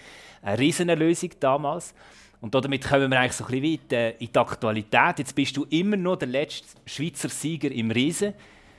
Eine 0.42 0.58
Riesenerlösung 0.58 1.30
damals. 1.40 1.92
Und 2.40 2.54
damit 2.54 2.86
kommen 2.88 3.10
wir 3.10 3.18
eigentlich 3.18 3.32
so 3.32 3.44
ein 3.44 3.50
bisschen 3.50 3.72
weit 3.82 3.92
äh, 3.92 4.10
in 4.18 4.28
die 4.32 4.38
Aktualität. 4.38 5.18
Jetzt 5.18 5.34
bist 5.34 5.56
du 5.56 5.64
immer 5.70 5.96
noch 5.96 6.16
der 6.16 6.28
letzte 6.28 6.66
Schweizer 6.86 7.28
Sieger 7.28 7.70
im 7.72 7.90
Riesen. 7.90 8.32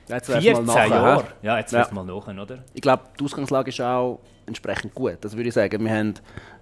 Jetzt 0.08 0.28
wär's 0.28 0.42
14 0.42 0.64
mal 0.64 0.74
nachher, 0.74 0.88
Jahre. 0.88 1.24
Ja, 1.42 1.58
jetzt 1.58 1.72
Ja. 1.72 1.88
mal 1.92 2.04
nach, 2.04 2.26
oder? 2.26 2.64
Ich 2.74 2.80
glaube, 2.80 3.02
die 3.18 3.24
Ausgangslage 3.24 3.68
ist 3.68 3.80
auch 3.80 4.18
entsprechend 4.46 4.94
gut. 4.94 5.18
Das 5.20 5.36
würde 5.36 5.48
ich 5.48 5.54
sagen. 5.54 5.84
Wir 5.84 5.90
haben, 5.92 6.14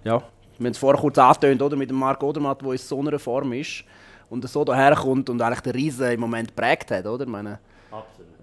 ja, 0.03 0.17
wir 0.57 0.65
haben 0.65 0.71
es 0.71 0.77
vorher 0.77 0.99
kurz 0.99 1.17
angetönt, 1.17 1.61
oder, 1.61 1.75
mit 1.77 1.89
dem 1.89 1.97
Marc 1.97 2.21
Odermatt, 2.21 2.61
der 2.61 2.71
in 2.73 2.77
so 2.77 2.99
einer 2.99 3.17
Form 3.17 3.53
ist 3.53 3.83
und 4.29 4.47
so 4.47 4.63
daherkommt 4.65 5.29
und 5.29 5.41
eigentlich 5.41 5.61
den 5.61 5.71
Riesen 5.71 6.11
im 6.11 6.19
Moment 6.19 6.49
geprägt 6.49 6.91
hat. 6.91 7.05
Oder? 7.05 7.23
Ich 7.23 7.29
meine, 7.29 7.59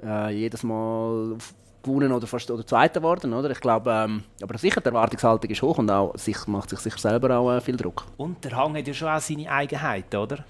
äh, 0.03 0.31
jedes 0.35 0.63
Mal 0.63 1.35
auf- 1.37 1.55
gewonnen 1.87 2.13
oder 2.13 2.27
fast 2.27 2.51
oder 2.51 2.67
Zweiter 2.67 3.01
geworden. 3.01 3.33
Oder? 3.33 3.51
Ich 3.51 3.61
glaube, 3.61 3.91
ähm, 3.91 4.23
aber 4.43 4.59
sicher, 4.59 4.81
die 4.81 4.87
Erwartungshaltung 4.87 5.51
ist 5.51 5.63
hoch 5.63 5.79
und 5.79 5.91
auch, 5.91 6.17
sich, 6.19 6.47
macht 6.47 6.71
sich 6.71 6.81
sicher 6.81 6.99
selber 6.99 7.39
auch 7.39 7.53
äh, 7.53 7.61
viel 7.61 7.77
Druck. 7.77 8.05
Und 8.17 8.45
der 8.45 8.57
Hang 8.57 8.77
hat 8.77 8.87
ja 8.87 8.95
schon 8.95 9.09
auch 9.09 9.21
seine 9.21 9.51
Eigenheiten, 9.51 10.17
oder? 10.17 10.45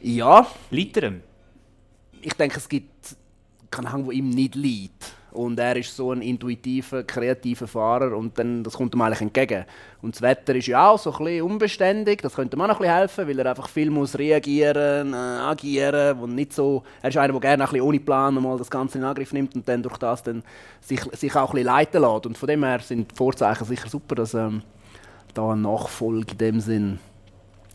Ja, 0.00 0.46
Litterem. 0.70 1.22
ich 2.20 2.34
denke, 2.34 2.56
es 2.56 2.68
gibt 2.68 3.16
keinen 3.70 3.92
Hang, 3.92 4.04
der 4.04 4.12
ihm 4.14 4.30
nicht 4.30 4.54
liegt. 4.54 5.14
Und 5.32 5.58
er 5.58 5.76
ist 5.76 5.96
so 5.96 6.12
ein 6.12 6.22
intuitiver, 6.22 7.02
kreativer 7.04 7.66
Fahrer 7.66 8.16
und 8.16 8.38
dann, 8.38 8.62
das 8.62 8.74
kommt 8.74 8.94
ihm 8.94 9.00
eigentlich 9.00 9.22
entgegen. 9.22 9.64
Und 10.02 10.14
das 10.14 10.22
Wetter 10.22 10.54
ist 10.54 10.66
ja 10.66 10.88
auch 10.88 10.98
so 10.98 11.12
ein 11.12 11.24
bisschen 11.24 11.42
unbeständig, 11.42 12.20
das 12.22 12.34
könnte 12.34 12.56
ihm 12.56 12.60
auch 12.60 12.68
noch 12.68 12.76
ein 12.76 12.82
bisschen 12.82 12.96
helfen, 12.96 13.28
weil 13.28 13.38
er 13.38 13.46
einfach 13.46 13.68
viel 13.68 13.90
muss 13.90 14.18
reagieren, 14.18 15.14
äh, 15.14 15.16
agieren 15.16 16.18
und 16.18 16.34
nicht 16.34 16.52
so... 16.52 16.82
Er 17.00 17.08
ist 17.08 17.16
einer, 17.16 17.32
der 17.32 17.40
gerne 17.40 17.64
ein 17.64 17.70
bisschen 17.70 17.86
ohne 17.86 18.00
Plan 18.00 18.34
mal 18.34 18.58
das 18.58 18.70
Ganze 18.70 18.98
in 18.98 19.04
Angriff 19.04 19.32
nimmt 19.32 19.54
und 19.54 19.66
dann 19.68 19.82
durch 19.82 19.96
das 19.98 20.22
dann 20.22 20.42
sich, 20.80 21.00
sich 21.12 21.34
auch 21.34 21.50
ein 21.50 21.54
bisschen 21.54 21.66
leiten 21.66 22.02
lässt. 22.02 22.26
Und 22.26 22.36
von 22.36 22.48
dem 22.48 22.64
her 22.64 22.80
sind 22.80 23.10
die 23.10 23.16
Vorzeichen 23.16 23.64
sicher 23.64 23.88
super, 23.88 24.14
dass 24.16 24.34
ähm, 24.34 24.62
da 25.34 25.52
eine 25.52 25.62
Nachfolge 25.62 26.32
in 26.32 26.38
dem 26.38 26.60
Sinn 26.60 26.98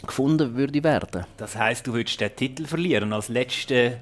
gefunden 0.06 0.56
würde 0.56 0.84
werden. 0.84 1.26
Das 1.38 1.56
heisst, 1.56 1.88
du 1.88 1.94
würdest 1.94 2.22
den 2.22 2.36
Titel 2.36 2.66
verlieren 2.66 3.14
als 3.14 3.30
letzter 3.30 3.94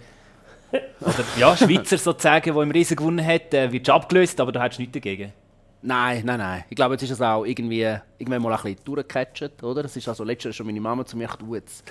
oder, 1.01 1.23
ja, 1.37 1.55
Schweizer 1.55 1.97
sozusagen, 1.97 2.53
der 2.53 2.63
im 2.63 2.71
Riesen 2.71 2.95
gewonnen 2.95 3.25
hat, 3.25 3.53
äh, 3.53 3.71
wird 3.71 3.89
abgelöst, 3.89 4.39
aber 4.39 4.51
du 4.51 4.61
hättest 4.61 4.79
nichts 4.79 4.93
dagegen. 4.93 5.33
Nein, 5.81 6.23
nein, 6.25 6.39
nein. 6.39 6.63
Ich 6.69 6.75
glaube, 6.75 6.95
jetzt 6.95 7.03
ist 7.03 7.11
es 7.11 7.21
auch 7.21 7.45
irgendwie 7.45 7.81
irgendwann 8.17 8.41
mal 8.41 8.53
ein 8.53 8.61
bisschen 8.61 8.83
durchgecatcht, 8.85 9.63
oder? 9.63 9.85
Es 9.85 9.95
ist 9.95 10.07
also 10.07 10.23
letztes 10.23 10.45
Jahr 10.45 10.53
schon 10.53 10.65
meine 10.65 10.81
Mama 10.81 11.05
zu 11.05 11.15
mir 11.15 11.27
gesagt. 11.27 11.83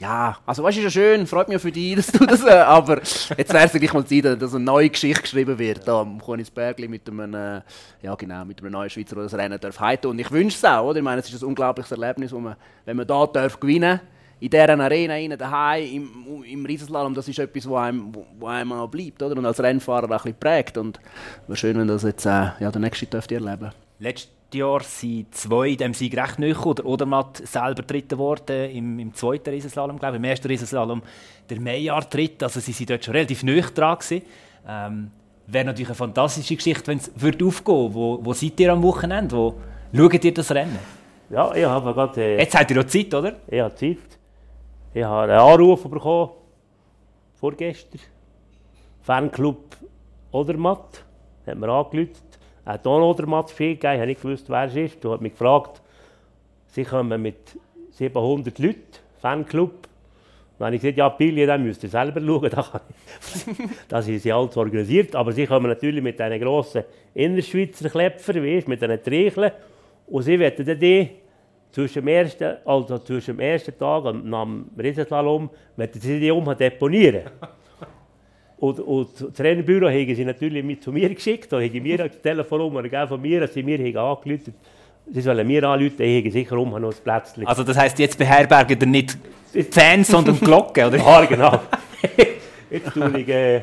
Ja, 0.00 0.38
also 0.46 0.62
weißt 0.62 0.78
du, 0.78 0.80
ist 0.80 0.94
ja 0.94 1.02
schön, 1.02 1.26
freut 1.26 1.48
mich 1.48 1.60
für 1.60 1.70
dich, 1.70 1.94
dass 1.96 2.06
du 2.10 2.24
das... 2.24 2.42
Äh, 2.42 2.52
aber 2.52 2.98
jetzt 2.98 3.52
wäre 3.52 3.66
es 3.66 3.72
gleich 3.72 3.92
mal 3.92 4.06
Zeit, 4.06 4.40
dass 4.40 4.54
eine 4.54 4.64
neue 4.64 4.88
Geschichte 4.88 5.20
geschrieben 5.20 5.58
wird. 5.58 5.86
Da 5.86 6.00
am 6.00 6.24
Königsbergli 6.24 6.88
mit 6.88 7.06
einem... 7.08 7.34
Äh, 7.34 7.60
ja 8.02 8.14
genau, 8.14 8.44
mit 8.46 8.60
einem 8.60 8.72
neuen 8.72 8.88
Schweizer, 8.88 9.16
der 9.16 9.24
das 9.24 9.34
Rennen 9.34 9.60
darf 9.60 9.78
heiten. 9.78 10.06
Und 10.06 10.18
ich 10.18 10.30
wünsche 10.30 10.56
es 10.56 10.64
auch, 10.64 10.86
oder? 10.86 10.98
Ich 10.98 11.04
meine, 11.04 11.20
es 11.20 11.30
ist 11.30 11.42
ein 11.42 11.48
unglaubliches 11.48 11.92
Erlebnis, 11.92 12.32
man, 12.32 12.56
wenn 12.86 12.96
man 12.96 13.06
da 13.06 13.26
darf 13.26 13.60
gewinnen 13.60 14.00
in 14.40 14.48
dieser 14.48 14.78
Arena 14.78 15.14
rein, 15.14 15.36
daheim, 15.38 15.84
im, 15.84 16.44
im 16.44 16.66
Riesenslalom, 16.66 17.14
das 17.14 17.28
ist 17.28 17.38
etwas, 17.38 17.68
wo 17.68 17.76
einem, 17.76 18.12
wo, 18.38 18.46
einem 18.46 18.72
auch 18.72 18.88
bleibt, 18.88 19.22
oder? 19.22 19.36
Und 19.36 19.44
als 19.44 19.62
Rennfahrer 19.62 20.06
auch 20.06 20.10
ein 20.10 20.16
bisschen 20.16 20.38
prägt. 20.38 20.78
Und 20.78 20.98
wäre 21.46 21.56
schön, 21.56 21.78
wenn 21.78 21.88
das 21.88 22.02
jetzt 22.02 22.24
äh, 22.24 22.48
ja, 22.58 22.70
der 22.70 22.80
nächste 22.80 23.06
dürfte 23.06 23.34
erleben. 23.34 23.70
Letztes 23.98 24.30
Jahr 24.52 24.82
sind 24.82 25.34
zwei 25.34 25.68
in 25.68 25.76
diesem 25.76 25.94
Sieg 25.94 26.16
recht 26.16 26.38
nahe 26.38 26.54
gekommen. 26.54 26.76
Der 26.76 26.86
Odermatt 26.86 27.36
selber 27.46 27.82
dritter 27.82 28.16
geworden 28.16 28.70
im, 28.70 28.98
im 28.98 29.14
zweiten 29.14 29.50
Riesenslalom, 29.50 29.98
glaube 29.98 30.16
ich. 30.16 30.20
Im 30.20 30.24
ersten 30.24 30.48
Riesenslalom 30.48 31.02
der 31.50 31.60
Meyer 31.60 32.00
dritt. 32.00 32.42
Also 32.42 32.60
sie 32.60 32.72
sind 32.72 32.88
dort 32.88 33.04
schon 33.04 33.14
relativ 33.14 33.42
nahe 33.42 33.60
dran 33.60 33.98
gewesen. 33.98 34.22
Ähm, 34.66 35.10
Wäre 35.46 35.64
natürlich 35.64 35.88
eine 35.88 35.96
fantastische 35.96 36.54
Geschichte, 36.54 36.86
wenn 36.86 36.98
es 36.98 37.10
würde 37.16 37.44
aufgehen 37.44 37.92
Wo, 37.92 38.20
wo 38.22 38.32
seid 38.32 38.58
ihr 38.60 38.72
am 38.72 38.82
Wochenende? 38.82 39.36
Wo 39.36 39.54
schaut 39.92 40.24
ihr 40.24 40.32
das 40.32 40.50
Rennen? 40.52 40.78
Ja, 41.28 41.52
ich 41.54 41.64
habe 41.64 41.92
gerade 41.92 42.20
äh, 42.22 42.38
Jetzt 42.38 42.56
habt 42.56 42.70
ihr 42.70 42.76
ja 42.76 42.86
Zeit, 42.86 43.12
oder? 43.14 43.36
ich 43.48 43.60
habe 43.60 43.74
Zeit. 43.74 44.19
Ich 44.92 45.04
habe 45.04 45.32
einen 45.32 45.40
Anruf 45.40 45.84
bekommen, 45.84 46.30
vorgestern. 47.36 48.00
Fanclub 49.02 49.76
Odermatt 50.32 51.04
hat 51.46 51.58
mir 51.58 51.68
angerufen. 51.68 52.10
ein 52.64 52.82
Donodermatch 52.82 53.56
gegeben, 53.56 53.78
ich 53.80 53.84
habe 53.84 54.06
nicht 54.06 54.20
gewusst, 54.20 54.50
wer 54.50 54.64
es 54.64 54.74
ist. 54.74 55.04
Du 55.04 55.12
hat 55.12 55.20
mich 55.20 55.32
gefragt, 55.32 55.80
sie 56.66 56.84
kommen 56.84 57.22
mit 57.22 57.56
700 57.92 58.58
Leuten, 58.58 58.80
Fanclub. 59.20 59.88
Dann 60.58 60.66
habe 60.66 60.76
ich 60.76 60.82
gesagt, 60.82 60.98
ja, 60.98 61.08
Billy, 61.08 61.46
dann 61.46 61.62
müsst 61.62 61.84
ihr 61.84 61.88
selber 61.88 62.20
schauen. 62.20 62.50
Das 63.88 64.08
ist 64.08 64.24
ja 64.24 64.36
alles 64.36 64.56
organisiert. 64.56 65.14
Aber 65.14 65.32
sie 65.32 65.46
kommen 65.46 65.68
natürlich 65.68 66.02
mit 66.02 66.18
diesen 66.18 66.40
grossen 66.40 66.84
Innerschweizer 67.14 67.88
Klepfer, 67.88 68.34
weißt, 68.34 68.68
mit 68.68 68.82
diesen 68.82 69.02
Treicheln. 69.02 69.52
Und 70.08 70.22
sie 70.22 70.38
werden 70.38 70.66
dann 70.66 70.78
die 70.78 71.10
zwischen 71.72 72.00
dem 72.04 72.08
ersten, 72.08 72.56
also 72.64 72.98
zwischen 72.98 73.36
dem 73.36 73.40
ersten 73.40 73.78
Tag 73.78 74.04
und 74.04 74.26
nach 74.26 74.44
dem 74.44 74.66
Riesenslalom, 74.78 75.50
werden 75.76 76.00
sie 76.00 76.20
die 76.20 76.30
um 76.30 76.44
deponieren. 76.56 77.22
Und, 78.58 78.78
und 78.78 79.08
das 79.18 79.40
Rennbüro 79.40 79.88
haben 79.88 80.14
sie 80.14 80.22
natürlich 80.22 80.62
mit 80.62 80.82
zu 80.82 80.92
mir 80.92 81.08
geschickt. 81.14 81.50
Da 81.50 81.58
haben 81.62 81.82
mir 81.82 81.96
das 81.96 82.20
Telefonnummer 82.20 82.82
gegeben 82.82 83.08
von 83.08 83.18
mir, 83.18 83.40
dass 83.40 83.54
sie 83.54 83.62
mir 83.62 83.78
haben 83.78 83.96
angerufen 83.96 84.54
Sie 85.12 85.20
sollen 85.20 85.46
mir 85.46 85.64
anrufen, 85.64 86.02
ich 86.02 86.20
habe 86.20 86.30
sicher 86.30 86.56
um 86.56 86.70
noch 86.70 86.92
ein 86.92 87.02
Plätzchen. 87.02 87.46
Also 87.46 87.64
das 87.64 87.76
heisst, 87.76 87.98
jetzt 87.98 88.16
beherbergen 88.16 88.78
ihr 88.80 88.86
nicht 88.86 89.18
Fans, 89.70 90.08
sondern 90.10 90.38
Glocken, 90.38 90.84
oder? 90.84 90.96
Ja, 90.98 91.24
genau. 91.24 91.60
Jetzt 92.70 92.92
tue 92.92 93.18
ich, 93.18 93.28
äh, 93.28 93.62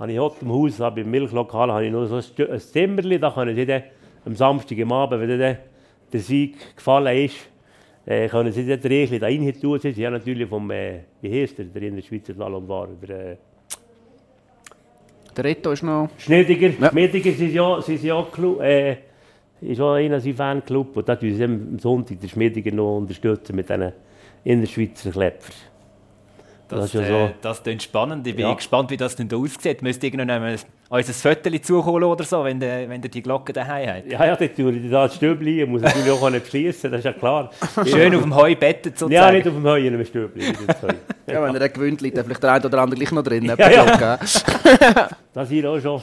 habe 0.00 0.10
ich 0.10 0.18
heute 0.18 0.36
im 0.40 0.50
Haus, 0.50 0.80
habe 0.80 1.02
im 1.02 1.10
Milchlokal, 1.12 1.70
habe 1.70 1.86
ich 1.86 1.92
noch 1.92 2.06
so 2.06 2.16
ein 2.16 2.58
Zimmerchen, 2.58 3.20
da 3.20 3.30
können 3.30 3.54
Sie 3.54 3.64
dann 3.64 3.84
am 4.24 4.34
Samstag 4.34 4.80
am 4.80 4.90
Abend, 4.90 5.20
wenn 5.20 5.38
dann 5.38 5.58
der 6.12 6.20
Sieg 6.20 6.76
gefallen 6.76 7.24
ist, 7.24 7.36
äh, 8.04 8.28
können 8.28 8.52
Sie 8.52 8.64
den 8.64 8.80
Riechli 8.80 9.18
da 9.18 9.26
rein 9.26 9.52
tun. 9.60 9.78
Sie 9.78 9.92
sind 9.92 9.98
ja 9.98 10.10
natürlich 10.10 10.48
vom, 10.48 10.70
äh, 10.70 11.00
wie 11.20 11.40
heisst 11.40 11.58
der, 11.58 11.66
der 11.66 11.82
in 11.82 11.96
der 11.96 12.02
Schweizer 12.02 12.34
Slalomfahrer, 12.34 12.96
der 13.00 13.32
äh, 13.32 13.36
Der 15.36 15.44
Reto 15.44 15.70
ist 15.70 15.82
noch... 15.82 16.10
Schneidiger. 16.18 16.70
Ja. 16.80 16.90
Schneidiger 16.90 17.32
sind 17.32 17.52
ja, 17.52 17.80
sind 17.80 18.02
ja 18.02 18.26
äh, 18.60 18.96
ist 19.60 19.80
auch 19.80 19.94
einer 19.94 20.20
sein 20.20 20.34
Fanclub 20.34 20.96
und 20.96 21.08
da 21.08 21.16
tun 21.16 21.34
sie 21.34 21.44
am 21.44 21.78
Sonntag 21.78 22.20
den 22.20 22.28
Schneidiger 22.28 22.72
noch 22.72 22.98
unterstützen 22.98 23.54
mit 23.56 23.68
diesen 23.68 23.92
Innerschweizer 24.44 25.10
Klepfer. 25.10 25.52
Das, 26.76 26.84
ist 26.86 26.94
ja 26.94 27.06
so. 27.06 27.30
das 27.40 27.62
klingt 27.62 27.82
spannend. 27.82 28.26
Ich 28.26 28.34
bin 28.34 28.46
Ja. 28.46 28.54
gespannt, 28.54 28.90
wie 28.90 28.96
das 28.96 29.14
denn 29.16 29.28
da 29.28 29.36
aussieht. 29.36 29.82
Müsst 29.82 30.02
ihr 30.02 30.12
irgendwann 30.12 30.42
uns 30.52 30.66
ein 30.90 31.04
Foto 31.04 31.58
zuholen 31.58 32.04
oder 32.04 32.24
so, 32.24 32.44
wenn 32.44 32.60
ihr, 32.60 32.88
wenn 32.88 33.00
die 33.00 33.22
Glocke 33.22 33.52
daheim 33.52 33.88
habt. 33.88 34.12
Ja, 34.12 34.24
ja, 34.26 34.36
dort 34.36 34.56
tue 34.56 34.72
ich 34.72 34.90
da 34.90 35.04
das 35.04 35.16
Stübli, 35.16 35.62
ich 35.62 35.68
muss 35.68 35.82
natürlich 35.82 36.10
auch 36.10 36.30
nicht 36.30 36.44
beschließen, 36.44 36.90
das 36.90 36.98
ist 37.00 37.04
ja 37.04 37.12
klar. 37.12 37.50
Schön 37.86 38.14
auf 38.14 38.22
dem 38.22 38.34
Heu 38.34 38.54
bettet 38.54 38.98
sozusagen. 38.98 39.12
Ja, 39.12 39.30
nicht 39.32 39.46
auf 39.48 39.54
dem 39.54 39.64
Heu, 39.64 39.80
in 39.80 39.94
einem 39.94 40.04
Stübli. 40.04 40.52
das. 40.66 40.76
Ja, 41.26 41.42
wenn 41.44 41.54
er 41.54 41.68
gewinnt, 41.68 42.00
liegt 42.00 42.16
dann 42.16 42.24
vielleicht 42.24 42.42
der 42.42 42.52
eine 42.52 42.66
oder 42.66 42.78
andere 42.80 42.98
gleich 42.98 43.12
noch 43.12 43.22
drin. 43.22 43.44
Ja, 43.44 43.70
ja. 43.70 44.18
Das 45.32 45.44
ist 45.44 45.50
hier 45.50 45.70
auch 45.70 45.78
schon 45.80 46.02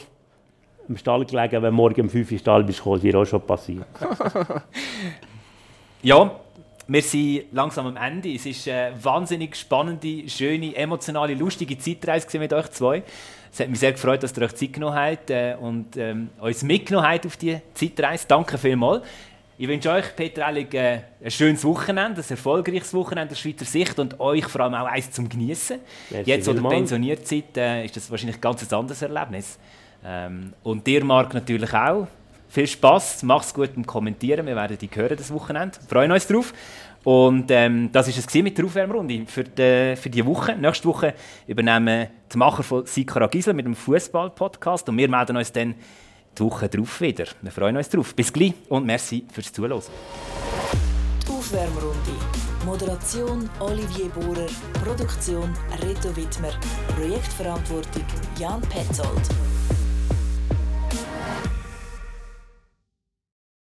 im 0.88 0.98
Stall 0.98 1.26
gelegen, 1.26 1.62
wenn 1.62 1.74
morgen 1.74 2.02
um 2.02 2.10
5 2.10 2.16
Uhr 2.16 2.32
in 2.32 2.38
den 2.38 2.40
Stall 2.40 2.64
bist, 2.64 2.80
ist 2.86 3.02
hier 3.02 3.16
auch 3.16 3.26
schon 3.26 3.42
passiert. 3.42 3.86
Ja, 6.02 6.32
wir 6.90 7.02
sind 7.04 7.46
langsam 7.52 7.86
am 7.86 7.98
Ende. 7.98 8.34
Es 8.34 8.48
ist 8.48 8.68
eine 8.68 8.94
wahnsinnig 9.02 9.56
spannende, 9.56 10.28
schöne, 10.28 10.76
emotionale, 10.76 11.36
lustige 11.36 11.78
Zeitreise 11.78 12.40
mit 12.40 12.52
euch 12.52 12.72
zwei. 12.72 13.04
Es 13.52 13.60
hat 13.60 13.70
mich 13.70 13.80
sehr 13.80 13.92
gefreut, 13.92 14.24
dass 14.24 14.36
ihr 14.36 14.44
euch 14.44 14.56
Zeit 14.56 14.74
genommen 14.74 14.96
habt 14.96 15.30
äh, 15.30 15.56
und 15.60 15.98
ähm, 15.98 16.30
uns 16.40 16.64
mitgenommen 16.64 17.08
habt 17.08 17.28
auf 17.28 17.38
diese 17.38 17.62
Zeitreise. 17.76 18.26
Danke 18.28 18.58
vielmals. 18.58 19.04
Ich 19.58 19.68
wünsche 19.68 19.92
euch, 19.92 20.16
Peter 20.16 20.48
Ellig, 20.48 20.74
äh, 20.74 21.02
ein 21.24 21.30
schönes 21.30 21.64
Wochenende, 21.64 22.22
ein 22.22 22.30
erfolgreiches 22.30 22.94
Wochenende 22.94 23.34
aus 23.34 23.40
Schweizer 23.40 23.66
Sicht 23.66 24.00
und 24.00 24.20
euch 24.20 24.46
vor 24.46 24.62
allem 24.62 24.74
auch 24.74 24.88
eins 24.88 25.12
zum 25.12 25.30
Genießen. 25.30 25.80
Jetzt, 26.26 26.48
wo 26.48 26.54
ihr 26.54 26.70
pensioniert 26.70 27.28
seid, 27.28 27.56
äh, 27.58 27.86
ist 27.86 27.96
das 27.98 28.10
wahrscheinlich 28.10 28.38
ein 28.38 28.42
ganz 28.42 28.74
anderes 28.74 29.02
Erlebnis. 29.02 29.60
Ähm, 30.04 30.54
und 30.64 30.88
dir, 30.88 31.04
Marc, 31.04 31.34
natürlich 31.36 31.74
auch. 31.74 32.08
Viel 32.50 32.66
Spass, 32.66 33.22
mach's 33.22 33.54
gut 33.54 33.76
beim 33.76 33.86
Kommentieren. 33.86 34.46
Wir 34.48 34.56
werden 34.56 34.76
dich 34.78 34.90
hören 34.96 35.16
das 35.16 35.32
Wochenende. 35.32 35.78
Freuen 35.88 36.12
uns 36.12 36.26
drauf. 36.26 36.52
Und 37.04 37.50
ähm, 37.52 37.92
das 37.92 38.08
war 38.08 38.14
es 38.18 38.34
mit 38.34 38.58
der 38.58 38.66
Aufwärmrunde 38.66 39.24
für 39.28 39.44
die, 39.44 39.96
für 39.96 40.10
die 40.10 40.26
Woche. 40.26 40.56
Nächste 40.56 40.88
Woche 40.88 41.14
übernehmen 41.48 42.08
die 42.34 42.38
Macher 42.38 42.64
von 42.64 42.86
Sikora 42.88 43.28
Gisler 43.28 43.54
mit 43.54 43.66
dem 43.66 43.76
Fußball-Podcast 43.76 44.90
und 44.90 44.98
wir 44.98 45.08
melden 45.08 45.38
uns 45.38 45.52
dann 45.52 45.76
die 46.38 46.44
Woche 46.44 46.68
drauf 46.68 47.00
wieder. 47.02 47.26
Wir 47.42 47.52
freuen 47.52 47.78
uns 47.78 47.88
drauf. 47.88 48.16
Bis 48.16 48.34
gleich 48.34 48.54
und 48.68 48.86
merci 48.86 49.26
fürs 49.32 49.54
Zuhören. 49.54 49.82
Die 51.26 51.32
Aufwärmrunde. 51.32 52.40
Moderation 52.66 53.50
Olivier 53.60 54.10
Bohrer. 54.10 54.48
Produktion 54.84 55.54
Reto 55.82 56.16
Wittmer. 56.16 56.52
Projektverantwortung 56.96 58.04
Jan 58.38 58.62
Petzold. 58.62 59.30